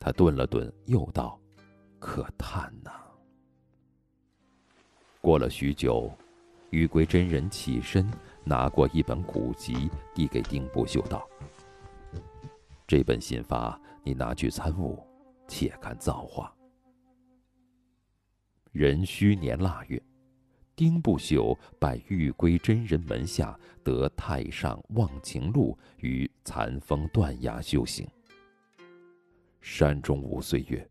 [0.00, 1.38] 他顿了顿，又道
[1.98, 2.92] ：“可叹呐。”
[5.20, 6.10] 过了许久，
[6.70, 8.08] 玉龟真人起身，
[8.44, 11.28] 拿过一本古籍，递给丁不朽道
[12.86, 15.04] ：“这本心法，你拿去参悟，
[15.46, 16.54] 且看造化。”
[18.72, 20.00] 壬戌年腊月，
[20.76, 28.08] 丁不朽拜玉龟真人门下，得太上忘情录，于残风断崖修行。
[29.60, 30.88] 山中无岁月，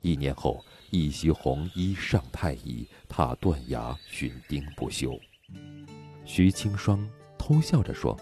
[0.00, 5.18] 一年后，一袭红衣上太乙，踏断崖寻丁不朽。
[6.24, 7.08] 徐清霜
[7.38, 8.18] 偷笑着说：“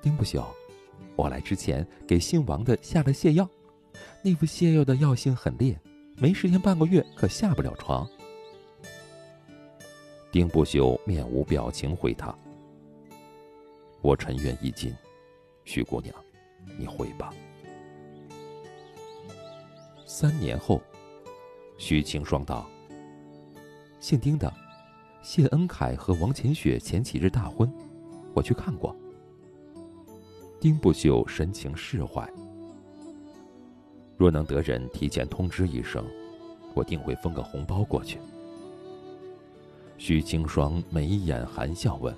[0.00, 0.46] 丁不朽，
[1.16, 3.48] 我来之前给姓王的下了泻药，
[4.22, 5.78] 那副泻药的药性很烈，
[6.16, 8.08] 没十天半个月可下不了床。”
[10.32, 12.36] 丁不休面无表情回他
[14.02, 14.92] ：“我尘缘已尽，
[15.64, 16.12] 徐姑娘，
[16.76, 17.32] 你回吧。”
[20.16, 20.80] 三年后，
[21.76, 22.70] 徐晴霜道
[23.98, 24.54] ：“姓丁的，
[25.24, 27.68] 谢恩凯和王浅雪前几日大婚，
[28.32, 28.94] 我去看过。”
[30.60, 32.32] 丁不朽神情释怀
[34.16, 36.06] ：“若能得人提前通知一声，
[36.74, 38.20] 我定会封个红包过去。”
[39.98, 42.16] 徐清霜眉眼含笑问：“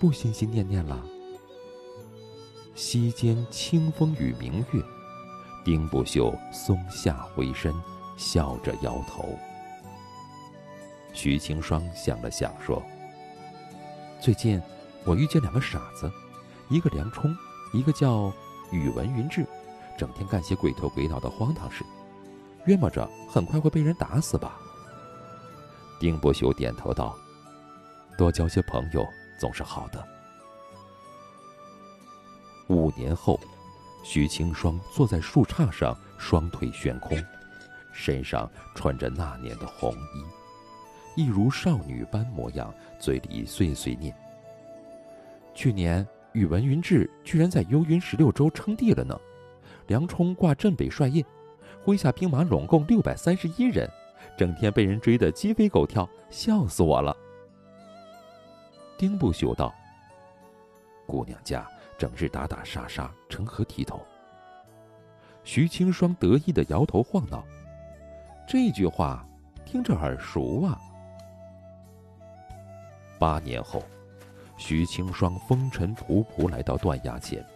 [0.00, 1.06] 不心心念念了？”
[2.74, 4.82] 溪间清风与明月。
[5.64, 7.72] 丁不朽松下回身，
[8.16, 9.38] 笑着摇头。
[11.12, 12.82] 徐清霜想了想，说
[14.20, 14.60] ：“最近
[15.04, 16.10] 我遇见两个傻子，
[16.68, 17.32] 一个梁冲，
[17.72, 18.32] 一个叫
[18.72, 19.46] 宇文云志，
[19.96, 21.84] 整天干些鬼头鬼脑的荒唐事，
[22.64, 24.58] 约摸着很快会被人打死吧。”
[26.00, 27.16] 丁不朽点头道
[28.18, 29.06] ：“多交些朋友
[29.38, 30.04] 总是好的。”
[32.66, 33.38] 五年后。
[34.02, 37.16] 徐清霜坐在树杈上，双腿悬空，
[37.92, 40.24] 身上穿着那年的红衣，
[41.22, 44.14] 一如少女般模样，嘴里碎碎念
[45.54, 49.18] ：“去年宇文云志居然在幽云十六州称帝了呢，
[49.86, 51.24] 梁冲挂镇北帅印，
[51.84, 53.88] 麾下兵马拢共六百三十一人，
[54.36, 57.16] 整天被人追得鸡飞狗跳，笑死我了。”
[58.98, 59.72] 丁不朽道
[61.06, 61.64] ：“姑娘家。”
[62.02, 64.04] 整日打打杀杀，成何体统？
[65.44, 67.44] 徐清霜得意的摇头晃脑
[68.44, 69.24] ：“这句话
[69.64, 70.76] 听着耳熟啊。
[73.20, 73.84] 八年后，
[74.56, 77.46] 徐清霜风尘仆仆来到断崖前。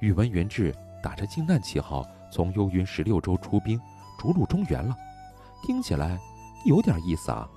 [0.00, 3.80] 宇文元志打着靖难旗号从幽云十六州出兵，
[4.18, 4.96] 逐鹿中原了，
[5.62, 6.18] 听起来
[6.64, 7.48] 有点意思啊。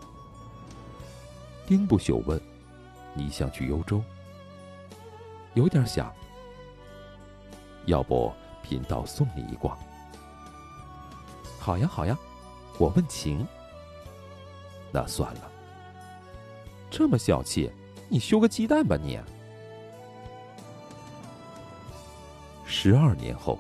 [1.66, 2.40] 丁不朽问
[3.18, 4.00] ：“你想去幽州？”
[5.56, 6.14] 有点想。
[7.88, 9.78] 要不贫道送你一卦？
[11.60, 12.16] 好呀，好呀，
[12.78, 13.46] 我问情。
[14.92, 15.52] 那算了。
[16.90, 17.72] 这么小气，
[18.08, 19.20] 你修个鸡蛋吧你。
[22.66, 23.60] 十二年后，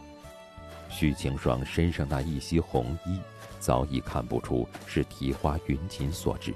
[0.89, 3.19] 许晴霜身上那一袭红衣，
[3.59, 6.53] 早已看不出是提花云锦所致。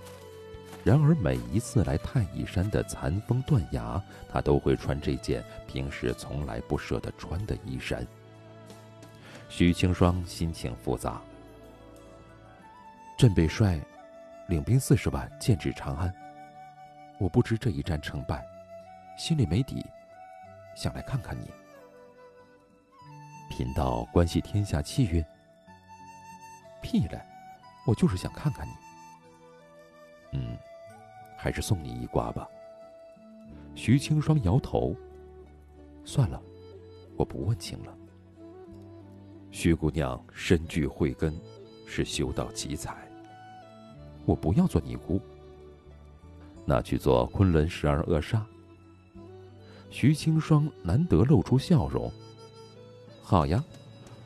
[0.84, 4.02] 然而每一次来太乙山的残风断崖，
[4.32, 8.06] 他都会穿这件平时从来不舍得穿的衣衫。
[9.50, 11.22] 许清霜心情复杂。
[13.18, 13.80] 镇北帅
[14.48, 16.14] 领兵四十万剑指长安，
[17.20, 18.44] 我不知这一战成败，
[19.18, 19.86] 心里没底，
[20.76, 21.52] 想来看看你。
[23.50, 25.24] 贫道关系天下气运？
[26.82, 27.22] 屁嘞，
[27.86, 28.72] 我就是想看看你。
[30.40, 30.58] 嗯。
[31.42, 32.46] 还是送你一卦吧。
[33.74, 34.94] 徐清霜摇头。
[36.04, 36.42] 算了，
[37.16, 37.96] 我不问情了。
[39.50, 41.34] 徐姑娘身具慧根，
[41.88, 42.94] 是修道奇才。
[44.26, 45.22] 我不要做尼姑。
[46.66, 48.42] 那去做昆仑十二恶煞。
[49.90, 52.12] 徐清霜难得露出笑容。
[53.24, 53.64] 好呀，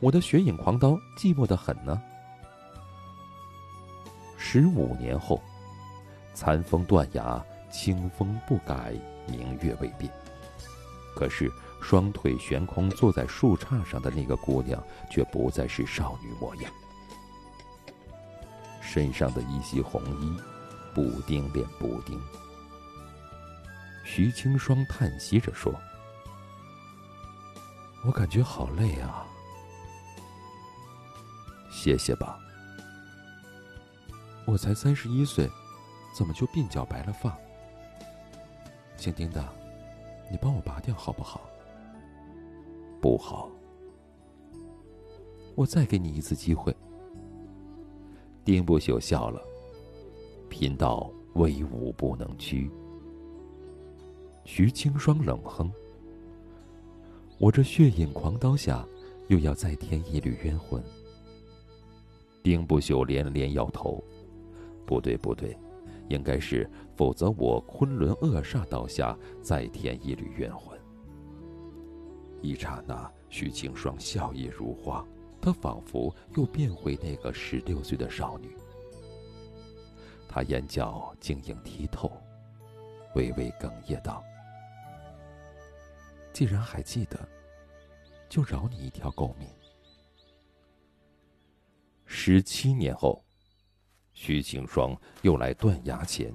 [0.00, 2.02] 我的雪影狂刀寂寞的很呢。
[4.36, 5.40] 十五年后。
[6.34, 8.92] 残风断崖，清风不改，
[9.26, 10.12] 明月未变。
[11.14, 11.50] 可是，
[11.80, 16.72] 双腿悬空坐在树杈上的那个姑娘，却不再是少女模样。
[18.80, 20.36] 身上的一袭红衣，
[20.92, 22.20] 补丁便补丁。
[24.04, 25.72] 徐清霜叹息着说
[28.04, 29.24] ：“我感觉好累啊，
[31.70, 32.38] 歇歇吧。
[34.46, 35.48] 我才三十一岁。”
[36.14, 37.36] 怎么就鬓角白了发？
[38.96, 39.44] 姓丁的，
[40.30, 41.40] 你帮我拔掉好不好？
[43.00, 43.50] 不好。
[45.56, 46.74] 我再给你一次机会。
[48.44, 49.42] 丁不朽笑了。
[50.48, 52.70] 贫道威武不能屈。
[54.44, 55.68] 徐清霜冷哼。
[57.38, 58.86] 我这血饮狂刀下，
[59.26, 60.80] 又要再添一缕冤魂。
[62.40, 64.00] 丁不朽连连摇头。
[64.86, 65.56] 不对，不对。
[66.08, 70.78] 应该是，否则我昆仑恶煞刀下再添一缕冤魂。
[72.42, 75.06] 一刹那，徐清霜笑靥如花，
[75.40, 78.54] 她仿佛又变回那个十六岁的少女。
[80.28, 82.12] 她眼角晶莹剔透，
[83.14, 84.22] 微微哽咽道
[86.34, 87.18] ：“既然还记得，
[88.28, 89.48] 就饶你一条狗命。”
[92.04, 93.24] 十七年后。
[94.14, 96.32] 徐清霜又来断崖前，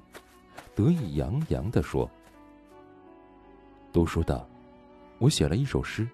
[0.76, 2.08] 得意洋洋地说
[3.90, 4.46] ：“读书的，
[5.18, 6.06] 我写了一首诗，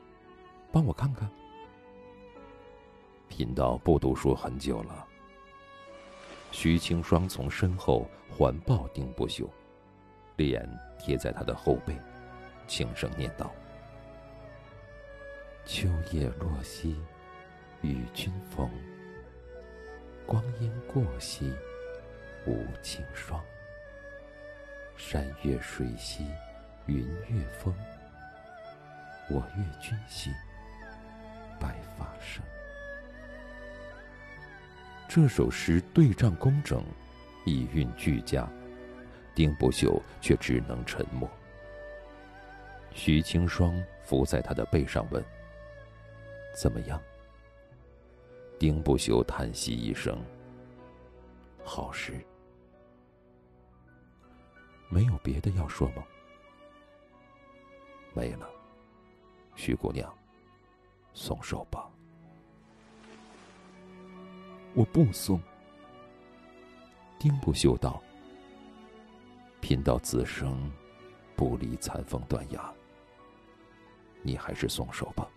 [0.72, 1.28] 帮我看看。”
[3.28, 5.05] 贫道不读书很久了。
[6.52, 9.48] 徐清霜从身后环抱丁不朽，
[10.36, 10.66] 脸
[10.98, 11.94] 贴在他的后背，
[12.68, 13.52] 轻声念道
[15.66, 16.97] ：“秋叶落兮，
[17.82, 18.70] 与君逢。”
[20.26, 21.54] 光阴过兮，
[22.46, 23.40] 无情霜。
[24.96, 26.26] 山月水兮，
[26.86, 27.72] 云月风。
[29.30, 30.32] 我悦君兮，
[31.60, 32.42] 白发生。
[35.08, 36.84] 这首诗对仗工整，
[37.44, 38.48] 意韵俱佳，
[39.32, 41.30] 丁不朽却只能沉默。
[42.92, 45.24] 徐清霜伏在他的背上问
[46.52, 47.00] ：“怎么样？”
[48.58, 50.18] 丁不朽叹息一声
[51.62, 52.24] ：“好诗。”
[54.88, 56.02] 没有别的要说吗？
[58.14, 58.48] 没了，
[59.56, 60.10] 徐姑娘，
[61.12, 61.90] 松手吧。
[64.74, 65.40] 我不松。
[67.18, 68.02] 丁不修道
[69.60, 70.70] ：“贫道此生
[71.34, 72.72] 不离残风断崖，
[74.22, 75.28] 你还是松手吧。”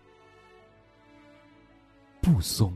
[2.22, 2.74] 不松。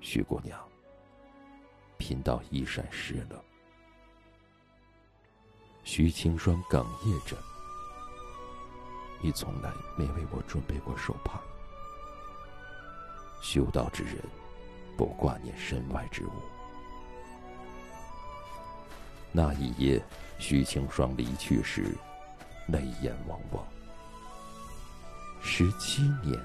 [0.00, 0.58] 徐姑娘，
[1.98, 3.42] 贫道衣衫湿了。
[5.84, 7.36] 徐清霜哽咽着
[9.20, 11.40] ：“你从来没为我准备过手帕。”
[13.42, 14.16] 修道之人，
[14.96, 16.32] 不挂念身外之物。
[19.32, 20.02] 那一夜，
[20.38, 21.94] 徐清霜离去时，
[22.68, 23.66] 泪眼汪汪。
[25.40, 26.38] 十七年，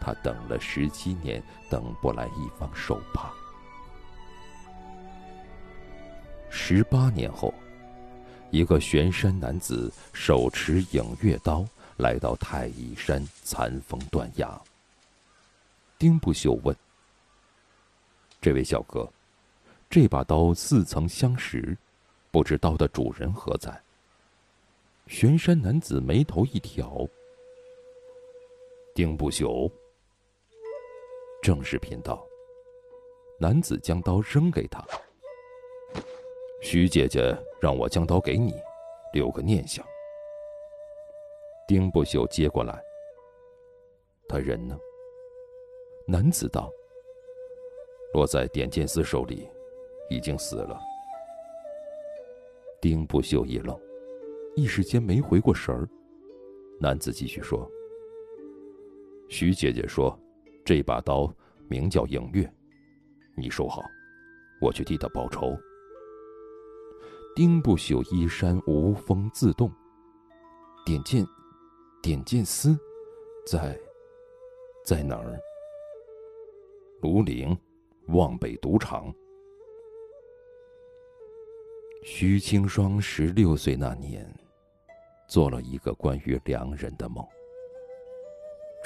[0.00, 3.32] 他等了十七年，等不来一方手帕。
[6.48, 7.52] 十八年后，
[8.50, 11.66] 一个玄山男子手持影月刀
[11.96, 14.60] 来到太乙山残峰断崖。
[15.98, 16.74] 丁不朽问
[18.40, 19.08] ：“这位小哥，
[19.90, 21.76] 这把刀似曾相识，
[22.30, 23.78] 不知刀的主人何在？”
[25.08, 27.06] 玄山男子眉头一挑。
[28.94, 29.70] 丁不朽，
[31.46, 32.26] 正是贫道。
[33.38, 34.84] 男子将刀扔给他。
[36.60, 38.52] 徐姐姐让我将刀给你，
[39.12, 39.86] 留个念想。
[41.68, 42.82] 丁不朽接过来。
[44.28, 44.76] 他人呢？
[46.08, 46.68] 男子道
[48.12, 49.48] ：“落在点剑司手里，
[50.10, 50.80] 已经死了。”
[52.82, 53.80] 丁不朽一愣，
[54.56, 55.88] 一时间没回过神儿。
[56.80, 57.70] 男子继续说。
[59.28, 60.18] 徐姐姐说
[60.66, 61.32] ：“这把刀
[61.68, 62.52] 名叫影月，
[63.36, 63.80] 你收好，
[64.60, 65.56] 我去替他报仇。”
[67.36, 69.70] 丁不朽衣衫无风自动。
[70.84, 71.24] 点剑，
[72.02, 72.76] 点剑丝，
[73.46, 73.78] 在，
[74.84, 75.38] 在哪儿？
[77.00, 77.56] 庐陵，
[78.08, 79.14] 望北赌场。
[82.02, 84.28] 徐清霜十六岁那年，
[85.28, 87.24] 做了一个关于良人的梦。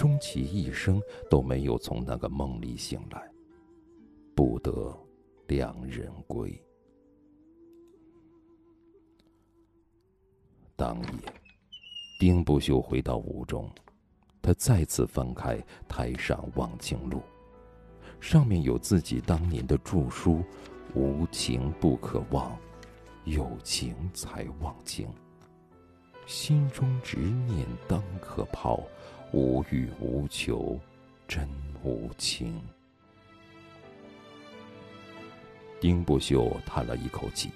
[0.01, 0.99] 终其一生
[1.29, 3.31] 都没有从那个梦里醒来，
[4.35, 4.99] 不得
[5.47, 6.59] 两人归。
[10.75, 11.35] 当夜，
[12.19, 13.71] 丁不朽回到屋中，
[14.41, 17.19] 他再次翻开《台上忘情录》，
[18.23, 20.43] 上面有自己当年的著书
[20.97, 22.59] ：“无情不可忘，
[23.27, 25.07] 有情才忘情。
[26.25, 28.83] 心中执念当可抛。”
[29.33, 30.79] 无欲无求，
[31.29, 31.49] 真
[31.85, 32.61] 无情。
[35.81, 37.51] 丁不朽叹了一口气，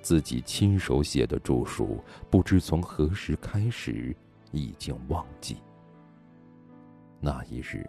[0.00, 4.14] 自己亲手写的著书，不知从何时开始
[4.50, 5.56] 已经忘记。
[7.20, 7.88] 那一日，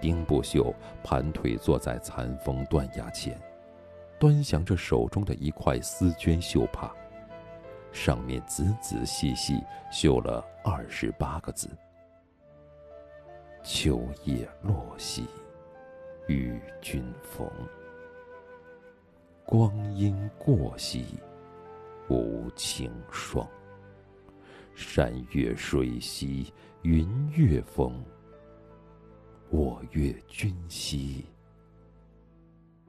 [0.00, 0.72] 丁不朽
[1.02, 3.36] 盘腿坐在残峰断崖前，
[4.20, 6.94] 端详着手中的一块丝绢绣帕，
[7.92, 9.60] 上面仔仔细细
[9.90, 11.68] 绣了二十八个字。
[13.62, 15.26] 秋叶落兮，
[16.26, 17.46] 与君逢；
[19.44, 21.18] 光阴过兮，
[22.08, 23.46] 无情霜。
[24.74, 26.52] 山月水兮，
[26.82, 28.02] 云月风。
[29.50, 31.26] 我悦君兮，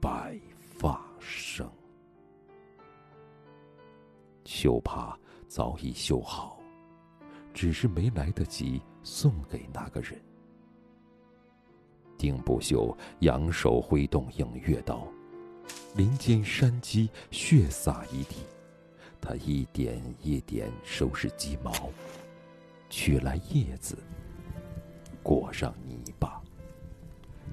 [0.00, 0.38] 白
[0.78, 1.68] 发生。
[4.44, 5.18] 绣帕
[5.48, 6.58] 早已绣好，
[7.52, 10.20] 只是没来得及送给那个人。
[12.20, 15.08] 丁不朽扬手挥动影月刀，
[15.96, 18.36] 林间山鸡血洒一地。
[19.22, 21.72] 他一点一点收拾鸡毛，
[22.90, 23.96] 取来叶子，
[25.22, 26.42] 裹上泥巴，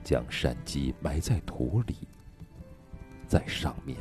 [0.04, 1.96] 将山鸡埋在土里，
[3.26, 3.98] 在上面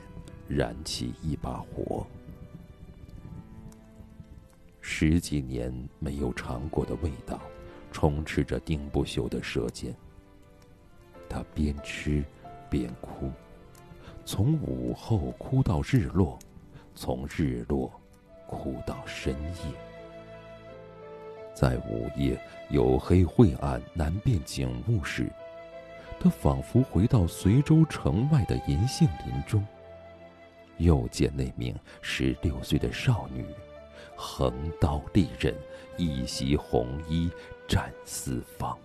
[0.49, 2.05] 燃起一把火。
[4.81, 7.41] 十几年没有尝过的味道，
[7.93, 9.95] 充斥着丁不朽的舌尖。
[11.29, 12.25] 他边吃
[12.69, 13.31] 边哭，
[14.25, 16.39] 从午后哭到日落，
[16.95, 17.93] 从日落
[18.47, 19.73] 哭到深夜。
[21.55, 22.39] 在午夜
[22.71, 25.31] 黝黑晦暗难辨景物时，
[26.21, 29.67] 他仿佛回到随州城外的银杏林中，
[30.77, 33.45] 又见那名十六岁的少女，
[34.15, 35.55] 横刀利刃，
[35.97, 37.31] 一袭红衣
[37.67, 38.79] 战四方。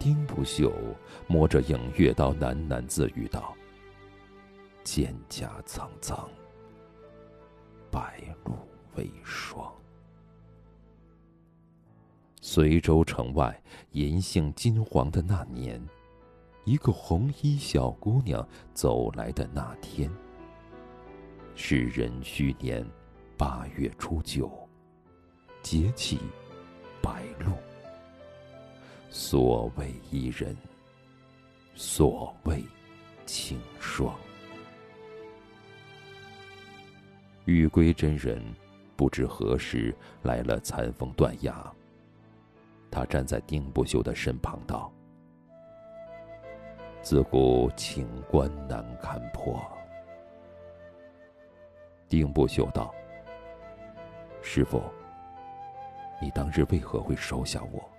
[0.00, 0.72] 丁不朽
[1.26, 3.54] 摸着影月刀，喃喃自语道
[4.82, 6.26] ：“蒹葭苍苍，
[7.90, 8.54] 白露
[8.96, 9.70] 为霜。”
[12.40, 13.62] 随州城外
[13.92, 15.78] 银杏金黄的那年，
[16.64, 20.10] 一个红衣小姑娘走来的那天，
[21.54, 22.82] 是壬戌年
[23.36, 24.50] 八月初九，
[25.60, 26.18] 节气
[27.02, 27.52] 白露。
[29.12, 30.56] 所谓伊人，
[31.74, 32.64] 所谓
[33.26, 34.16] 清霜。
[37.44, 38.40] 玉龟真人
[38.94, 39.92] 不知何时
[40.22, 41.72] 来了残峰断崖，
[42.88, 44.92] 他站在丁不修的身旁道
[47.02, 49.60] ：“自古清官难堪破。”
[52.08, 52.94] 丁不修道
[54.40, 54.80] ：“师傅，
[56.22, 57.89] 你当日为何会收下我？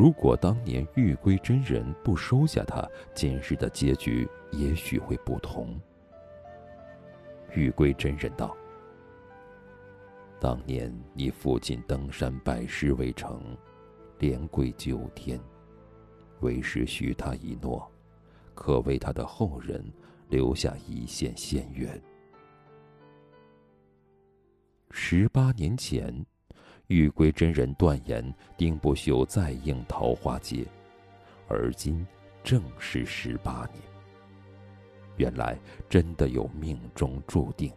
[0.00, 5.78] 如果当年玉龟真人不收下他，今日的结局也许会不同。”
[7.54, 8.56] 玉龟真人道
[10.40, 13.54] ：“当年你父亲登山拜师未成，
[14.18, 15.38] 连跪九天，
[16.40, 17.86] 为师许他一诺，
[18.54, 19.84] 可为他的后人。”
[20.30, 22.00] 留下一线仙缘。
[24.92, 26.24] 十八年前，
[26.90, 30.66] 玉龟真人断言丁不朽再应桃花劫，
[31.46, 32.04] 而今
[32.42, 33.80] 正是十八年。
[35.16, 35.56] 原来
[35.88, 37.72] 真的有命中注定。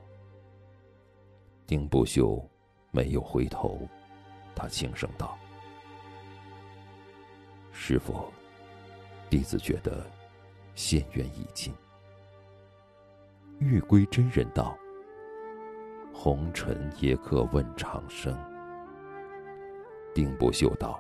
[1.68, 2.44] 丁不朽
[2.90, 3.88] 没有回头，
[4.56, 5.38] 他轻声道
[7.72, 8.26] ：“师傅，
[9.30, 10.04] 弟子觉得
[10.74, 11.72] 仙缘已尽。”
[13.62, 14.76] 玉龟真人道
[16.12, 18.36] ：“红尘也可问长生。”
[20.14, 21.00] 丁不朽道：“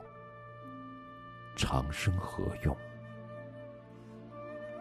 [1.55, 2.75] 长生何用？”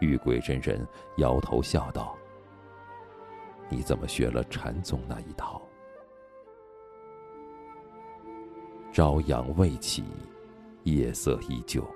[0.01, 0.85] 玉鬼真人
[1.17, 2.17] 摇头笑道
[3.69, 5.61] ：“你怎么学了禅宗那一套？”
[8.91, 10.03] 朝阳未起，
[10.83, 11.87] 夜色依旧，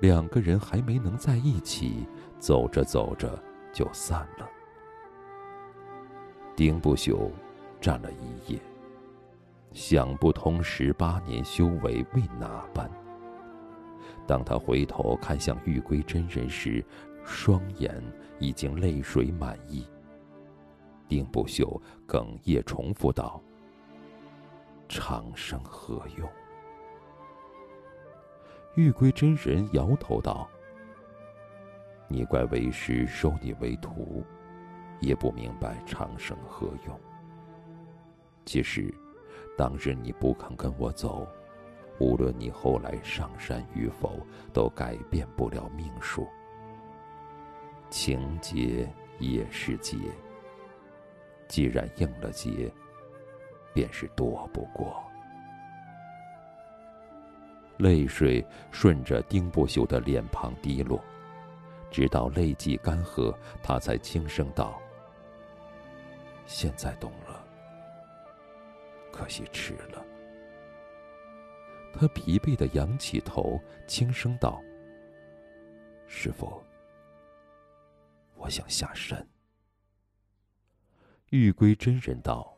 [0.00, 2.06] 两个人还没能在一起，
[2.38, 4.48] 走着走着就散了。
[6.54, 7.30] 丁不朽
[7.80, 8.60] 站了一夜，
[9.72, 12.90] 想不通十八年修为为哪般。
[14.26, 16.84] 当他回头看向玉龟真人时，
[17.24, 18.02] 双眼
[18.38, 19.86] 已经泪水满溢。
[21.08, 23.42] 丁不朽哽咽重复道
[24.88, 26.28] ：“长生何用？”
[28.76, 30.48] 玉龟真人摇头道
[32.08, 34.24] ：“你怪为师收你为徒。”
[35.02, 37.00] 也不明白长生何用。
[38.44, 38.94] 其实，
[39.56, 41.26] 当日你不肯跟我走，
[41.98, 44.18] 无论你后来上山与否，
[44.52, 46.26] 都改变不了命数。
[47.90, 48.88] 情劫
[49.18, 49.96] 也是劫，
[51.46, 52.72] 既然应了劫，
[53.74, 55.02] 便是躲不过。
[57.76, 61.02] 泪水顺着丁不朽的脸庞滴落，
[61.90, 64.80] 直到泪迹干涸，他才轻声道。
[66.46, 67.12] 现在懂，
[69.12, 70.04] 可惜迟了。
[71.92, 74.60] 他疲惫的仰起头，轻声道
[76.08, 76.64] ：“师傅，
[78.34, 79.24] 我想下山。”
[81.28, 82.56] 玉归真人道：“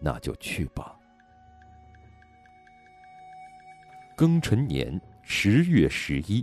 [0.00, 0.98] 那就去吧。”
[4.16, 6.42] 庚辰年十月十一，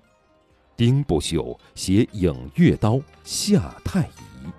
[0.77, 4.53] 丁不朽携影月刀下太乙。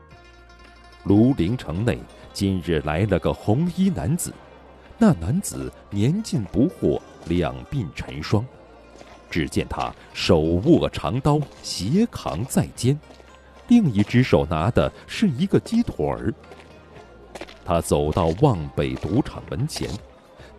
[1.05, 2.01] 庐陵城内，
[2.35, 4.35] 今日来了个红衣男子。
[4.99, 8.45] 那男子年近不惑，两鬓尘霜。
[9.31, 12.99] 只见他手握长刀，斜扛在肩，
[13.69, 16.35] 另一只手拿的是一个鸡腿儿。
[17.65, 19.89] 他走到望北赌场门前，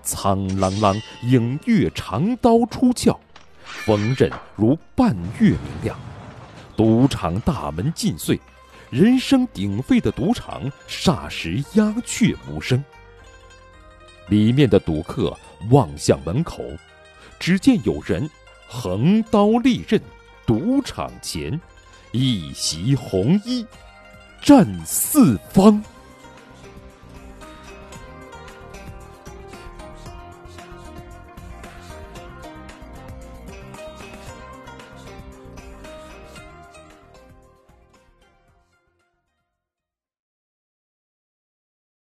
[0.02, 3.18] 苍啷啷，影月长刀出鞘，
[3.64, 5.98] 锋刃如半月明亮。
[6.76, 8.40] 赌场大门尽碎。
[8.96, 12.82] 人声鼎沸的赌场霎时鸦雀无声。
[14.30, 15.38] 里面的赌客
[15.70, 16.64] 望向门口，
[17.38, 18.30] 只见有人
[18.70, 20.02] 横刀立刃，
[20.46, 21.60] 赌场前
[22.14, 23.66] 一袭红衣，
[24.42, 25.84] 战四方。